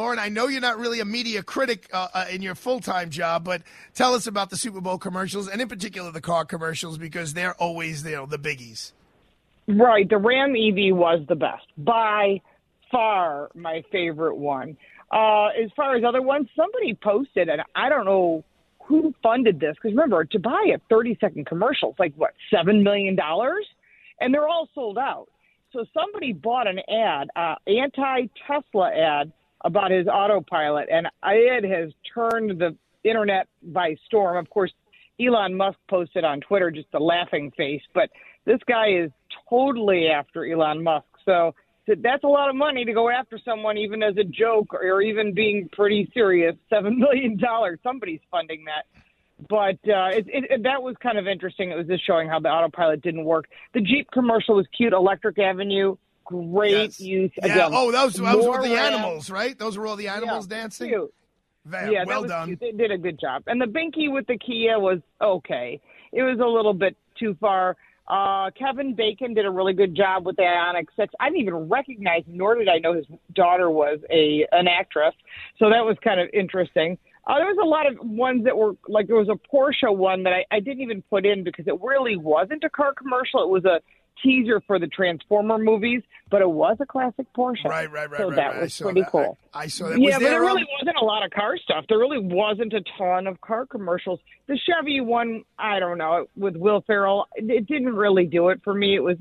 Lauren, 0.00 0.18
I 0.18 0.30
know 0.30 0.48
you're 0.48 0.62
not 0.62 0.78
really 0.78 1.00
a 1.00 1.04
media 1.04 1.42
critic 1.42 1.86
uh, 1.92 2.08
uh, 2.14 2.24
in 2.30 2.40
your 2.40 2.54
full 2.54 2.80
time 2.80 3.10
job, 3.10 3.44
but 3.44 3.60
tell 3.92 4.14
us 4.14 4.26
about 4.26 4.48
the 4.48 4.56
Super 4.56 4.80
Bowl 4.80 4.96
commercials 4.96 5.46
and 5.46 5.60
in 5.60 5.68
particular 5.68 6.10
the 6.10 6.22
car 6.22 6.46
commercials 6.46 6.96
because 6.96 7.34
they're 7.34 7.52
always 7.56 8.02
you 8.02 8.12
know 8.12 8.24
the 8.24 8.38
biggies. 8.38 8.92
Right. 9.68 10.08
The 10.08 10.16
Ram 10.16 10.56
EV 10.56 10.96
was 10.96 11.20
the 11.28 11.34
best. 11.34 11.66
By 11.76 12.40
far 12.90 13.50
my 13.54 13.84
favorite 13.92 14.36
one. 14.36 14.78
Uh, 15.12 15.48
as 15.48 15.70
far 15.76 15.96
as 15.96 16.02
other 16.02 16.22
ones, 16.22 16.48
somebody 16.56 16.94
posted, 16.94 17.50
and 17.50 17.60
I 17.76 17.90
don't 17.90 18.06
know 18.06 18.42
who 18.86 19.12
funded 19.22 19.60
this, 19.60 19.74
because 19.74 19.90
remember, 19.90 20.24
to 20.24 20.38
buy 20.38 20.70
a 20.74 20.78
30 20.88 21.18
second 21.20 21.44
commercial, 21.44 21.90
it's 21.90 21.98
like, 21.98 22.14
what, 22.16 22.32
$7 22.50 22.82
million? 22.82 23.18
And 24.20 24.32
they're 24.32 24.48
all 24.48 24.66
sold 24.74 24.96
out. 24.96 25.26
So 25.72 25.84
somebody 25.92 26.32
bought 26.32 26.66
an 26.66 26.78
ad, 26.88 27.28
uh, 27.36 27.56
anti 27.66 28.28
Tesla 28.46 28.92
ad 28.92 29.32
about 29.62 29.90
his 29.90 30.06
autopilot, 30.06 30.88
and 30.90 31.06
it 31.24 31.64
has 31.64 31.92
turned 32.14 32.58
the 32.58 32.76
internet 33.04 33.48
by 33.62 33.96
storm. 34.06 34.36
Of 34.36 34.48
course, 34.50 34.72
Elon 35.20 35.54
Musk 35.54 35.78
posted 35.88 36.24
on 36.24 36.40
Twitter 36.40 36.70
just 36.70 36.88
a 36.94 36.98
laughing 36.98 37.50
face, 37.56 37.82
but 37.94 38.10
this 38.44 38.60
guy 38.66 38.88
is 38.88 39.10
totally 39.48 40.08
after 40.08 40.50
Elon 40.50 40.82
Musk. 40.82 41.06
So 41.24 41.54
that's 41.86 42.24
a 42.24 42.28
lot 42.28 42.48
of 42.48 42.56
money 42.56 42.84
to 42.84 42.92
go 42.92 43.10
after 43.10 43.38
someone, 43.44 43.76
even 43.76 44.02
as 44.02 44.16
a 44.16 44.24
joke 44.24 44.72
or 44.72 45.02
even 45.02 45.34
being 45.34 45.68
pretty 45.72 46.10
serious. 46.14 46.54
Seven 46.68 46.98
million 46.98 47.36
dollars, 47.36 47.78
somebody's 47.82 48.20
funding 48.30 48.64
that. 48.64 48.86
But 49.48 49.78
uh, 49.90 50.08
it, 50.12 50.26
it, 50.28 50.62
that 50.64 50.82
was 50.82 50.96
kind 51.02 51.18
of 51.18 51.26
interesting. 51.26 51.70
It 51.70 51.76
was 51.76 51.86
just 51.86 52.06
showing 52.06 52.28
how 52.28 52.40
the 52.40 52.48
autopilot 52.48 53.02
didn't 53.02 53.24
work. 53.24 53.46
The 53.72 53.80
Jeep 53.80 54.10
commercial 54.12 54.56
was 54.56 54.66
cute. 54.76 54.92
Electric 54.92 55.38
Avenue, 55.38 55.96
great 56.30 56.98
use. 57.00 57.30
Yeah. 57.36 57.44
Again, 57.52 57.70
oh, 57.72 57.90
those 57.90 58.14
those 58.14 58.46
were 58.46 58.62
the 58.62 58.78
animals, 58.78 59.30
right? 59.30 59.58
Those 59.58 59.76
were 59.76 59.86
all 59.86 59.96
the 59.96 60.08
animals 60.08 60.46
Yeah, 60.48 60.56
dancing. 60.62 60.88
cute. 60.88 61.14
Very 61.66 61.92
yeah, 61.92 62.04
well 62.06 62.22
that 62.22 62.22
was 62.22 62.30
done. 62.30 62.48
Cute. 62.48 62.60
They 62.60 62.72
did 62.72 62.90
a 62.90 62.98
good 62.98 63.20
job. 63.20 63.42
And 63.46 63.60
the 63.60 63.66
Binky 63.66 64.10
with 64.10 64.26
the 64.26 64.38
Kia 64.38 64.78
was 64.78 65.00
okay. 65.20 65.80
It 66.12 66.22
was 66.22 66.38
a 66.40 66.46
little 66.46 66.74
bit 66.74 66.96
too 67.18 67.36
far. 67.40 67.76
Uh, 68.08 68.50
Kevin 68.58 68.94
Bacon 68.94 69.34
did 69.34 69.44
a 69.46 69.50
really 69.50 69.72
good 69.72 69.94
job 69.94 70.26
with 70.26 70.36
the 70.36 70.42
Ioniq 70.42 70.86
Six. 70.96 71.14
I 71.20 71.28
didn't 71.28 71.42
even 71.42 71.68
recognize, 71.68 72.24
nor 72.26 72.56
did 72.56 72.68
I 72.68 72.78
know 72.78 72.94
his 72.94 73.06
daughter 73.34 73.70
was 73.70 74.00
a 74.10 74.46
an 74.52 74.66
actress. 74.68 75.14
So 75.58 75.68
that 75.70 75.84
was 75.84 75.96
kind 76.02 76.18
of 76.20 76.28
interesting. 76.32 76.98
Uh, 77.26 77.36
there 77.36 77.46
was 77.46 77.58
a 77.62 77.66
lot 77.66 77.86
of 77.86 77.98
ones 78.00 78.44
that 78.44 78.56
were 78.56 78.72
like 78.88 79.06
there 79.06 79.16
was 79.16 79.28
a 79.28 79.38
Porsche 79.54 79.94
one 79.94 80.22
that 80.24 80.32
I, 80.32 80.44
I 80.50 80.60
didn't 80.60 80.80
even 80.80 81.02
put 81.02 81.26
in 81.26 81.44
because 81.44 81.66
it 81.68 81.80
really 81.80 82.16
wasn't 82.16 82.64
a 82.64 82.70
car 82.70 82.94
commercial. 82.94 83.42
It 83.42 83.48
was 83.48 83.64
a 83.64 83.80
teaser 84.22 84.60
for 84.66 84.78
the 84.78 84.86
Transformer 84.86 85.58
movies, 85.58 86.02
but 86.30 86.42
it 86.42 86.50
was 86.50 86.76
a 86.80 86.86
classic 86.86 87.26
Porsche. 87.36 87.64
Right, 87.64 87.90
right, 87.90 88.10
right, 88.10 88.18
So 88.18 88.28
right, 88.28 88.36
that 88.36 88.46
right. 88.48 88.60
Was 88.62 88.78
pretty 88.78 89.00
that. 89.00 89.10
cool. 89.10 89.38
I 89.54 89.66
saw 89.66 89.88
that. 89.88 89.98
Yeah, 89.98 90.06
Was 90.06 90.14
but 90.14 90.20
there, 90.20 90.30
there 90.30 90.40
really 90.40 90.62
um, 90.62 90.68
wasn't 90.80 90.96
a 91.00 91.04
lot 91.04 91.24
of 91.24 91.30
car 91.30 91.56
stuff. 91.56 91.84
There 91.88 91.98
really 91.98 92.18
wasn't 92.18 92.72
a 92.72 92.82
ton 92.98 93.26
of 93.26 93.40
car 93.40 93.66
commercials. 93.66 94.20
The 94.46 94.58
Chevy 94.66 95.00
one, 95.00 95.44
I 95.58 95.78
don't 95.78 95.98
know, 95.98 96.26
with 96.36 96.56
Will 96.56 96.82
Ferrell, 96.86 97.28
it, 97.36 97.66
didn't 97.66 97.94
really 97.94 98.26
do 98.26 98.48
it 98.50 98.60
for 98.62 98.74
me. 98.74 98.94
It 98.94 99.02
was 99.02 99.16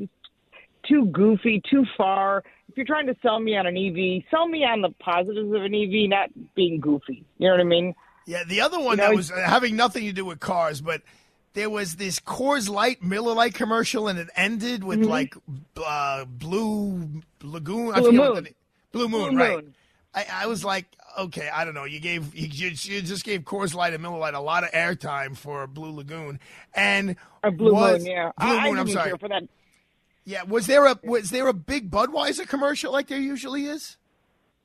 too 0.87 1.05
goofy, 1.07 1.61
too 1.69 1.85
far. 1.97 2.43
If 2.69 2.77
you're 2.77 2.85
trying 2.85 3.07
to 3.07 3.15
sell 3.21 3.39
me 3.39 3.57
on 3.57 3.65
an 3.67 3.75
EV, 3.77 4.23
sell 4.29 4.47
me 4.47 4.63
on 4.63 4.81
the 4.81 4.89
positives 4.99 5.53
of 5.53 5.63
an 5.63 5.73
EV, 5.73 6.09
not 6.09 6.29
being 6.55 6.79
goofy. 6.79 7.25
You 7.37 7.47
know 7.47 7.53
what 7.53 7.61
I 7.61 7.65
mean? 7.65 7.95
Yeah, 8.25 8.43
the 8.43 8.61
other 8.61 8.79
one 8.79 8.97
You 8.99 9.03
that 9.05 9.15
was 9.15 9.29
having 9.31 9.75
nothing 9.75 10.05
to 10.05 10.11
do 10.11 10.23
with 10.23 10.39
cars, 10.39 10.81
but 10.81 11.01
there 11.53 11.69
was 11.69 11.95
this 11.95 12.19
Coors 12.19 12.69
Light, 12.69 13.01
Miller 13.03 13.33
Light 13.33 13.53
commercial, 13.53 14.07
and 14.07 14.19
it 14.19 14.29
ended 14.35 14.83
with 14.83 14.99
Mhm. 14.99 15.07
like 15.07 15.35
uh, 15.83 16.25
Blue 16.25 17.21
Lagoon. 17.43 17.93
I 17.93 17.99
Blue 17.99 18.11
Moon. 18.11 18.43
the- 18.43 18.53
Blue 18.91 19.07
Moon, 19.09 19.31
Blue 19.35 19.39
right? 19.39 19.63
Moon. 19.63 19.75
I, 20.13 20.25
I 20.31 20.47
was 20.47 20.65
like, 20.65 20.85
okay, 21.19 21.49
I 21.53 21.63
don't 21.65 21.75
know. 21.75 21.83
You 21.85 21.99
gave 21.99 22.33
you, 22.35 22.47
you 22.47 23.01
just 23.01 23.23
gave 23.23 23.41
Coors 23.41 23.75
Light 23.75 23.93
and 23.93 24.01
Miller 24.01 24.17
Light 24.17 24.33
a 24.33 24.39
lot 24.39 24.63
of 24.63 24.71
airtime 24.71 25.37
for 25.37 25.67
Blue 25.67 25.91
Lagoon, 25.91 26.39
and 26.73 27.15
A 27.43 27.51
Blue 27.51 27.73
was, 27.73 28.03
Moon, 28.03 28.11
yeah. 28.11 28.31
Blue 28.37 28.47
I, 28.47 28.57
I 28.57 28.69
Moon. 28.69 28.79
I'm 28.79 28.85
didn't 28.87 28.97
sorry. 28.99 29.17
for 29.19 29.29
that. 29.29 29.43
Yeah, 30.25 30.43
was 30.43 30.67
there 30.67 30.85
a 30.85 30.99
was 31.03 31.29
there 31.29 31.47
a 31.47 31.53
big 31.53 31.89
Budweiser 31.91 32.47
commercial 32.47 32.91
like 32.91 33.07
there 33.07 33.19
usually 33.19 33.65
is? 33.65 33.97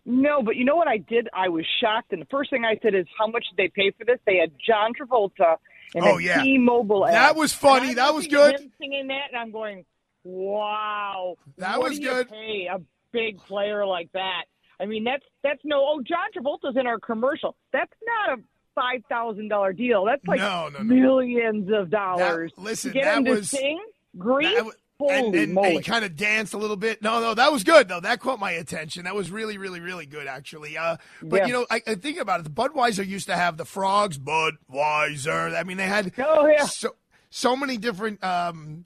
No, 0.06 0.42
but 0.42 0.56
you 0.56 0.64
know 0.66 0.76
what 0.76 0.88
I 0.88 0.98
did? 0.98 1.28
I 1.32 1.48
was 1.48 1.64
shocked, 1.80 2.12
and 2.12 2.20
the 2.20 2.26
first 2.26 2.50
thing 2.50 2.64
I 2.66 2.78
said 2.82 2.94
is, 2.94 3.06
"How 3.18 3.26
much 3.26 3.44
did 3.50 3.56
they 3.56 3.68
pay 3.68 3.90
for 3.90 4.04
this?" 4.04 4.18
They 4.26 4.36
had 4.36 4.52
John 4.66 4.92
Travolta 4.92 5.56
and 5.94 6.04
Oh, 6.04 6.18
yeah. 6.18 6.42
T-Mobile. 6.42 7.04
That 7.06 7.36
was 7.36 7.52
funny. 7.52 7.88
And 7.90 7.98
That 7.98 8.14
was 8.14 8.26
good. 8.26 8.58
him 8.60 8.72
singing 8.78 9.06
that, 9.08 9.28
and 9.32 9.38
I'm 9.40 9.50
going, 9.52 9.84
"Wow, 10.24 11.36
That 11.58 11.80
was 11.80 11.98
good. 11.98 12.28
Pay 12.28 12.68
a 12.72 12.80
big 13.12 13.38
player 13.38 13.86
like 13.86 14.10
that? 14.12 14.44
I 14.80 14.86
mean, 14.86 15.04
that's 15.04 15.24
that's 15.42 15.60
no. 15.64 15.84
Oh, 15.86 16.02
John 16.02 16.28
Travolta's 16.36 16.76
in 16.76 16.86
our 16.86 16.98
commercial. 16.98 17.54
That's 17.72 17.92
not 18.28 18.38
a 18.38 18.42
five 18.74 19.02
thousand 19.08 19.48
dollar 19.48 19.72
deal. 19.72 20.04
That's 20.04 20.26
like 20.26 20.40
No, 20.40 20.68
no, 20.68 20.80
no. 20.80 20.84
millions 20.94 21.70
of 21.72 21.90
dollars. 21.90 22.52
listen, 22.56 22.90
to 22.90 22.94
get 22.94 23.04
that 23.04 23.18
him 23.18 23.24
to 23.26 23.30
was- 23.32 23.50
sing, 23.50 23.80
grief. 24.18 24.52
That 24.56 24.64
Holy 25.00 25.14
and, 25.16 25.34
and, 25.34 25.58
and 25.58 25.72
he 25.72 25.80
kind 25.80 26.04
of 26.04 26.14
danced 26.16 26.54
a 26.54 26.58
little 26.58 26.76
bit. 26.76 27.02
No, 27.02 27.20
no, 27.20 27.34
that 27.34 27.50
was 27.52 27.64
good 27.64 27.88
though. 27.88 28.00
That 28.00 28.20
caught 28.20 28.38
my 28.38 28.52
attention. 28.52 29.04
That 29.04 29.14
was 29.14 29.30
really, 29.30 29.58
really, 29.58 29.80
really 29.80 30.06
good 30.06 30.26
actually. 30.28 30.78
Uh, 30.78 30.98
but 31.22 31.40
Yeah. 31.40 31.46
you 31.46 31.52
know, 31.52 31.66
I, 31.70 31.82
I 31.86 31.94
think 31.96 32.18
about 32.18 32.38
it. 32.40 32.44
The 32.44 32.50
Budweiser 32.50 33.04
used 33.06 33.26
to 33.26 33.34
have 33.36 33.56
the 33.56 33.64
frogs, 33.64 34.18
Budweiser. 34.18 35.56
I 35.56 35.64
mean, 35.64 35.76
they 35.76 35.86
had 35.86 36.12
Oh, 36.18 36.46
yeah. 36.46 36.64
so 36.66 36.94
so 37.36 37.56
many 37.56 37.76
different 37.76 38.22
um 38.22 38.84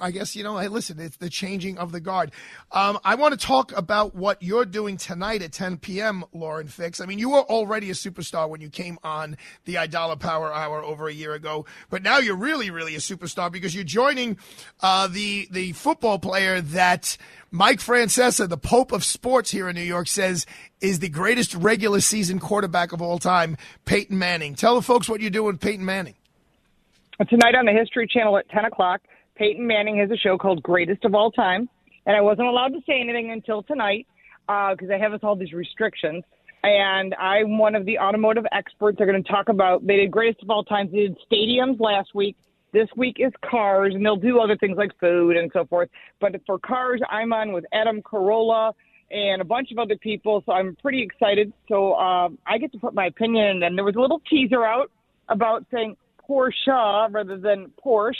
i 0.00 0.10
guess 0.10 0.34
you 0.34 0.42
know 0.42 0.56
hey 0.56 0.68
listen 0.68 0.98
it's 0.98 1.18
the 1.18 1.28
changing 1.28 1.76
of 1.76 1.92
the 1.92 2.00
guard 2.00 2.32
um 2.72 2.98
i 3.04 3.14
want 3.14 3.38
to 3.38 3.46
talk 3.46 3.76
about 3.76 4.14
what 4.14 4.42
you're 4.42 4.64
doing 4.64 4.96
tonight 4.96 5.42
at 5.42 5.52
10 5.52 5.76
p.m 5.76 6.24
lauren 6.32 6.66
fix 6.66 7.02
i 7.02 7.04
mean 7.04 7.18
you 7.18 7.28
were 7.28 7.42
already 7.42 7.90
a 7.90 7.92
superstar 7.92 8.48
when 8.48 8.62
you 8.62 8.70
came 8.70 8.98
on 9.04 9.36
the 9.66 9.74
aidala 9.74 10.18
power 10.18 10.50
hour 10.50 10.82
over 10.82 11.08
a 11.08 11.12
year 11.12 11.34
ago 11.34 11.66
but 11.90 12.02
now 12.02 12.16
you're 12.16 12.34
really 12.34 12.70
really 12.70 12.94
a 12.94 13.00
superstar 13.00 13.52
because 13.52 13.74
you're 13.74 13.84
joining 13.84 14.38
uh 14.80 15.06
the 15.06 15.46
the 15.50 15.72
football 15.72 16.18
player 16.18 16.62
that 16.62 17.18
Mike 17.52 17.80
Francesa, 17.80 18.48
the 18.48 18.56
Pope 18.56 18.92
of 18.92 19.02
sports 19.02 19.50
here 19.50 19.68
in 19.68 19.74
New 19.74 19.82
York, 19.82 20.06
says 20.06 20.46
is 20.80 21.00
the 21.00 21.08
greatest 21.08 21.52
regular 21.56 22.00
season 22.00 22.38
quarterback 22.38 22.92
of 22.92 23.02
all 23.02 23.18
time, 23.18 23.56
Peyton 23.86 24.16
Manning. 24.16 24.54
Tell 24.54 24.76
the 24.76 24.82
folks 24.82 25.08
what 25.08 25.20
you're 25.20 25.30
doing, 25.30 25.54
with 25.54 25.60
Peyton 25.60 25.84
Manning. 25.84 26.14
Tonight 27.28 27.54
on 27.54 27.66
the 27.66 27.72
History 27.72 28.06
Channel 28.06 28.38
at 28.38 28.48
10 28.48 28.64
o'clock, 28.64 29.02
Peyton 29.36 29.66
Manning 29.66 29.98
has 29.98 30.10
a 30.10 30.16
show 30.16 30.38
called 30.38 30.62
Greatest 30.62 31.04
of 31.04 31.14
All 31.14 31.30
Time. 31.30 31.68
And 32.06 32.16
I 32.16 32.22
wasn't 32.22 32.48
allowed 32.48 32.68
to 32.68 32.80
say 32.86 32.98
anything 32.98 33.30
until 33.30 33.62
tonight 33.62 34.06
because 34.46 34.88
they 34.88 34.98
have 34.98 35.12
us 35.12 35.20
all 35.22 35.36
these 35.36 35.52
restrictions. 35.52 36.24
And 36.62 37.14
I'm 37.16 37.58
one 37.58 37.74
of 37.74 37.84
the 37.84 37.98
automotive 37.98 38.46
experts. 38.52 38.96
They're 38.96 39.06
going 39.06 39.22
to 39.22 39.30
talk 39.30 39.50
about, 39.50 39.86
they 39.86 39.96
did 39.96 40.10
Greatest 40.10 40.42
of 40.42 40.48
All 40.48 40.64
Times. 40.64 40.92
They 40.92 41.08
did 41.08 41.18
stadiums 41.30 41.78
last 41.78 42.14
week. 42.14 42.36
This 42.72 42.88
week 42.96 43.16
is 43.18 43.32
cars, 43.44 43.94
and 43.94 44.04
they'll 44.04 44.16
do 44.16 44.40
other 44.40 44.56
things 44.56 44.78
like 44.78 44.98
food 44.98 45.36
and 45.36 45.50
so 45.52 45.66
forth. 45.66 45.90
But 46.20 46.40
for 46.46 46.58
cars, 46.58 47.02
I'm 47.10 47.34
on 47.34 47.52
with 47.52 47.66
Adam 47.72 48.00
Carolla 48.00 48.72
and 49.10 49.42
a 49.42 49.44
bunch 49.44 49.72
of 49.72 49.78
other 49.78 49.96
people. 49.96 50.42
So 50.46 50.52
I'm 50.52 50.74
pretty 50.76 51.02
excited. 51.02 51.52
So 51.68 51.96
um, 51.96 52.38
I 52.46 52.56
get 52.56 52.72
to 52.72 52.78
put 52.78 52.94
my 52.94 53.06
opinion 53.06 53.56
in. 53.56 53.62
And 53.62 53.76
there 53.76 53.84
was 53.84 53.96
a 53.96 54.00
little 54.00 54.22
teaser 54.30 54.64
out 54.64 54.90
about 55.28 55.66
saying 55.70 55.96
Porsche 56.30 57.12
rather 57.12 57.36
than 57.36 57.72
Porsche 57.84 58.14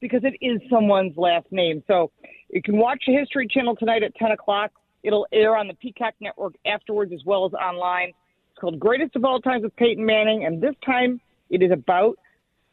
because 0.00 0.22
it 0.24 0.34
is 0.44 0.60
someone's 0.70 1.16
last 1.16 1.46
name. 1.50 1.82
So 1.86 2.10
you 2.48 2.62
can 2.62 2.78
watch 2.78 3.02
the 3.06 3.12
History 3.12 3.46
Channel 3.46 3.76
tonight 3.76 4.02
at 4.02 4.14
10 4.16 4.30
o'clock. 4.30 4.70
It'll 5.02 5.26
air 5.32 5.56
on 5.56 5.68
the 5.68 5.74
Peacock 5.74 6.14
Network 6.20 6.54
afterwards 6.66 7.12
as 7.12 7.20
well 7.24 7.44
as 7.44 7.52
online. 7.52 8.08
It's 8.08 8.60
called 8.60 8.80
Greatest 8.80 9.14
of 9.16 9.24
All 9.24 9.40
Times 9.40 9.62
with 9.62 9.76
Peyton 9.76 10.04
Manning, 10.04 10.44
and 10.44 10.62
this 10.62 10.74
time 10.84 11.20
it 11.48 11.62
is 11.62 11.70
about 11.70 12.18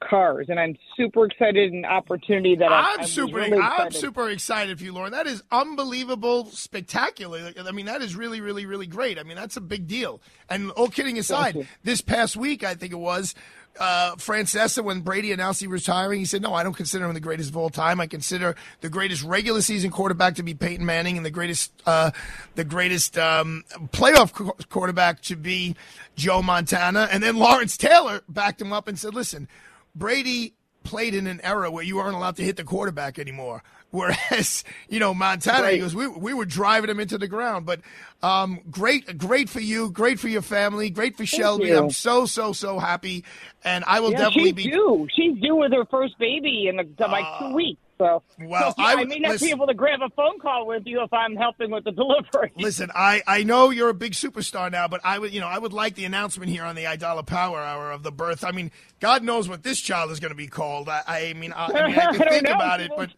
cars. 0.04 0.48
And 0.50 0.60
I'm 0.60 0.78
super 0.96 1.26
excited 1.26 1.72
and 1.72 1.86
opportunity 1.86 2.56
that 2.56 2.72
I, 2.72 2.98
was 2.98 3.12
super. 3.12 3.36
really 3.36 3.58
I'm 3.58 3.88
excited. 3.88 3.94
super 3.96 4.30
excited 4.30 4.78
for 4.78 4.84
you, 4.84 4.94
Lauren. 4.94 5.12
That 5.12 5.28
is 5.28 5.44
unbelievable, 5.52 6.46
spectacular. 6.46 7.54
I 7.58 7.72
mean, 7.72 7.88
that 7.88 8.02
is 8.02 8.16
really, 8.16 8.42
really, 8.42 8.66
really 8.66 8.88
great. 8.88 9.18
I 9.18 9.24
mean, 9.24 9.38
that's 9.38 9.58
a 9.58 9.62
big 9.62 9.88
deal. 9.88 10.22
And 10.50 10.72
all 10.72 10.90
kidding 10.90 11.18
aside, 11.18 11.68
this 11.84 12.02
past 12.02 12.38
week, 12.38 12.64
I 12.64 12.76
think 12.76 12.94
it 12.94 13.00
was. 13.00 13.36
Uh, 13.80 14.16
Francesa, 14.16 14.84
when 14.84 15.02
Brady 15.02 15.32
announced 15.32 15.62
he 15.62 15.68
was 15.68 15.88
retiring, 15.88 16.20
he 16.20 16.26
said, 16.26 16.42
"No, 16.42 16.54
I 16.54 16.64
don't 16.64 16.76
consider 16.76 17.06
him 17.06 17.14
the 17.14 17.20
greatest 17.20 17.52
of 17.52 17.58
all 17.58 17.70
time. 17.70 18.02
I 18.02 18.08
consider 18.08 18.56
the 18.82 18.90
greatest 18.90 19.24
regular 19.24 19.62
season 19.62 19.92
quarterback 19.92 20.36
to 20.36 20.44
be 20.44 20.56
Peyton 20.56 20.86
Manning, 20.86 21.16
and 21.16 21.26
the 21.26 21.32
greatest, 21.32 21.72
uh, 21.86 22.12
the 22.56 22.64
greatest 22.64 23.18
um, 23.18 23.64
playoff 23.94 24.34
qu- 24.34 24.54
quarterback 24.70 25.22
to 25.24 25.36
be 25.36 25.76
Joe 26.16 26.42
Montana." 26.42 27.08
And 27.12 27.22
then 27.22 27.38
Lawrence 27.38 27.78
Taylor 27.78 28.22
backed 28.28 28.60
him 28.62 28.74
up 28.74 28.88
and 28.88 28.98
said, 28.98 29.14
"Listen, 29.14 29.48
Brady 29.94 30.54
played 30.84 31.14
in 31.14 31.28
an 31.28 31.42
era 31.44 31.70
where 31.70 31.84
you 31.84 31.98
weren't 31.98 32.16
allowed 32.16 32.38
to 32.38 32.44
hit 32.44 32.56
the 32.56 32.64
quarterback 32.64 33.20
anymore. 33.20 33.62
Whereas, 33.92 34.64
you 34.90 35.00
know, 35.00 35.14
Montana, 35.14 35.72
he 35.72 35.80
goes, 35.80 35.96
we, 35.96 36.08
we 36.08 36.34
were 36.34 36.46
driving 36.46 36.90
him 36.90 37.00
into 37.00 37.18
the 37.18 37.28
ground. 37.28 37.66
But 37.66 37.82
um, 38.22 38.60
great, 38.70 39.18
great 39.18 39.50
for 39.50 39.60
you, 39.60 39.90
great 39.92 40.20
for 40.20 40.28
your 40.28 40.42
family, 40.42 40.90
great 40.90 41.16
for 41.16 41.26
Shelby. 41.26 41.68
you. 41.68 41.78
I'm 41.78 41.92
so, 41.92 42.26
so, 42.26 42.54
so 42.54 42.80
happy. 42.80 43.24
And 43.64 43.84
I 43.88 44.00
will 44.00 44.12
yeah, 44.12 44.20
definitely 44.20 44.50
she's 44.50 44.66
be. 44.66 44.72
due. 44.72 45.08
She's 45.16 45.38
due 45.42 45.56
with 45.56 45.72
her 45.74 45.86
first 45.86 46.18
baby 46.20 46.68
in 46.68 46.78
like 46.78 47.40
two 47.40 47.54
weeks. 47.54 47.82
So, 47.98 48.22
well, 48.40 48.72
so, 48.76 48.76
I 48.84 48.94
I, 48.94 49.06
may 49.06 49.20
not 49.20 49.32
listen- 49.34 49.48
be 49.48 49.52
able 49.52 49.68
to 49.68 49.74
grab 49.74 50.00
a 50.02 50.10
phone 50.16 50.40
call 50.40 50.68
with 50.68 50.84
you 50.86 51.02
if 51.02 51.12
I'm 51.14 51.36
helping 51.36 51.72
with 51.72 51.84
the 51.84 51.92
delivery. 51.92 52.52
Listen, 52.58 52.92
I, 52.94 53.24
I 53.26 53.44
know 53.44 53.70
you're 53.72 53.90
a 53.90 53.94
big 53.94 54.14
superstar 54.14 54.72
now, 54.72 54.88
but 54.88 55.02
I 55.04 55.18
would 55.20 55.34
you 55.34 55.40
know 55.42 55.48
I 55.48 55.58
would 55.58 55.74
like 55.74 55.96
the 55.96 56.06
announcement 56.06 56.52
here 56.52 56.64
on 56.64 56.76
the 56.76 56.84
Aidala 56.84 57.26
Power 57.26 57.60
Hour 57.60 57.92
of 57.92 58.04
the 58.04 58.12
birth. 58.12 58.44
I 58.44 58.52
mean, 58.52 58.72
God 59.00 59.24
knows 59.24 59.50
what 59.50 59.64
this 59.64 59.80
child 59.80 60.12
is 60.12 60.20
going 60.20 60.32
to 60.32 60.36
be 60.36 60.48
called. 60.48 60.90
I, 60.90 61.04
I 61.08 61.34
mean, 61.34 61.54
I, 61.54 61.66
I 61.66 61.88
mean, 61.88 62.00
I 62.00 62.14
can 62.18 62.28
think 62.30 62.44
know. 62.44 62.54
about 62.54 62.82
it, 62.82 62.92
but 62.96 63.10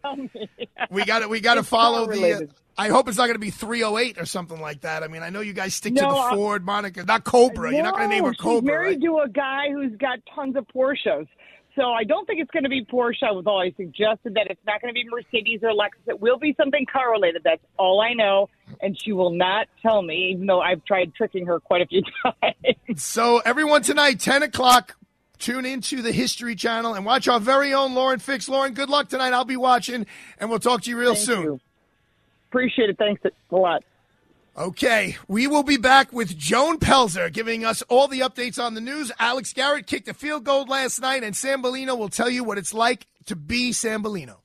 we 0.90 1.04
got 1.04 1.20
to 1.20 1.28
we 1.28 1.40
got 1.40 1.54
to 1.54 1.62
follow 1.62 2.06
the. 2.06 2.34
Uh. 2.34 2.40
I 2.78 2.88
hope 2.88 3.08
it's 3.08 3.18
not 3.18 3.24
going 3.26 3.34
to 3.34 3.38
be 3.40 3.50
308 3.50 4.16
or 4.18 4.24
something 4.24 4.58
like 4.58 4.82
that. 4.82 5.02
I 5.02 5.08
mean, 5.08 5.22
I 5.22 5.28
know 5.28 5.40
you 5.40 5.52
guys 5.52 5.74
stick 5.74 5.94
to 5.96 6.00
the 6.00 6.08
I- 6.08 6.34
Ford 6.34 6.64
Monica, 6.64 7.04
not 7.04 7.24
Cobra. 7.24 7.70
You're 7.74 7.82
not 7.82 7.94
going 7.94 8.08
to 8.08 8.14
name 8.14 8.24
her 8.24 8.30
No, 8.30 8.32
She's 8.32 8.40
Cobra, 8.40 8.62
married 8.72 9.00
right? 9.02 9.04
to 9.04 9.18
a 9.18 9.28
guy 9.28 9.70
who's 9.70 9.94
got 9.98 10.18
tons 10.34 10.56
of 10.56 10.66
Porsches. 10.74 11.26
So 11.76 11.92
I 11.92 12.04
don't 12.04 12.26
think 12.26 12.40
it's 12.40 12.50
going 12.50 12.64
to 12.64 12.68
be 12.68 12.84
Porsche. 12.84 13.34
With 13.34 13.46
all 13.46 13.60
I 13.60 13.72
suggested 13.76 14.34
that 14.34 14.48
it's 14.50 14.60
not 14.66 14.80
going 14.80 14.92
to 14.92 14.94
be 14.94 15.08
Mercedes 15.08 15.60
or 15.62 15.70
Lexus. 15.70 16.08
It 16.08 16.20
will 16.20 16.38
be 16.38 16.54
something 16.56 16.84
car 16.86 17.10
related. 17.10 17.42
That's 17.44 17.62
all 17.78 18.00
I 18.00 18.12
know, 18.14 18.48
and 18.80 19.00
she 19.00 19.12
will 19.12 19.30
not 19.30 19.68
tell 19.82 20.02
me, 20.02 20.32
even 20.34 20.46
though 20.46 20.60
I've 20.60 20.84
tried 20.84 21.14
tricking 21.14 21.46
her 21.46 21.60
quite 21.60 21.82
a 21.82 21.86
few 21.86 22.02
times. 22.22 23.02
So 23.02 23.38
everyone 23.38 23.82
tonight, 23.82 24.20
10 24.20 24.42
o'clock, 24.42 24.96
tune 25.38 25.64
into 25.64 26.02
the 26.02 26.12
History 26.12 26.54
Channel 26.54 26.94
and 26.94 27.04
watch 27.06 27.28
our 27.28 27.40
very 27.40 27.72
own 27.72 27.94
Lauren 27.94 28.18
Fix. 28.18 28.48
Lauren, 28.48 28.74
good 28.74 28.90
luck 28.90 29.08
tonight. 29.08 29.32
I'll 29.32 29.44
be 29.44 29.56
watching, 29.56 30.06
and 30.38 30.50
we'll 30.50 30.58
talk 30.58 30.82
to 30.82 30.90
you 30.90 30.98
real 30.98 31.14
Thank 31.14 31.26
soon. 31.26 31.42
you. 31.44 31.60
Appreciate 32.50 32.90
it. 32.90 32.98
Thanks 32.98 33.22
a 33.24 33.56
lot. 33.56 33.84
Okay, 34.58 35.16
we 35.28 35.46
will 35.46 35.62
be 35.62 35.76
back 35.76 36.12
with 36.12 36.36
Joan 36.36 36.78
Pelzer 36.78 37.32
giving 37.32 37.64
us 37.64 37.82
all 37.82 38.08
the 38.08 38.20
updates 38.20 38.62
on 38.62 38.74
the 38.74 38.80
news. 38.80 39.12
Alex 39.20 39.52
Garrett 39.52 39.86
kicked 39.86 40.08
a 40.08 40.14
field 40.14 40.42
goal 40.42 40.64
last 40.64 41.00
night, 41.00 41.22
and 41.22 41.36
Sambolino 41.36 41.96
will 41.96 42.08
tell 42.08 42.28
you 42.28 42.42
what 42.42 42.58
it's 42.58 42.74
like 42.74 43.06
to 43.26 43.36
be 43.36 43.70
Sambolino. 43.70 44.38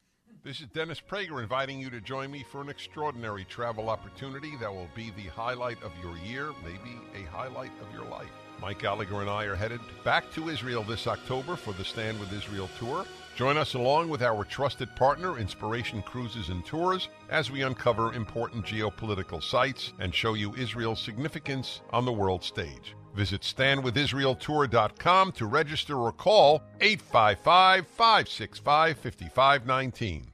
This 0.44 0.62
is 0.62 0.68
Dennis 0.68 1.02
Prager 1.02 1.42
inviting 1.42 1.80
you 1.80 1.90
to 1.90 2.00
join 2.00 2.30
me 2.30 2.46
for 2.52 2.62
an 2.62 2.70
extraordinary 2.70 3.46
travel 3.46 3.90
opportunity 3.90 4.56
that 4.58 4.72
will 4.72 4.90
be 4.96 5.12
the 5.18 5.28
highlight 5.32 5.82
of 5.82 5.92
your 6.04 6.16
year, 6.20 6.52
maybe 6.64 7.00
a 7.16 7.28
highlight 7.32 7.72
of 7.82 7.92
your 7.92 8.06
life. 8.06 8.30
Mike 8.62 8.78
Gallagher 8.78 9.22
and 9.22 9.30
I 9.30 9.46
are 9.46 9.56
headed 9.56 9.82
back 10.04 10.32
to 10.34 10.50
Israel 10.50 10.84
this 10.84 11.08
October 11.08 11.56
for 11.56 11.74
the 11.74 11.84
Stand 11.84 12.20
with 12.20 12.32
Israel 12.32 12.70
tour. 12.78 13.06
Join 13.36 13.58
us 13.58 13.74
along 13.74 14.08
with 14.08 14.22
our 14.22 14.46
trusted 14.46 14.96
partner, 14.96 15.38
Inspiration 15.38 16.02
Cruises 16.02 16.48
and 16.48 16.66
Tours, 16.66 17.10
as 17.30 17.52
we 17.52 17.64
uncover 17.64 18.14
important 18.14 18.66
geopolitical 18.66 19.44
sites 19.44 19.92
and 20.00 20.16
show 20.16 20.36
you 20.36 20.56
Israel's 20.56 21.02
significance 21.02 21.82
on 21.92 22.06
the 22.06 22.14
world 22.14 22.46
stage. 22.46 22.96
Visit 23.14 23.42
standwithisraeltour.com 23.42 25.34
to 25.34 25.46
register 25.48 25.98
or 25.98 26.14
call 26.14 26.62
855 26.80 27.86
565 27.88 28.98
5519. 28.98 30.28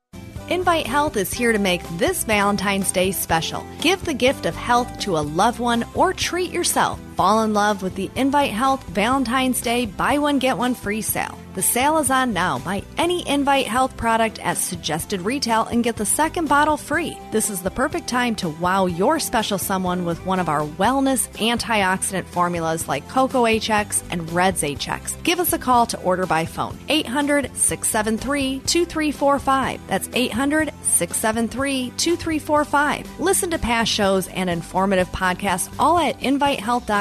Invite 0.50 0.86
Health 0.86 1.18
is 1.18 1.34
here 1.34 1.54
to 1.54 1.60
make 1.60 1.82
this 1.98 2.24
Valentine's 2.24 2.92
Day 2.92 3.12
special. 3.12 3.66
Give 3.80 4.04
the 4.06 4.14
gift 4.14 4.46
of 4.46 4.56
health 4.56 5.00
to 5.00 5.18
a 5.18 5.20
loved 5.20 5.60
one 5.60 5.86
or 5.96 6.14
treat 6.14 6.52
yourself. 6.52 7.00
Fall 7.16 7.44
in 7.44 7.54
love 7.54 7.84
with 7.84 7.96
the 7.96 8.10
Invite 8.16 8.52
Health 8.52 8.84
Valentine's 8.88 9.62
Day 9.62 9.86
Buy 9.86 10.18
One 10.18 10.40
Get 10.40 10.58
One 10.58 10.74
Free 10.74 11.02
sale. 11.02 11.38
The 11.54 11.62
sale 11.62 11.98
is 11.98 12.10
on 12.10 12.32
now. 12.32 12.60
Buy 12.60 12.84
any 12.98 13.28
Invite 13.28 13.68
Health 13.68 13.98
product 13.98 14.40
at 14.40 14.58
suggested 14.58 15.22
retail 15.22 15.66
and 15.66 15.84
get 15.84 15.98
the 15.98 16.06
second 16.06 16.48
bottle 16.48 16.78
free. 16.78 17.18
This 17.32 17.50
is 17.50 17.62
the 17.62 17.70
perfect 17.70 18.08
time 18.08 18.36
to 18.36 18.48
wow 18.48 18.86
your 18.86 19.20
special 19.20 19.58
someone 19.58 20.06
with 20.06 20.26
one 20.26 20.40
of 20.40 20.48
our 20.48 20.62
wellness 20.62 21.28
antioxidant 21.40 22.26
formulas 22.26 22.88
like 22.88 23.08
Cocoa 23.10 23.44
HX 23.44 24.04
and 24.12 24.32
Reds 24.32 24.62
HX. 24.62 25.22
Give 25.24 25.42
us 25.42 25.52
a 25.52 25.60
call 25.60 25.86
to 25.88 26.02
order 26.04 26.26
by 26.26 26.46
phone. 26.46 26.78
800 26.88 27.54
673 27.54 28.60
2345. 28.60 29.88
That's 29.88 30.10
800 30.14 30.72
673 30.84 31.90
2345. 31.98 33.20
Listen 33.20 33.52
to 33.52 33.60
past 33.60 33.92
shows 33.92 34.30
and 34.30 34.50
informative 34.50 35.10
podcasts 35.10 35.74
all 35.78 36.00
at 36.00 36.18
invitehealth.com. 36.20 37.01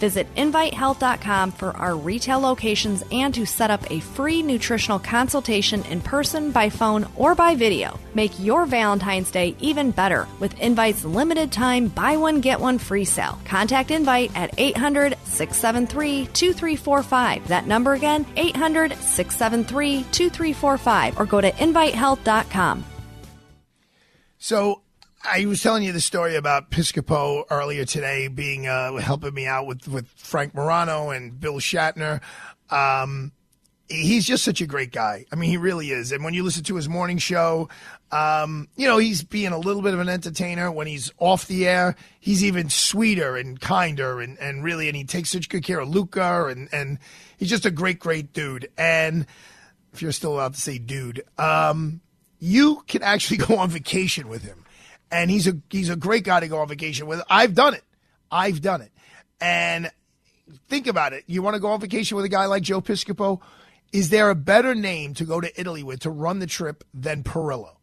Visit 0.00 0.32
invitehealth.com 0.34 1.52
for 1.52 1.76
our 1.76 1.96
retail 1.96 2.40
locations 2.40 3.04
and 3.10 3.34
to 3.34 3.46
set 3.46 3.70
up 3.70 3.90
a 3.90 4.00
free 4.00 4.42
nutritional 4.42 4.98
consultation 4.98 5.82
in 5.84 6.00
person, 6.00 6.50
by 6.50 6.68
phone, 6.68 7.06
or 7.16 7.34
by 7.34 7.54
video. 7.54 7.98
Make 8.14 8.38
your 8.38 8.66
Valentine's 8.66 9.30
Day 9.30 9.54
even 9.60 9.90
better 9.90 10.26
with 10.40 10.58
Invite's 10.60 11.04
limited 11.04 11.52
time 11.52 11.88
buy 11.88 12.16
one 12.16 12.40
get 12.40 12.60
one 12.60 12.78
free 12.78 13.04
sale. 13.04 13.38
Contact 13.44 13.90
Invite 13.90 14.30
at 14.34 14.54
800 14.58 15.16
673 15.24 16.26
2345. 16.26 17.48
That 17.48 17.66
number 17.66 17.94
again, 17.94 18.26
800 18.36 18.96
673 18.98 20.04
2345, 20.12 21.18
or 21.20 21.26
go 21.26 21.40
to 21.40 21.50
invitehealth.com. 21.52 22.84
So 24.38 24.82
I 25.24 25.46
was 25.46 25.62
telling 25.62 25.82
you 25.82 25.92
the 25.92 26.00
story 26.00 26.36
about 26.36 26.70
Piscopo 26.70 27.44
earlier 27.50 27.84
today, 27.84 28.28
being 28.28 28.66
uh, 28.66 28.96
helping 28.96 29.34
me 29.34 29.46
out 29.46 29.66
with 29.66 29.88
with 29.88 30.08
Frank 30.16 30.54
Morano 30.54 31.10
and 31.10 31.38
Bill 31.38 31.56
Shatner. 31.56 32.20
Um, 32.70 33.32
he's 33.88 34.26
just 34.26 34.44
such 34.44 34.60
a 34.60 34.66
great 34.66 34.92
guy. 34.92 35.24
I 35.32 35.36
mean, 35.36 35.50
he 35.50 35.56
really 35.56 35.90
is. 35.90 36.12
And 36.12 36.22
when 36.22 36.34
you 36.34 36.42
listen 36.42 36.62
to 36.64 36.76
his 36.76 36.88
morning 36.88 37.18
show, 37.18 37.68
um, 38.12 38.68
you 38.76 38.86
know, 38.86 38.98
he's 38.98 39.22
being 39.22 39.52
a 39.52 39.58
little 39.58 39.82
bit 39.82 39.94
of 39.94 40.00
an 40.00 40.08
entertainer. 40.08 40.70
When 40.70 40.86
he's 40.86 41.10
off 41.18 41.46
the 41.46 41.66
air, 41.66 41.96
he's 42.20 42.44
even 42.44 42.68
sweeter 42.68 43.36
and 43.36 43.60
kinder 43.60 44.20
and, 44.20 44.38
and 44.38 44.62
really, 44.62 44.88
and 44.88 44.96
he 44.96 45.04
takes 45.04 45.30
such 45.30 45.48
good 45.48 45.64
care 45.64 45.80
of 45.80 45.88
Luca 45.88 46.46
and, 46.46 46.68
and 46.72 46.98
he's 47.38 47.50
just 47.50 47.66
a 47.66 47.70
great, 47.70 47.98
great 47.98 48.32
dude. 48.32 48.70
And 48.76 49.26
if 49.92 50.02
you're 50.02 50.12
still 50.12 50.34
allowed 50.34 50.54
to 50.54 50.60
say 50.60 50.78
dude, 50.78 51.24
um, 51.38 52.00
you 52.38 52.82
can 52.86 53.02
actually 53.02 53.36
go 53.46 53.56
on 53.56 53.70
vacation 53.70 54.28
with 54.28 54.42
him. 54.42 54.64
And 55.10 55.30
he's 55.30 55.46
a, 55.46 55.56
he's 55.70 55.88
a 55.88 55.96
great 55.96 56.24
guy 56.24 56.40
to 56.40 56.48
go 56.48 56.58
on 56.58 56.68
vacation 56.68 57.06
with. 57.06 57.22
I've 57.30 57.54
done 57.54 57.74
it. 57.74 57.84
I've 58.30 58.60
done 58.60 58.82
it. 58.82 58.92
And 59.40 59.90
think 60.68 60.86
about 60.86 61.12
it. 61.12 61.24
You 61.26 61.42
want 61.42 61.54
to 61.54 61.60
go 61.60 61.68
on 61.68 61.80
vacation 61.80 62.16
with 62.16 62.24
a 62.24 62.28
guy 62.28 62.46
like 62.46 62.62
Joe 62.62 62.80
Piscopo? 62.80 63.40
Is 63.92 64.10
there 64.10 64.28
a 64.28 64.34
better 64.34 64.74
name 64.74 65.14
to 65.14 65.24
go 65.24 65.40
to 65.40 65.60
Italy 65.60 65.82
with 65.82 66.00
to 66.00 66.10
run 66.10 66.40
the 66.40 66.46
trip 66.46 66.84
than 66.92 67.22
Perillo? 67.22 67.76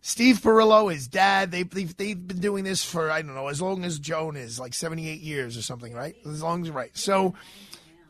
Steve 0.00 0.40
Perillo, 0.40 0.92
his 0.92 1.08
dad, 1.08 1.50
they, 1.50 1.62
they've, 1.62 1.96
they've 1.96 2.28
been 2.28 2.38
doing 2.38 2.64
this 2.64 2.84
for, 2.84 3.10
I 3.10 3.22
don't 3.22 3.34
know, 3.34 3.48
as 3.48 3.62
long 3.62 3.84
as 3.84 3.98
Joan 3.98 4.36
is, 4.36 4.60
like 4.60 4.74
78 4.74 5.20
years 5.20 5.56
or 5.56 5.62
something, 5.62 5.94
right? 5.94 6.14
As 6.26 6.42
long 6.42 6.62
as, 6.62 6.70
right. 6.70 6.90
So 6.94 7.34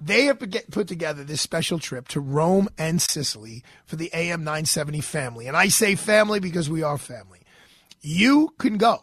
they 0.00 0.24
have 0.24 0.40
put 0.70 0.88
together 0.88 1.22
this 1.22 1.40
special 1.40 1.78
trip 1.78 2.08
to 2.08 2.20
Rome 2.20 2.68
and 2.76 3.00
Sicily 3.00 3.62
for 3.86 3.94
the 3.94 4.10
AM 4.12 4.40
970 4.40 5.00
family. 5.02 5.46
And 5.46 5.56
I 5.56 5.68
say 5.68 5.94
family 5.94 6.40
because 6.40 6.68
we 6.68 6.82
are 6.82 6.98
family. 6.98 7.33
You 8.04 8.50
can 8.58 8.76
go. 8.76 9.02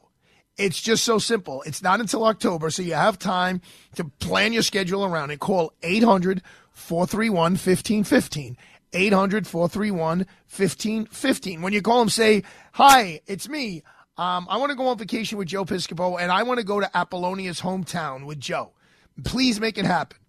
It's 0.57 0.79
just 0.79 1.03
so 1.03 1.17
simple. 1.17 1.63
It's 1.63 1.81
not 1.81 1.99
until 1.99 2.23
October, 2.23 2.69
so 2.69 2.83
you 2.83 2.93
have 2.93 3.17
time 3.17 3.61
to 3.95 4.03
plan 4.03 4.53
your 4.53 4.61
schedule 4.61 5.03
around 5.03 5.31
it. 5.31 5.39
Call 5.39 5.73
800 5.81 6.43
431 6.71 7.53
1515. 7.53 8.57
800 8.93 9.47
431 9.47 10.19
1515. 10.19 11.61
When 11.63 11.73
you 11.73 11.81
call 11.81 11.97
them, 11.97 12.09
say, 12.09 12.43
Hi, 12.73 13.21
it's 13.25 13.49
me. 13.49 13.81
Um, 14.17 14.45
I 14.47 14.57
want 14.57 14.69
to 14.69 14.75
go 14.75 14.87
on 14.87 14.99
vacation 14.99 15.39
with 15.39 15.47
Joe 15.47 15.65
Piscopo, 15.65 16.21
and 16.21 16.31
I 16.31 16.43
want 16.43 16.59
to 16.59 16.65
go 16.65 16.79
to 16.79 16.95
Apollonia's 16.95 17.61
hometown 17.61 18.27
with 18.27 18.39
Joe. 18.39 18.71
Please 19.23 19.59
make 19.59 19.79
it 19.79 19.85
happen. 19.85 20.19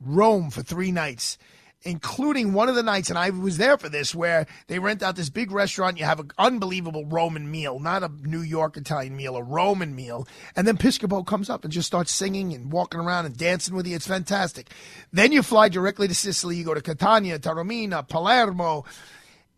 Rome 0.00 0.50
for 0.50 0.62
three 0.62 0.92
nights 0.92 1.38
including 1.82 2.52
one 2.52 2.68
of 2.68 2.74
the 2.74 2.82
nights, 2.82 3.08
and 3.08 3.18
I 3.18 3.30
was 3.30 3.56
there 3.56 3.78
for 3.78 3.88
this, 3.88 4.14
where 4.14 4.46
they 4.66 4.78
rent 4.78 5.02
out 5.02 5.16
this 5.16 5.30
big 5.30 5.52
restaurant. 5.52 5.98
You 5.98 6.04
have 6.04 6.20
an 6.20 6.30
unbelievable 6.38 7.06
Roman 7.06 7.50
meal, 7.50 7.78
not 7.78 8.02
a 8.02 8.10
New 8.22 8.40
York 8.40 8.76
Italian 8.76 9.16
meal, 9.16 9.36
a 9.36 9.42
Roman 9.42 9.94
meal. 9.94 10.26
And 10.56 10.66
then 10.66 10.76
Piscopo 10.76 11.24
comes 11.24 11.48
up 11.48 11.64
and 11.64 11.72
just 11.72 11.86
starts 11.86 12.10
singing 12.10 12.52
and 12.52 12.72
walking 12.72 13.00
around 13.00 13.26
and 13.26 13.36
dancing 13.36 13.74
with 13.74 13.86
you. 13.86 13.94
It's 13.94 14.06
fantastic. 14.06 14.70
Then 15.12 15.30
you 15.30 15.42
fly 15.42 15.68
directly 15.68 16.08
to 16.08 16.14
Sicily. 16.14 16.56
You 16.56 16.64
go 16.64 16.74
to 16.74 16.82
Catania, 16.82 17.38
Taormina, 17.38 18.08
Palermo. 18.08 18.84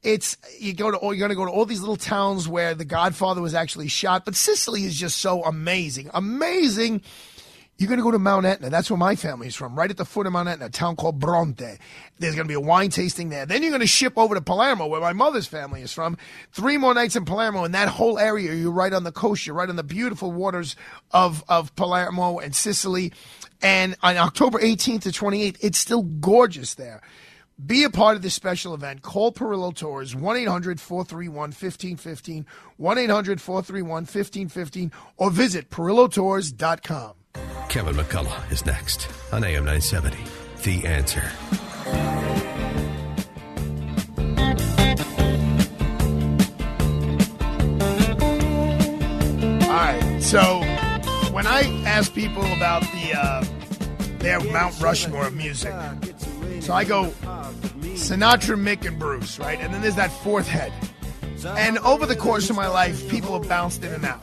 It's 0.02 0.38
you 0.58 0.72
go 0.72 0.90
to 0.90 0.98
you're 1.02 1.16
going 1.16 1.28
to 1.28 1.34
go 1.34 1.44
to 1.44 1.50
all 1.50 1.66
these 1.66 1.80
little 1.80 1.96
towns 1.96 2.48
where 2.48 2.74
The 2.74 2.86
Godfather 2.86 3.42
was 3.42 3.54
actually 3.54 3.88
shot, 3.88 4.24
but 4.24 4.34
Sicily 4.34 4.84
is 4.84 4.96
just 4.96 5.18
so 5.18 5.42
amazing, 5.44 6.10
amazing 6.14 7.02
you're 7.80 7.88
going 7.88 7.98
to 7.98 8.04
go 8.04 8.10
to 8.10 8.18
Mount 8.18 8.44
Etna. 8.44 8.68
That's 8.68 8.90
where 8.90 8.98
my 8.98 9.16
family's 9.16 9.54
from, 9.54 9.74
right 9.74 9.88
at 9.88 9.96
the 9.96 10.04
foot 10.04 10.26
of 10.26 10.34
Mount 10.34 10.50
Etna, 10.50 10.66
a 10.66 10.70
town 10.70 10.96
called 10.96 11.18
Bronte. 11.18 11.78
There's 12.18 12.34
going 12.34 12.46
to 12.46 12.48
be 12.48 12.52
a 12.52 12.60
wine 12.60 12.90
tasting 12.90 13.30
there. 13.30 13.46
Then 13.46 13.62
you're 13.62 13.70
going 13.70 13.80
to 13.80 13.86
ship 13.86 14.12
over 14.18 14.34
to 14.34 14.42
Palermo, 14.42 14.86
where 14.86 15.00
my 15.00 15.14
mother's 15.14 15.46
family 15.46 15.80
is 15.80 15.90
from. 15.90 16.18
Three 16.52 16.76
more 16.76 16.92
nights 16.92 17.16
in 17.16 17.24
Palermo, 17.24 17.64
and 17.64 17.72
that 17.72 17.88
whole 17.88 18.18
area, 18.18 18.52
you're 18.52 18.70
right 18.70 18.92
on 18.92 19.04
the 19.04 19.12
coast. 19.12 19.46
You're 19.46 19.56
right 19.56 19.68
on 19.70 19.76
the 19.76 19.82
beautiful 19.82 20.30
waters 20.30 20.76
of, 21.10 21.42
of 21.48 21.74
Palermo 21.74 22.38
and 22.38 22.54
Sicily. 22.54 23.14
And 23.62 23.96
on 24.02 24.18
October 24.18 24.58
18th 24.58 25.04
to 25.04 25.08
28th, 25.08 25.56
it's 25.62 25.78
still 25.78 26.02
gorgeous 26.02 26.74
there. 26.74 27.00
Be 27.64 27.84
a 27.84 27.90
part 27.90 28.14
of 28.14 28.20
this 28.20 28.34
special 28.34 28.74
event. 28.74 29.00
Call 29.00 29.32
Perillo 29.32 29.74
Tours, 29.74 30.14
1 30.14 30.36
800 30.36 30.78
431 30.78 31.34
1515, 31.34 32.44
1 32.76 32.98
800 32.98 33.40
431 33.40 34.02
1515, 34.02 34.92
or 35.16 35.30
visit 35.30 35.70
perillotours.com. 35.70 37.14
Kevin 37.70 37.94
McCullough 37.94 38.50
is 38.50 38.66
next 38.66 39.08
on 39.32 39.44
AM 39.44 39.64
970. 39.64 40.18
The 40.64 40.86
answer. 40.86 41.22
All 49.62 49.76
right. 49.76 50.18
So 50.20 50.60
when 51.32 51.46
I 51.46 51.62
ask 51.86 52.12
people 52.12 52.44
about 52.54 52.82
the 52.82 53.12
uh, 53.16 53.44
their 54.18 54.40
Mount 54.40 54.80
Rushmore 54.80 55.28
of 55.28 55.34
music, 55.34 55.72
so 56.60 56.74
I 56.74 56.84
go 56.84 57.06
Sinatra, 57.94 58.60
Mick, 58.60 58.84
and 58.84 58.98
Bruce, 58.98 59.38
right? 59.38 59.60
And 59.60 59.72
then 59.72 59.80
there's 59.80 59.94
that 59.94 60.10
fourth 60.10 60.48
head. 60.48 60.72
And 61.56 61.78
over 61.78 62.04
the 62.04 62.16
course 62.16 62.50
of 62.50 62.56
my 62.56 62.66
life, 62.66 63.08
people 63.08 63.38
have 63.38 63.48
bounced 63.48 63.84
in 63.84 63.92
and 63.92 64.04
out. 64.04 64.22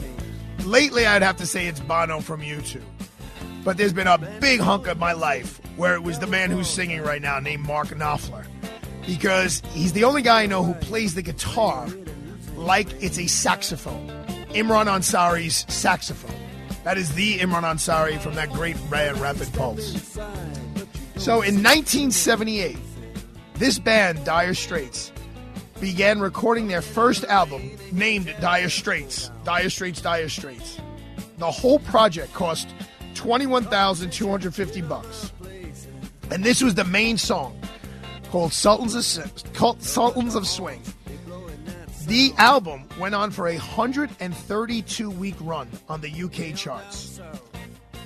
Lately, 0.66 1.06
I'd 1.06 1.24
have 1.24 1.38
to 1.38 1.48
say 1.48 1.68
it's 1.68 1.80
Bono 1.80 2.20
from 2.20 2.42
U2. 2.42 2.82
But 3.68 3.76
there's 3.76 3.92
been 3.92 4.08
a 4.08 4.18
big 4.40 4.62
hunk 4.62 4.88
of 4.88 4.98
my 4.98 5.12
life 5.12 5.60
where 5.76 5.94
it 5.94 6.02
was 6.02 6.20
the 6.20 6.26
man 6.26 6.52
who's 6.52 6.70
singing 6.70 7.02
right 7.02 7.22
now 7.22 7.38
named 7.40 7.68
Mark 7.68 7.90
Knopfler. 7.90 8.46
Because 9.06 9.62
he's 9.74 9.92
the 9.92 10.06
only 10.06 10.22
guy 10.22 10.44
I 10.44 10.46
know 10.46 10.64
who 10.64 10.74
plays 10.76 11.16
the 11.16 11.22
guitar 11.22 11.86
like 12.56 12.88
it's 13.04 13.20
a 13.20 13.28
saxophone. 13.28 14.08
Imran 14.54 14.86
Ansari's 14.86 15.66
saxophone. 15.68 16.40
That 16.86 16.98
is 16.98 17.14
the 17.16 17.40
Imran 17.40 17.64
Ansari 17.64 18.18
from 18.22 18.36
that 18.36 18.54
great 18.54 18.78
band 18.90 19.18
Rapid 19.18 19.52
Pulse. 19.52 20.18
So 21.18 21.42
in 21.42 21.62
1978, 21.62 22.78
this 23.56 23.80
band, 23.80 24.24
Dire 24.24 24.54
Straits, 24.54 25.12
began 25.82 26.22
recording 26.22 26.70
their 26.70 26.82
first 26.82 27.26
album 27.26 27.72
named 27.92 28.34
Dire 28.40 28.70
Straits. 28.70 29.30
Dire 29.44 29.70
Straits, 29.70 30.00
Dire 30.00 30.30
Straits. 30.30 30.80
The 31.38 31.52
whole 31.52 31.80
project 31.80 32.34
cost 32.34 32.70
21,250 33.18 34.82
bucks. 34.84 35.34
And 36.32 36.44
this 36.44 36.62
was 36.62 36.76
the 36.76 36.86
main 36.86 37.18
song 37.18 37.60
called 38.30 38.54
Sultans 38.54 39.18
of, 39.18 39.54
called 39.54 39.82
Sultans 39.82 40.36
of 40.36 40.48
Swing. 40.48 40.82
The 42.06 42.32
album 42.38 42.84
went 43.00 43.16
on 43.16 43.32
for 43.32 43.48
a 43.48 43.56
132 43.56 45.10
week 45.10 45.36
run 45.42 45.68
on 45.90 46.00
the 46.00 46.10
UK 46.10 46.56
charts. 46.56 47.20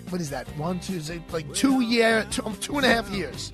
What 0.09 0.21
is 0.21 0.29
that? 0.29 0.47
One, 0.57 0.79
two, 0.79 0.97
it 0.97 1.21
like 1.31 1.53
two 1.53 1.81
year, 1.81 2.25
two, 2.31 2.43
two 2.61 2.77
and 2.77 2.85
a 2.85 2.89
half 2.89 3.09
years. 3.09 3.51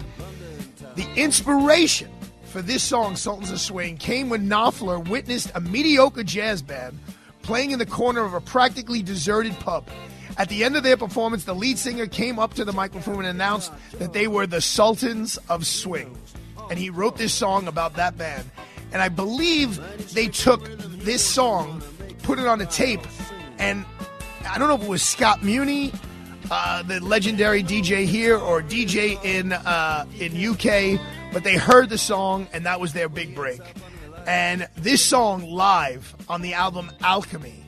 The 0.96 1.08
inspiration 1.16 2.10
for 2.44 2.62
this 2.62 2.84
song, 2.84 3.16
Sultans 3.16 3.52
of 3.52 3.60
Swing, 3.60 3.98
came 3.98 4.30
when 4.30 4.48
Knopfler 4.48 5.08
witnessed 5.10 5.52
a 5.56 5.62
mediocre 5.62 6.24
jazz 6.24 6.62
band 6.62 6.98
playing 7.42 7.72
in 7.72 7.80
the 7.80 7.86
corner 7.86 8.24
of 8.24 8.34
a 8.34 8.42
practically 8.42 9.02
deserted 9.02 9.58
pub. 9.60 9.88
At 10.38 10.50
the 10.50 10.64
end 10.64 10.76
of 10.78 10.84
their 10.84 10.98
performance, 10.98 11.46
the 11.46 11.56
lead 11.56 11.80
singer 11.80 12.06
came 12.06 12.38
up 12.38 12.54
to 12.56 12.66
the 12.66 12.74
microphone 12.74 13.20
and 13.20 13.28
announced 13.28 13.72
that 13.94 14.14
they 14.14 14.28
were 14.28 14.46
the 14.46 14.62
Sultans 14.62 15.38
of 15.50 15.66
Swing. 15.66 16.16
And 16.70 16.78
he 16.78 16.90
wrote 16.90 17.18
this 17.18 17.34
song 17.34 17.68
about 17.68 17.96
that 17.96 18.18
band. 18.18 18.50
And 18.92 19.02
I 19.02 19.10
believe 19.10 19.82
they 20.14 20.28
took 20.28 20.68
this 20.80 21.26
song, 21.26 21.82
put 22.24 22.40
it 22.40 22.46
on 22.46 22.62
a 22.62 22.66
tape, 22.66 23.02
and 23.58 23.86
I 24.50 24.58
don't 24.58 24.68
know 24.68 24.76
if 24.76 24.84
it 24.84 24.90
was 24.90 25.02
Scott 25.02 25.44
Muni, 25.44 25.92
uh, 26.50 26.84
the 26.84 27.04
legendary 27.04 27.64
DJ 27.64 28.06
here, 28.06 28.38
or 28.38 28.62
DJ 28.62 29.22
in 29.26 29.52
uh, 29.52 30.06
in 30.20 30.34
UK, 30.38 31.00
but 31.34 31.44
they 31.44 31.58
heard 31.58 31.90
the 31.90 31.98
song 31.98 32.48
and 32.54 32.66
that 32.66 32.80
was 32.80 32.94
their 32.94 33.10
big 33.10 33.36
break. 33.36 33.62
And 34.26 34.68
this 34.76 35.04
song 35.04 35.44
live 35.44 36.16
on 36.30 36.42
the 36.42 36.54
album 36.54 36.92
Alchemy 37.02 37.64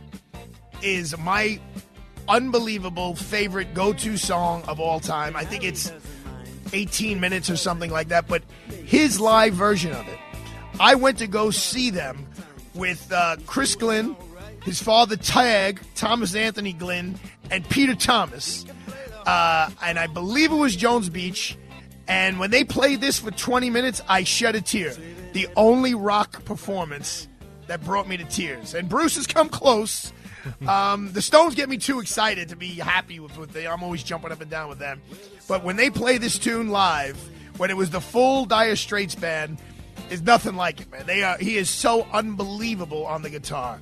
is 0.81 1.17
my 1.17 1.59
unbelievable 2.29 3.15
favorite 3.15 3.73
go-to 3.73 4.15
song 4.15 4.63
of 4.67 4.79
all 4.79 4.99
time. 4.99 5.35
I 5.35 5.43
think 5.43 5.63
it's 5.63 5.91
18 6.71 7.19
minutes 7.19 7.49
or 7.49 7.57
something 7.57 7.91
like 7.91 8.09
that, 8.09 8.27
but 8.27 8.43
his 8.85 9.19
live 9.19 9.53
version 9.53 9.91
of 9.91 10.07
it. 10.07 10.19
I 10.79 10.95
went 10.95 11.17
to 11.17 11.27
go 11.27 11.51
see 11.51 11.89
them 11.89 12.25
with 12.73 13.11
uh, 13.11 13.37
Chris 13.45 13.75
Glynn, 13.75 14.15
his 14.63 14.81
father 14.81 15.17
Tag, 15.17 15.81
Thomas 15.95 16.35
Anthony 16.35 16.73
Glynn, 16.73 17.19
and 17.51 17.67
Peter 17.69 17.95
Thomas. 17.95 18.65
Uh, 19.25 19.69
and 19.81 19.99
I 19.99 20.07
believe 20.07 20.51
it 20.51 20.55
was 20.55 20.75
Jones 20.75 21.09
Beach. 21.09 21.57
And 22.07 22.39
when 22.39 22.49
they 22.49 22.63
played 22.63 23.01
this 23.01 23.19
for 23.19 23.31
20 23.31 23.69
minutes, 23.69 24.01
I 24.07 24.23
shed 24.23 24.55
a 24.55 24.61
tear. 24.61 24.95
The 25.33 25.47
only 25.55 25.93
rock 25.93 26.43
performance 26.45 27.27
that 27.67 27.83
brought 27.83 28.07
me 28.07 28.17
to 28.17 28.23
tears. 28.23 28.73
And 28.73 28.89
Bruce 28.89 29.15
has 29.15 29.27
come 29.27 29.49
close. 29.49 30.11
Um, 30.67 31.11
the 31.11 31.21
Stones 31.21 31.55
get 31.55 31.69
me 31.69 31.77
too 31.77 31.99
excited 31.99 32.49
to 32.49 32.55
be 32.55 32.69
happy 32.75 33.19
with, 33.19 33.37
with 33.37 33.51
them. 33.51 33.71
I'm 33.71 33.83
always 33.83 34.03
jumping 34.03 34.31
up 34.31 34.41
and 34.41 34.49
down 34.49 34.69
with 34.69 34.79
them. 34.79 35.01
But 35.47 35.63
when 35.63 35.75
they 35.75 35.89
play 35.89 36.17
this 36.17 36.37
tune 36.37 36.69
live, 36.69 37.17
when 37.57 37.69
it 37.69 37.77
was 37.77 37.89
the 37.89 38.01
full 38.01 38.45
Dire 38.45 38.75
Straits 38.75 39.15
band, 39.15 39.57
is 40.09 40.21
nothing 40.21 40.55
like 40.55 40.81
it, 40.81 40.91
man. 40.91 41.05
They 41.05 41.23
are. 41.23 41.37
He 41.37 41.57
is 41.57 41.69
so 41.69 42.07
unbelievable 42.13 43.05
on 43.05 43.21
the 43.21 43.29
guitar. 43.29 43.79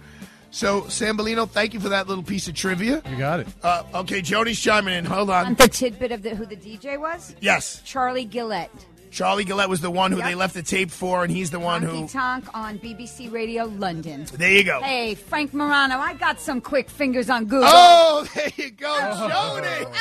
So, 0.50 0.82
Sambolino, 0.84 1.48
thank 1.50 1.74
you 1.74 1.80
for 1.80 1.90
that 1.90 2.08
little 2.08 2.24
piece 2.24 2.48
of 2.48 2.56
trivia. 2.56 3.02
You 3.10 3.18
got 3.18 3.42
it. 3.42 3.48
Uh, 3.62 3.84
okay, 3.96 4.22
Joni's 4.22 4.60
chiming 4.60 4.94
in. 4.94 5.06
Hold 5.06 5.30
on. 5.30 5.56
The 5.56 5.68
tidbit 5.68 6.12
of 6.12 6.24
the, 6.24 6.36
who 6.36 6.46
the 6.46 6.56
DJ 6.56 7.00
was? 7.00 7.36
Yes. 7.42 7.82
Charlie 7.86 8.26
Gillett. 8.26 8.70
Charlie 9.12 9.46
Gillett 9.46 9.70
was 9.70 9.82
the 9.82 9.90
one 9.92 10.12
who 10.12 10.18
Yep. 10.20 10.28
they 10.28 10.36
left 10.36 10.54
the 10.54 10.64
tape 10.64 10.92
for, 10.92 11.24
and 11.24 11.32
he's 11.32 11.50
the 11.52 11.60
one 11.60 11.82
Honky 11.84 12.02
who. 12.02 12.08
Tonk 12.08 12.46
on 12.54 12.78
BBC 12.80 13.32
Radio 13.32 13.66
London. 13.66 14.26
There 14.34 14.52
you 14.52 14.64
go. 14.64 14.82
Hey, 14.82 15.16
Frank 15.16 15.54
Morano, 15.54 15.98
I 15.98 16.14
got 16.14 16.40
some 16.40 16.62
quick 16.62 16.90
fingers 16.90 17.30
on 17.30 17.46
Google. 17.46 17.70
Oh, 17.72 18.28
there 18.36 18.50
you 18.58 18.72
go, 18.72 18.88
Joni. 18.88 19.94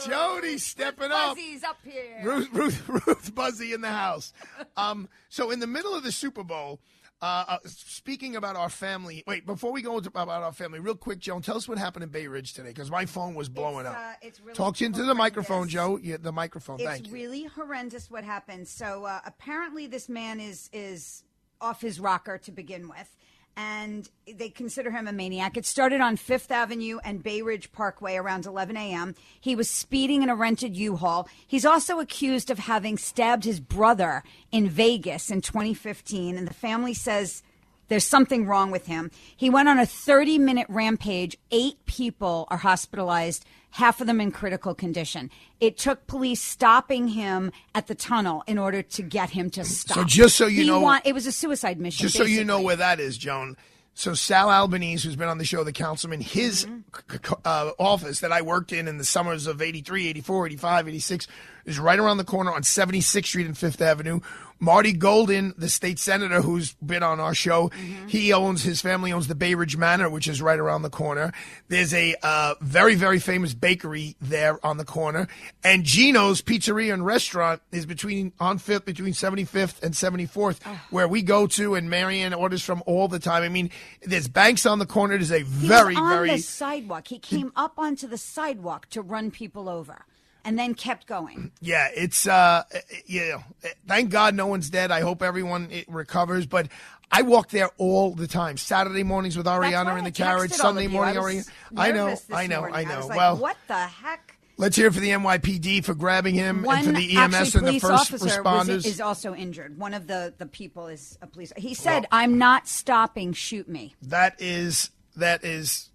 Joni 0.00 0.60
stepping 0.60 1.10
up. 1.10 1.34
Buzzy's 1.36 1.64
up 1.64 1.78
here. 1.84 2.20
Ruth, 2.22 2.48
Ruth, 2.52 2.88
Ruth 2.88 3.34
Buzzi 3.34 3.74
in 3.74 3.80
the 3.80 3.88
house. 3.88 4.32
Um, 4.76 5.08
so 5.28 5.50
in 5.50 5.58
the 5.60 5.66
middle 5.66 5.94
of 5.94 6.04
the 6.04 6.12
Super 6.12 6.44
Bowl, 6.44 6.78
uh, 7.20 7.44
uh, 7.48 7.58
speaking 7.64 8.36
about 8.36 8.56
our 8.56 8.68
family. 8.68 9.24
Wait, 9.26 9.44
before 9.44 9.72
we 9.72 9.82
go 9.82 9.96
into 9.98 10.08
about 10.08 10.42
our 10.42 10.52
family, 10.52 10.78
real 10.78 10.94
quick, 10.94 11.18
Joan, 11.18 11.42
tell 11.42 11.56
us 11.56 11.68
what 11.68 11.78
happened 11.78 12.04
in 12.04 12.10
Bay 12.10 12.26
Ridge 12.28 12.52
today 12.54 12.68
because 12.68 12.90
my 12.90 13.06
phone 13.06 13.34
was 13.34 13.48
blowing 13.48 13.86
It's, 13.86 13.88
up. 13.88 13.96
uh, 13.96 14.12
it's 14.22 14.40
really 14.40 14.54
Talk 14.54 14.80
into 14.80 15.02
the 15.04 15.14
microphone, 15.14 15.68
Joe. 15.68 15.98
Yeah, 16.00 16.16
the 16.20 16.32
microphone. 16.32 16.80
It's 16.80 16.88
Thank 16.88 17.06
you. 17.08 17.12
really 17.12 17.44
horrendous 17.44 18.10
what 18.10 18.24
happened. 18.24 18.68
So 18.68 19.04
uh, 19.04 19.20
apparently, 19.24 19.86
this 19.86 20.08
man 20.08 20.38
is 20.40 20.70
is 20.72 21.24
off 21.60 21.80
his 21.80 21.98
rocker 21.98 22.38
to 22.38 22.52
begin 22.52 22.88
with, 22.88 23.16
and 23.58 24.08
they 24.36 24.48
consider 24.48 24.92
him 24.92 25.08
a 25.08 25.12
maniac. 25.12 25.56
It 25.56 25.66
started 25.66 26.00
on 26.00 26.16
Fifth 26.16 26.52
Avenue 26.52 26.98
and 27.02 27.24
Bay 27.24 27.42
Ridge 27.42 27.72
Parkway 27.72 28.14
around 28.14 28.46
11 28.46 28.76
a.m. 28.76 29.16
He 29.40 29.56
was 29.56 29.68
speeding 29.68 30.22
in 30.22 30.28
a 30.28 30.36
rented 30.36 30.76
U-Haul. 30.76 31.28
He's 31.44 31.64
also 31.64 31.98
accused 31.98 32.50
of 32.50 32.60
having 32.60 32.96
stabbed 32.96 33.42
his 33.42 33.58
brother 33.58 34.22
in 34.52 34.68
Vegas 34.68 35.28
in 35.28 35.40
2015, 35.40 36.38
and 36.38 36.46
the 36.46 36.54
family 36.54 36.94
says. 36.94 37.42
There's 37.88 38.06
something 38.06 38.46
wrong 38.46 38.70
with 38.70 38.86
him. 38.86 39.10
He 39.36 39.50
went 39.50 39.68
on 39.68 39.78
a 39.78 39.86
30 39.86 40.38
minute 40.38 40.66
rampage. 40.68 41.36
Eight 41.50 41.84
people 41.86 42.46
are 42.50 42.58
hospitalized, 42.58 43.44
half 43.70 44.00
of 44.00 44.06
them 44.06 44.20
in 44.20 44.30
critical 44.30 44.74
condition. 44.74 45.30
It 45.60 45.76
took 45.78 46.06
police 46.06 46.40
stopping 46.42 47.08
him 47.08 47.50
at 47.74 47.86
the 47.86 47.94
tunnel 47.94 48.44
in 48.46 48.58
order 48.58 48.82
to 48.82 49.02
get 49.02 49.30
him 49.30 49.50
to 49.50 49.64
stop. 49.64 49.96
So 49.96 50.04
just 50.04 50.36
so 50.36 50.46
you 50.46 50.62
He 50.62 50.68
know- 50.68 50.80
want- 50.80 51.06
it 51.06 51.14
was 51.14 51.26
a 51.26 51.32
suicide 51.32 51.80
mission. 51.80 52.04
Just 52.06 52.16
so 52.16 52.24
you 52.24 52.44
know 52.44 52.60
where 52.60 52.76
that 52.76 53.00
is, 53.00 53.16
Joan. 53.18 53.56
So 53.94 54.14
Sal 54.14 54.48
Albanese, 54.48 55.04
who's 55.08 55.16
been 55.16 55.26
on 55.28 55.38
the 55.38 55.44
show, 55.44 55.64
the 55.64 55.72
councilman, 55.72 56.20
his 56.20 56.66
Mm-hmm. 56.66 57.32
uh, 57.44 57.70
office 57.80 58.20
that 58.20 58.30
I 58.30 58.42
worked 58.42 58.72
in 58.72 58.86
in 58.86 58.96
the 58.98 59.04
summers 59.04 59.48
of 59.48 59.60
83, 59.60 60.06
84, 60.06 60.46
85, 60.46 60.86
86 60.88 61.26
is 61.68 61.78
right 61.78 61.98
around 61.98 62.16
the 62.16 62.24
corner 62.24 62.52
on 62.52 62.62
76th 62.62 63.26
Street 63.26 63.46
and 63.46 63.54
5th 63.54 63.80
Avenue. 63.80 64.20
Marty 64.60 64.92
Golden, 64.92 65.54
the 65.56 65.68
state 65.68 66.00
senator 66.00 66.42
who's 66.42 66.72
been 66.84 67.04
on 67.04 67.20
our 67.20 67.32
show, 67.32 67.68
Mm-hmm. 67.68 68.08
he 68.08 68.32
owns, 68.32 68.64
his 68.64 68.80
family 68.80 69.12
owns 69.12 69.28
the 69.28 69.36
Bay 69.36 69.54
Ridge 69.54 69.76
Manor, 69.76 70.10
which 70.10 70.26
is 70.26 70.42
right 70.42 70.58
around 70.58 70.82
the 70.82 70.90
corner. 70.90 71.32
There's 71.68 71.94
a 71.94 72.16
uh, 72.24 72.54
very, 72.60 72.96
very 72.96 73.20
famous 73.20 73.54
bakery 73.54 74.16
there 74.20 74.58
on 74.66 74.76
the 74.78 74.84
corner. 74.84 75.28
And 75.62 75.84
Gino's 75.84 76.42
Pizzeria 76.42 76.92
and 76.92 77.06
Restaurant 77.06 77.62
is 77.70 77.86
between, 77.86 78.32
on 78.40 78.58
5th, 78.58 78.84
between 78.84 79.12
75th 79.12 79.80
and 79.80 79.94
74th, 79.94 80.60
where 80.90 81.06
we 81.06 81.22
go 81.22 81.46
to 81.46 81.76
and 81.76 81.88
Marianne 81.88 82.34
orders 82.34 82.62
from 82.64 82.82
all 82.84 83.06
the 83.06 83.20
time. 83.20 83.44
I 83.44 83.48
mean, 83.48 83.70
there's 84.02 84.26
banks 84.26 84.66
on 84.66 84.80
the 84.80 84.86
corner. 84.86 85.16
There's 85.18 85.30
a 85.30 85.38
He 85.38 85.44
very, 85.44 85.94
on 85.94 86.08
very. 86.08 86.30
the 86.30 86.38
sidewalk. 86.38 87.06
He 87.06 87.20
came 87.20 87.52
up 87.54 87.74
onto 87.78 88.08
the 88.08 88.18
sidewalk 88.18 88.88
to 88.90 89.02
run 89.02 89.30
people 89.30 89.68
over, 89.68 90.04
and 90.44 90.58
then 90.58 90.74
kept 90.74 91.06
going. 91.06 91.52
Yeah, 91.60 91.88
it's 91.94 92.26
uh, 92.26 92.62
you 93.06 93.20
know, 93.28 93.44
thank 93.86 94.10
God 94.10 94.34
no 94.34 94.46
one's 94.46 94.70
dead. 94.70 94.90
I 94.90 95.00
hope 95.00 95.22
everyone 95.22 95.70
recovers. 95.88 96.46
But 96.46 96.68
I 97.10 97.22
walk 97.22 97.48
there 97.50 97.70
all 97.78 98.14
the 98.14 98.26
time. 98.28 98.56
Saturday 98.56 99.02
mornings 99.02 99.36
with 99.36 99.46
Ariana 99.46 99.98
in 99.98 100.04
the 100.04 100.10
carriage. 100.10 100.52
Sunday 100.52 100.86
morning, 100.86 101.16
I 101.16 101.20
Ariana. 101.20 101.50
I 101.76 101.92
know, 101.92 102.16
I 102.32 102.46
know, 102.46 102.60
morning. 102.60 102.76
I 102.76 102.84
know. 102.84 102.96
was 102.96 103.06
like, 103.08 103.16
well, 103.18 103.36
what 103.36 103.56
the 103.66 103.74
heck? 103.74 104.38
let's 104.58 104.76
hear 104.76 104.90
for 104.90 105.00
the 105.00 105.10
NYPD 105.10 105.84
for 105.84 105.94
grabbing 105.94 106.34
him 106.34 106.62
One 106.62 106.78
and 106.78 106.86
for 106.86 106.92
the 106.92 107.16
actually 107.16 107.38
EMS 107.38 107.54
and 107.54 107.66
the 107.66 107.78
first 107.78 108.12
officer 108.12 108.24
was- 108.24 108.36
responders. 108.36 108.86
is 108.86 109.00
also 109.00 109.34
injured. 109.34 109.78
One 109.78 109.94
of 109.94 110.06
the, 110.06 110.34
the 110.36 110.46
people 110.46 110.88
is 110.88 111.16
a 111.22 111.26
police. 111.26 111.52
He 111.56 111.74
said, 111.74 112.06
"I'm 112.12 112.36
not 112.36 112.68
stopping. 112.68 113.32
Shoot 113.32 113.68
me." 113.68 113.94
that 114.02 114.40
is 114.40 114.90
that 115.16 115.44
is 115.44 115.90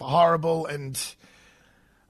horrible 0.00 0.66
and 0.66 0.98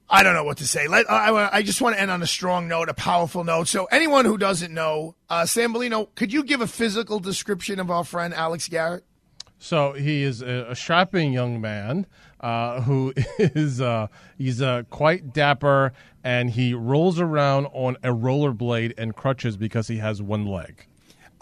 I 0.09 0.23
don't 0.23 0.35
know 0.35 0.45
what 0.45 0.59
to 0.59 0.67
say. 0.69 0.87
Let, 0.89 1.11
I, 1.11 1.49
I- 1.53 1.63
just 1.63 1.81
want 1.81 1.97
to 1.97 2.01
end 2.01 2.11
on 2.11 2.23
a 2.23 2.27
strong 2.27 2.69
note, 2.69 2.89
a 2.89 2.95
powerful 2.95 3.43
note. 3.45 3.67
So, 3.69 3.87
anyone 3.87 4.25
who 4.25 4.39
doesn't 4.39 4.73
know, 4.73 5.17
uh, 5.29 5.43
Sambolino, 5.43 6.09
could 6.15 6.33
you 6.33 6.45
give 6.45 6.61
a 6.61 6.67
physical 6.69 7.19
description 7.19 7.81
of 7.81 7.91
our 7.91 8.05
friend 8.05 8.33
Alex 8.33 8.69
Garrett? 8.69 9.05
So 9.59 9.95
he 9.95 10.23
is 10.23 10.43
a, 10.43 10.67
a 10.71 10.77
strapping 10.77 11.33
young 11.33 11.61
man 11.61 12.07
uh, 12.41 12.83
who 12.83 13.15
is 13.39 13.81
uh, 13.81 14.09
he's 14.37 14.61
uh, 14.61 14.83
quite 14.91 15.33
dapper, 15.33 15.93
and 16.23 16.51
he 16.51 16.75
rolls 16.75 17.19
around 17.19 17.67
on 17.73 17.97
a 18.03 18.09
rollerblade 18.11 18.93
and 18.99 19.17
crutches 19.17 19.57
because 19.57 19.89
he 19.89 19.97
has 19.97 20.21
one 20.23 20.45
leg. 20.47 20.87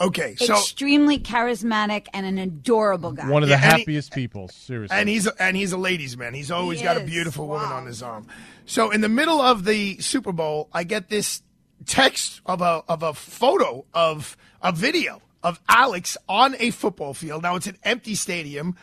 Okay, 0.01 0.35
so 0.37 0.55
Extremely 0.55 1.19
charismatic 1.21 2.09
and 2.13 2.27
an 2.27 2.37
adorable 2.39 3.13
guy. 3.13 3.29
One 3.29 3.43
of 3.45 3.49
the 3.49 3.55
Yeah, 3.55 3.63
and 3.65 3.73
he- 3.75 3.79
happiest 3.83 4.13
people, 4.13 4.49
seriously. 4.49 4.97
and 4.97 5.09
he's 5.09 5.27
and 5.27 5.57
he's 5.57 5.71
a 5.73 5.77
ladies' 5.77 6.17
man. 6.17 6.35
He's 6.35 6.51
always 6.51 6.81
He 6.81 6.85
got 6.85 6.97
a 6.97 7.03
is. 7.05 7.11
beautiful 7.11 7.47
woman 7.47 7.69
on 7.71 7.87
his 7.87 8.03
arm. 8.03 8.27
So, 8.67 8.91
in 8.91 9.03
the 9.03 9.09
middle 9.09 9.41
of 9.41 9.65
the 9.65 9.99
Super 10.01 10.33
Bowl, 10.33 10.69
I 10.73 10.83
get 10.85 11.09
this 11.11 11.43
text 11.87 12.41
of 12.47 12.61
a 12.61 12.83
of 12.89 13.03
a 13.05 13.15
photo 13.15 13.85
of 13.95 14.37
a 14.63 14.73
video 14.73 15.23
of 15.45 15.61
Alex 15.69 16.17
on 16.29 16.57
a 16.59 16.71
football 16.71 17.15
field. 17.15 17.43
Now 17.43 17.55
it's 17.57 17.67
an 17.69 17.79
empty 17.85 18.15
stadium. 18.17 18.77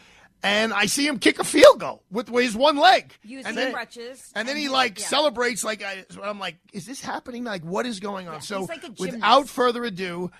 And 0.43 0.73
I 0.73 0.87
see 0.87 1.05
him 1.05 1.19
kick 1.19 1.37
a 1.37 1.43
field 1.43 1.79
goal 1.79 2.01
with 2.09 2.27
his 2.29 2.55
one 2.55 2.75
leg, 2.75 3.13
Using 3.23 3.45
and 3.45 3.55
then, 3.55 3.73
crutches. 3.73 4.31
and 4.33 4.47
then 4.47 4.55
he 4.55 4.63
he- 4.63 4.69
like 4.69 4.99
yeah. 4.99 5.05
celebrates. 5.05 5.63
Like 5.63 5.83
I, 5.83 6.03
so 6.09 6.23
I'm 6.23 6.39
like, 6.39 6.55
is 6.73 6.87
this 6.87 6.99
happening? 6.99 7.43
Like, 7.43 7.63
what 7.63 7.85
is 7.85 7.99
going 7.99 8.27
on? 8.27 8.41
so, 8.41 8.63
like 8.63 8.83
without 8.97 9.47
further 9.47 9.83
ado, 9.83 10.31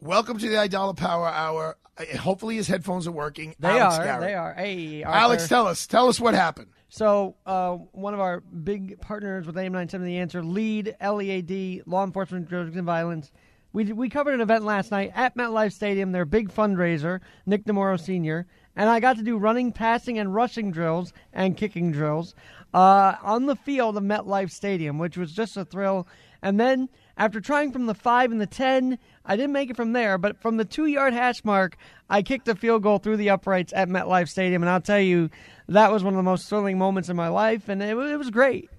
welcome 0.00 0.38
to 0.38 0.48
the 0.48 0.56
Aidala 0.56 0.96
Power 0.96 1.28
Hour. 1.28 1.76
Hopefully, 2.18 2.56
his 2.56 2.66
headphones 2.66 3.06
are 3.06 3.12
working. 3.12 3.54
They 3.58 3.68
Alex 3.68 3.98
are. 3.98 4.04
Garrett. 4.04 4.20
They 4.22 4.34
are. 4.34 4.54
Hey, 4.54 5.02
Alex, 5.02 5.48
tell 5.48 5.66
us. 5.66 5.86
Tell 5.86 6.08
us 6.08 6.18
what 6.18 6.34
happened. 6.34 6.68
So, 6.88 7.36
uh, 7.46 7.72
one 7.92 8.14
of 8.14 8.20
our 8.20 8.40
big 8.40 9.00
partners 9.00 9.46
with 9.46 9.56
AM 9.56 9.72
970 9.72 10.10
The 10.10 10.18
Answer, 10.18 10.42
LEAD, 10.42 10.96
L-E-A-D, 11.00 11.82
Law 11.86 12.04
Enforcement 12.04 12.48
Drugs 12.48 12.74
and 12.74 12.84
Violence, 12.84 13.30
we 13.72 13.92
we 13.92 14.08
covered 14.08 14.34
an 14.34 14.40
event 14.40 14.64
last 14.64 14.90
night 14.90 15.12
at 15.14 15.36
MetLife 15.36 15.72
Stadium. 15.72 16.12
Their 16.12 16.24
big 16.24 16.52
fundraiser, 16.52 17.20
Nick 17.46 17.64
DeMauro 17.64 18.00
Sr. 18.00 18.46
And 18.76 18.88
I 18.88 18.98
got 18.98 19.16
to 19.16 19.22
do 19.22 19.36
running, 19.36 19.72
passing, 19.72 20.18
and 20.18 20.34
rushing 20.34 20.70
drills 20.70 21.12
and 21.32 21.56
kicking 21.56 21.92
drills 21.92 22.34
uh, 22.72 23.16
on 23.22 23.46
the 23.46 23.56
field 23.56 23.96
of 23.96 24.02
MetLife 24.02 24.50
Stadium, 24.50 24.98
which 24.98 25.16
was 25.16 25.32
just 25.32 25.56
a 25.56 25.64
thrill. 25.64 26.08
And 26.42 26.58
then 26.58 26.88
after 27.20 27.38
trying 27.38 27.70
from 27.70 27.84
the 27.84 27.94
five 27.94 28.32
and 28.32 28.40
the 28.40 28.46
ten, 28.46 28.98
I 29.26 29.36
didn't 29.36 29.52
make 29.52 29.68
it 29.68 29.76
from 29.76 29.92
there, 29.92 30.16
but 30.16 30.40
from 30.40 30.56
the 30.56 30.64
two 30.64 30.86
yard 30.86 31.12
hash 31.12 31.44
mark, 31.44 31.76
I 32.08 32.22
kicked 32.22 32.48
a 32.48 32.54
field 32.54 32.82
goal 32.82 32.98
through 32.98 33.18
the 33.18 33.28
uprights 33.28 33.74
at 33.76 33.90
MetLife 33.90 34.30
Stadium, 34.30 34.62
and 34.62 34.70
I'll 34.70 34.80
tell 34.80 34.98
you, 34.98 35.28
that 35.68 35.92
was 35.92 36.02
one 36.02 36.14
of 36.14 36.16
the 36.16 36.22
most 36.22 36.48
thrilling 36.48 36.78
moments 36.78 37.10
in 37.10 37.16
my 37.16 37.28
life, 37.28 37.68
and 37.68 37.82
it, 37.82 37.90
it 37.90 38.16
was 38.16 38.30
great. 38.30 38.70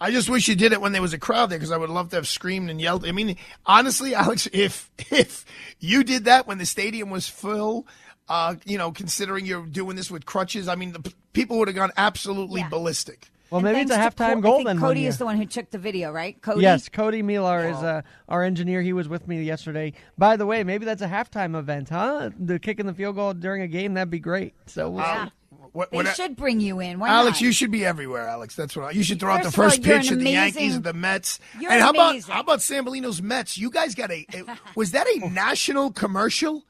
I 0.00 0.12
just 0.12 0.30
wish 0.30 0.46
you 0.46 0.54
did 0.54 0.72
it 0.72 0.80
when 0.80 0.92
there 0.92 1.02
was 1.02 1.12
a 1.12 1.18
crowd 1.18 1.50
there 1.50 1.58
because 1.58 1.72
I 1.72 1.76
would 1.76 1.90
love 1.90 2.10
to 2.10 2.16
have 2.16 2.28
screamed 2.28 2.70
and 2.70 2.80
yelled. 2.80 3.04
I 3.04 3.10
mean, 3.10 3.36
honestly, 3.66 4.14
Alex, 4.14 4.48
if 4.52 4.88
if 5.10 5.44
you 5.80 6.04
did 6.04 6.26
that 6.26 6.46
when 6.46 6.58
the 6.58 6.66
stadium 6.66 7.10
was 7.10 7.26
full, 7.26 7.88
uh, 8.28 8.54
you 8.64 8.78
know, 8.78 8.92
considering 8.92 9.46
you're 9.46 9.66
doing 9.66 9.96
this 9.96 10.12
with 10.12 10.24
crutches, 10.26 10.68
I 10.68 10.76
mean, 10.76 10.92
the 10.92 11.00
p- 11.00 11.14
people 11.32 11.58
would 11.58 11.66
have 11.66 11.76
gone 11.76 11.90
absolutely 11.96 12.64
ballistic. 12.70 13.30
Well, 13.50 13.58
And 13.58 13.64
maybe 13.64 13.80
it's 13.80 13.90
a 13.90 13.94
thanks 13.96 14.14
to 14.16 14.22
halftime 14.22 14.34
Co- 14.34 14.40
goal 14.42 14.52
I 14.52 14.56
think 14.58 14.66
then. 14.68 14.78
Cody 14.80 15.06
is 15.06 15.18
the 15.18 15.24
one 15.24 15.36
who 15.36 15.44
took 15.46 15.70
the 15.70 15.78
video, 15.78 16.12
right? 16.12 16.40
Cody. 16.40 16.62
Yes, 16.62 16.88
Cody 16.88 17.22
Milar 17.22 17.70
is 17.70 17.76
uh, 17.78 18.02
our 18.28 18.42
engineer. 18.44 18.80
He 18.82 18.92
was 18.92 19.08
with 19.08 19.26
me 19.26 19.42
yesterday. 19.42 19.92
By 20.16 20.36
the 20.36 20.46
way, 20.46 20.62
maybe 20.64 20.84
that's 20.84 21.02
a 21.02 21.08
halftime 21.08 21.58
event, 21.58 21.88
huh? 21.88 22.30
The 22.38 22.58
kicking 22.58 22.86
the 22.86 22.94
field 22.94 23.16
goal 23.16 23.34
during 23.34 23.62
a 23.62 23.68
game, 23.68 23.94
that'd 23.94 24.10
be 24.10 24.20
great. 24.20 24.54
So 24.66 24.90
we'll 24.90 25.02
Yeah. 25.02 25.24
see. 25.26 25.30
What, 25.72 25.90
They 25.92 25.98
what- 25.98 26.16
should 26.16 26.34
bring 26.34 26.58
you 26.58 26.80
in. 26.80 26.98
Why 26.98 27.08
Alex, 27.10 27.36
not? 27.36 27.40
you 27.42 27.52
should 27.52 27.70
be 27.70 27.84
everywhere, 27.86 28.26
Alex. 28.26 28.56
That's 28.56 28.76
what 28.76 28.86
I, 28.86 28.90
you 28.90 29.04
should 29.04 29.20
throw 29.20 29.34
out 29.34 29.44
the 29.44 29.52
First 29.52 29.78
all, 29.78 29.84
pitch 29.84 30.08
an 30.08 30.14
of 30.14 30.24
the 30.24 30.30
Yankees 30.30 30.56
amazing- 30.56 30.74
and 30.76 30.84
the 30.84 30.92
Mets. 30.94 31.38
You're 31.60 31.70
and 31.70 31.80
how 31.80 31.90
about 31.90 32.20
how 32.24 32.40
about 32.40 32.58
Sambolino's 32.58 33.22
Mets? 33.22 33.56
You 33.56 33.70
guys 33.70 33.94
got 33.94 34.10
a, 34.10 34.26
a 34.34 34.58
was 34.74 34.90
that 34.92 35.06
a 35.06 35.28
national 35.30 35.92
commercial? 35.92 36.64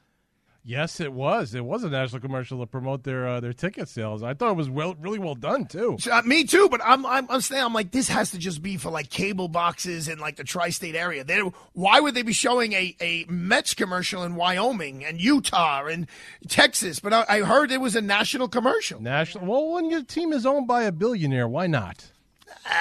Yes, 0.63 0.99
it 0.99 1.11
was. 1.11 1.55
It 1.55 1.65
was 1.65 1.83
a 1.83 1.89
national 1.89 2.21
commercial 2.21 2.59
to 2.59 2.67
promote 2.67 3.03
their 3.03 3.27
uh, 3.27 3.39
their 3.39 3.53
ticket 3.53 3.89
sales. 3.89 4.21
I 4.21 4.35
thought 4.35 4.51
it 4.51 4.57
was 4.57 4.69
well, 4.69 4.95
really 4.99 5.17
well 5.17 5.33
done 5.33 5.65
too. 5.65 5.97
Uh, 6.11 6.21
me 6.21 6.43
too, 6.43 6.69
but 6.69 6.81
I'm 6.83 7.03
I'm 7.05 7.25
I'm 7.31 7.41
saying 7.41 7.63
I'm 7.63 7.73
like 7.73 7.89
this 7.89 8.09
has 8.09 8.29
to 8.31 8.37
just 8.37 8.61
be 8.61 8.77
for 8.77 8.91
like 8.91 9.09
cable 9.09 9.47
boxes 9.47 10.07
in 10.07 10.19
like 10.19 10.35
the 10.35 10.43
tri-state 10.43 10.95
area. 10.95 11.23
They, 11.23 11.39
why 11.73 11.99
would 11.99 12.13
they 12.13 12.21
be 12.21 12.33
showing 12.33 12.73
a, 12.73 12.95
a 13.01 13.25
Mets 13.27 13.73
commercial 13.73 14.23
in 14.23 14.35
Wyoming 14.35 15.03
and 15.03 15.19
Utah 15.19 15.85
and 15.85 16.07
Texas? 16.47 16.99
But 16.99 17.13
I, 17.13 17.25
I 17.27 17.39
heard 17.39 17.71
it 17.71 17.81
was 17.81 17.95
a 17.95 18.01
national 18.01 18.47
commercial. 18.47 19.01
National. 19.01 19.47
Well, 19.47 19.73
when 19.73 19.89
your 19.89 20.03
team 20.03 20.31
is 20.31 20.45
owned 20.45 20.67
by 20.67 20.83
a 20.83 20.91
billionaire, 20.91 21.47
why 21.47 21.65
not? 21.65 22.10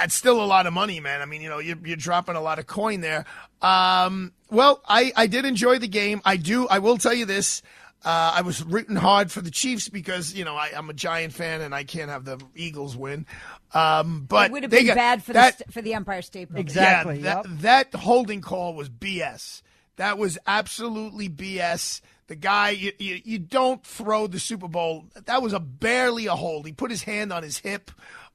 It's 0.02 0.14
still 0.14 0.42
a 0.42 0.44
lot 0.44 0.66
of 0.66 0.72
money, 0.72 1.00
man. 1.00 1.22
I 1.22 1.24
mean, 1.26 1.42
you 1.42 1.48
know, 1.48 1.58
you're, 1.58 1.78
you're 1.84 1.96
dropping 1.96 2.36
a 2.36 2.40
lot 2.40 2.58
of 2.58 2.66
coin 2.66 3.00
there. 3.00 3.24
Um, 3.62 4.32
well, 4.50 4.82
I, 4.86 5.12
I 5.16 5.26
did 5.26 5.44
enjoy 5.44 5.78
the 5.78 5.88
game. 5.88 6.20
I 6.24 6.36
do. 6.36 6.68
I 6.68 6.78
will 6.80 6.98
tell 6.98 7.14
you 7.14 7.24
this. 7.24 7.62
Uh, 8.04 8.32
I 8.36 8.40
was 8.42 8.64
rooting 8.64 8.96
hard 8.96 9.30
for 9.30 9.42
the 9.42 9.50
Chiefs 9.50 9.90
because 9.90 10.32
you 10.34 10.42
know 10.44 10.56
I, 10.56 10.70
I'm 10.74 10.88
a 10.88 10.94
Giant 10.94 11.34
fan 11.34 11.60
and 11.60 11.74
I 11.74 11.84
can't 11.84 12.08
have 12.10 12.24
the 12.24 12.40
Eagles 12.54 12.96
win. 12.96 13.26
Um, 13.74 14.24
but 14.26 14.46
it 14.46 14.52
would 14.52 14.62
have 14.62 14.70
been 14.70 14.86
got- 14.86 14.96
bad 14.96 15.22
for 15.22 15.34
that, 15.34 15.58
the 15.58 15.70
for 15.72 15.82
the 15.82 15.92
Empire 15.94 16.22
State 16.22 16.48
Building. 16.48 16.64
Exactly, 16.64 17.20
Yeah, 17.20 17.42
that, 17.42 17.90
that 17.90 17.94
holding 18.00 18.40
call 18.40 18.74
was 18.74 18.88
BS. 18.88 19.60
That 19.96 20.16
was 20.16 20.38
absolutely 20.46 21.28
BS. 21.28 22.00
The 22.28 22.36
guy, 22.36 22.70
you, 22.70 22.92
you, 22.98 23.20
you 23.22 23.38
don't 23.38 23.84
throw 23.84 24.26
the 24.26 24.38
Super 24.38 24.68
Bowl. 24.68 25.04
That 25.26 25.42
was 25.42 25.52
a 25.52 25.60
barely 25.60 26.24
a 26.26 26.34
hold. 26.36 26.64
He 26.64 26.72
put 26.72 26.90
his 26.90 27.02
hand 27.02 27.32
on 27.34 27.42
his 27.42 27.58
hip. 27.58 27.90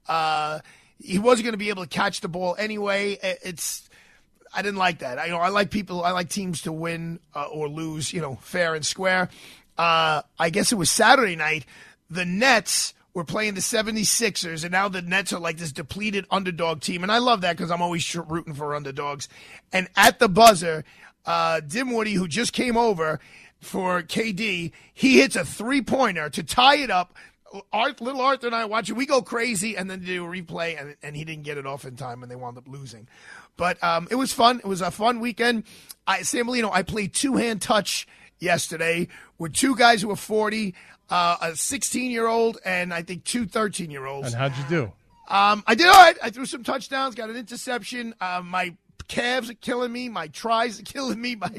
Uh, 0.07 0.59
he 0.99 1.19
wasn't 1.19 1.45
going 1.45 1.53
to 1.53 1.57
be 1.57 1.69
able 1.69 1.83
to 1.83 1.89
catch 1.89 2.21
the 2.21 2.27
ball 2.27 2.55
anyway. 2.57 3.17
It's 3.21 3.89
I 4.53 4.61
didn't 4.61 4.77
like 4.77 4.99
that. 4.99 5.19
I 5.19 5.25
you 5.25 5.31
know 5.31 5.39
I 5.39 5.49
like 5.49 5.69
people. 5.69 6.03
I 6.03 6.11
like 6.11 6.29
teams 6.29 6.61
to 6.63 6.71
win 6.71 7.19
uh, 7.35 7.45
or 7.45 7.67
lose. 7.67 8.13
You 8.13 8.21
know, 8.21 8.35
fair 8.35 8.75
and 8.75 8.85
square. 8.85 9.29
Uh, 9.77 10.21
I 10.39 10.49
guess 10.49 10.71
it 10.71 10.75
was 10.75 10.89
Saturday 10.89 11.35
night. 11.35 11.65
The 12.09 12.25
Nets 12.25 12.93
were 13.13 13.23
playing 13.23 13.53
the 13.55 13.61
76ers, 13.61 14.63
and 14.63 14.71
now 14.71 14.89
the 14.89 15.01
Nets 15.01 15.33
are 15.33 15.39
like 15.39 15.57
this 15.57 15.71
depleted 15.71 16.25
underdog 16.29 16.81
team. 16.81 17.01
And 17.01 17.11
I 17.11 17.17
love 17.17 17.41
that 17.41 17.57
because 17.57 17.71
I'm 17.71 17.81
always 17.81 18.15
rooting 18.15 18.53
for 18.53 18.75
underdogs. 18.75 19.27
And 19.71 19.87
at 19.95 20.19
the 20.19 20.29
buzzer, 20.29 20.83
uh, 21.25 21.61
Dinwiddie, 21.61 22.13
who 22.13 22.27
just 22.27 22.53
came 22.53 22.77
over 22.77 23.19
for 23.59 24.01
KD, 24.03 24.71
he 24.93 25.19
hits 25.19 25.35
a 25.35 25.45
three 25.45 25.81
pointer 25.81 26.29
to 26.29 26.43
tie 26.43 26.77
it 26.77 26.91
up. 26.91 27.15
Art, 27.71 28.01
little 28.01 28.21
Arthur 28.21 28.47
and 28.47 28.55
I 28.55 28.65
watch 28.65 28.89
it. 28.89 28.93
We 28.93 29.05
go 29.05 29.21
crazy, 29.21 29.75
and 29.75 29.89
then 29.89 30.01
do 30.01 30.25
a 30.25 30.27
replay, 30.27 30.79
and, 30.79 30.95
and 31.03 31.15
he 31.15 31.23
didn't 31.25 31.43
get 31.43 31.57
it 31.57 31.65
off 31.65 31.85
in 31.85 31.95
time, 31.95 32.21
and 32.21 32.31
they 32.31 32.35
wound 32.35 32.57
up 32.57 32.67
losing. 32.67 33.07
But 33.57 33.81
um, 33.83 34.07
it 34.11 34.15
was 34.15 34.33
fun. 34.33 34.59
It 34.59 34.65
was 34.65 34.81
a 34.81 34.91
fun 34.91 35.19
weekend. 35.19 35.63
I, 36.07 36.21
San 36.21 36.45
Marino, 36.45 36.71
I 36.71 36.83
played 36.83 37.13
two 37.13 37.35
hand 37.35 37.61
touch 37.61 38.07
yesterday 38.39 39.07
with 39.37 39.53
two 39.53 39.75
guys 39.75 40.01
who 40.01 40.09
were 40.09 40.15
40, 40.15 40.75
uh, 41.09 41.37
a 41.41 41.55
16 41.55 42.11
year 42.11 42.27
old, 42.27 42.57
and 42.65 42.93
I 42.93 43.01
think 43.01 43.23
two 43.23 43.45
13 43.45 43.91
year 43.91 44.05
olds. 44.05 44.27
And 44.27 44.35
how'd 44.35 44.57
you 44.57 44.63
do? 44.69 44.83
Um, 45.27 45.63
I 45.65 45.73
did 45.75 45.87
all 45.87 45.93
right. 45.93 46.17
I 46.21 46.29
threw 46.29 46.45
some 46.45 46.63
touchdowns, 46.63 47.15
got 47.15 47.29
an 47.29 47.35
interception. 47.35 48.13
Uh, 48.21 48.41
my 48.43 48.75
calves 49.07 49.49
are 49.49 49.53
killing 49.55 49.91
me. 49.91 50.09
My 50.09 50.27
tries 50.27 50.79
are 50.79 50.83
killing 50.85 51.21
me. 51.21 51.35
My, 51.35 51.49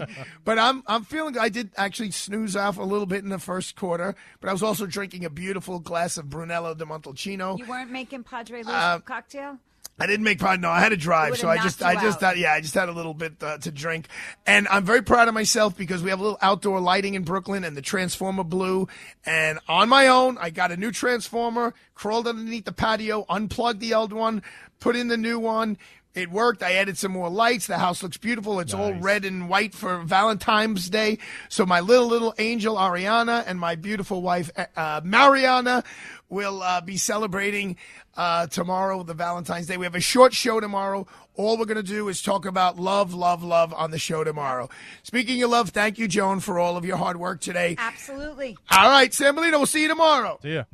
but 0.45 0.59
I'm 0.59 0.83
I'm 0.87 1.05
feeling 1.05 1.33
good. 1.35 1.43
I 1.43 1.49
did 1.49 1.71
actually 1.77 2.11
snooze 2.11 2.57
off 2.57 2.79
a 2.79 2.83
little 2.83 3.07
bit 3.07 3.23
in 3.25 3.31
the 3.31 3.39
first 3.39 3.77
quarter, 3.77 4.15
but 4.41 4.49
I 4.49 4.53
was 4.53 4.63
also 4.63 4.87
drinking 4.87 5.25
a 5.25 5.31
beautiful 5.31 5.79
glass 5.79 6.17
of 6.17 6.29
Brunello 6.31 6.75
di 6.75 6.85
Montalcino. 6.85 7.59
You 7.59 7.67
weren't 7.67 7.91
making 7.91 8.25
Padre 8.25 8.63
Luis 8.63 8.75
Uh, 8.75 8.99
cocktail. 9.01 9.59
I 9.99 10.07
didn't 10.07 10.25
make 10.25 10.39
pride. 10.39 10.61
No, 10.61 10.69
I 10.69 10.81
had 10.81 10.91
to 10.91 10.97
drive, 10.99 11.39
so 11.39 11.49
I 11.49 11.57
just, 11.57 11.83
I 11.83 11.95
just, 11.95 12.23
out. 12.23 12.35
had, 12.35 12.39
yeah, 12.39 12.53
I 12.53 12.61
just 12.61 12.75
had 12.75 12.91
a 12.91 12.93
little 12.93 13.15
bit 13.15 13.43
uh, 13.43 13.57
to 13.57 13.71
drink, 13.71 14.09
and 14.47 14.69
I'm 14.69 14.85
very 14.85 15.01
proud 15.01 15.27
of 15.27 15.33
myself 15.33 15.75
because 15.75 16.03
we 16.03 16.11
have 16.11 16.21
a 16.21 16.23
little 16.23 16.39
outdoor 16.43 16.81
lighting 16.81 17.15
in 17.15 17.23
Brooklyn, 17.23 17.65
and 17.65 17.75
the 17.75 17.81
transformer 17.81 18.45
blew, 18.45 18.89
and 19.25 19.59
on 19.69 19.89
my 19.89 20.09
own, 20.09 20.37
I 20.37 20.51
got 20.51 20.71
a 20.71 20.77
new 20.77 20.93
transformer, 20.93 21.73
crawled 21.95 22.27
underneath 22.29 22.67
the 22.67 22.73
patio, 22.73 23.25
unplugged 23.31 23.81
the 23.81 23.95
old 23.95 24.13
one, 24.13 24.43
put 24.81 24.97
in 24.97 25.09
the 25.09 25.17
new 25.17 25.39
one. 25.39 25.79
It 26.17 26.31
worked. 26.31 26.63
I 26.63 26.73
added 26.73 26.97
some 26.97 27.13
more 27.13 27.29
lights. 27.29 27.67
The 27.67 27.77
house 27.77 28.03
looks 28.03 28.17
beautiful. 28.17 28.59
It's 28.59 28.73
all 28.73 28.95
red 28.95 29.27
and 29.27 29.51
white 29.51 29.75
for 29.75 29.99
Valentine's 29.99 30.89
Day. 30.89 31.19
So 31.51 31.67
my 31.67 31.81
little 31.81 32.07
little 32.07 32.35
angel 32.39 32.77
Ariana 32.77 33.45
and 33.47 33.61
my 33.61 33.75
beautiful 33.75 34.23
wife 34.23 34.51
uh, 34.77 35.03
Mariana 35.05 35.85
will 36.31 36.63
uh, 36.63 36.81
be 36.81 36.97
celebrating 36.97 37.77
uh, 38.17 38.47
tomorrow, 38.47 39.03
the 39.03 39.13
Valentine's 39.13 39.67
Day. 39.67 39.77
We 39.77 39.85
have 39.85 39.95
a 39.95 40.01
short 40.01 40.33
show 40.33 40.59
tomorrow. 40.59 41.07
All 41.35 41.59
we're 41.59 41.67
going 41.67 41.77
to 41.77 41.83
do 41.83 42.09
is 42.09 42.23
talk 42.23 42.47
about 42.47 42.79
love, 42.79 43.13
love, 43.13 43.43
love 43.45 43.75
on 43.75 43.91
the 43.91 43.99
show 43.99 44.25
tomorrow. 44.25 44.71
Speaking 45.03 45.43
of 45.43 45.51
love, 45.51 45.69
thank 45.69 45.99
you, 45.99 46.09
Joan, 46.09 46.41
for 46.41 46.59
all 46.59 46.79
of 46.79 46.87
your 46.87 46.97
hard 46.97 47.19
work 47.19 47.43
today. 47.43 47.77
Absolutely. 47.79 48.57
All 48.71 48.89
right, 48.89 49.11
Sambolino, 49.11 49.53
we'll 49.53 49.67
see 49.67 49.83
you 49.83 49.89
tomorrow. 49.89 50.39
See 50.41 50.55
ya. 50.55 50.65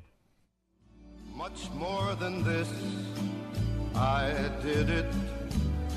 Much 1.34 1.68
more 1.72 2.14
than 2.14 2.45
this, 2.45 2.68
I 3.97 4.32
did 4.62 4.88
it 4.88 5.07
my 5.09 5.18
way. 5.20 5.32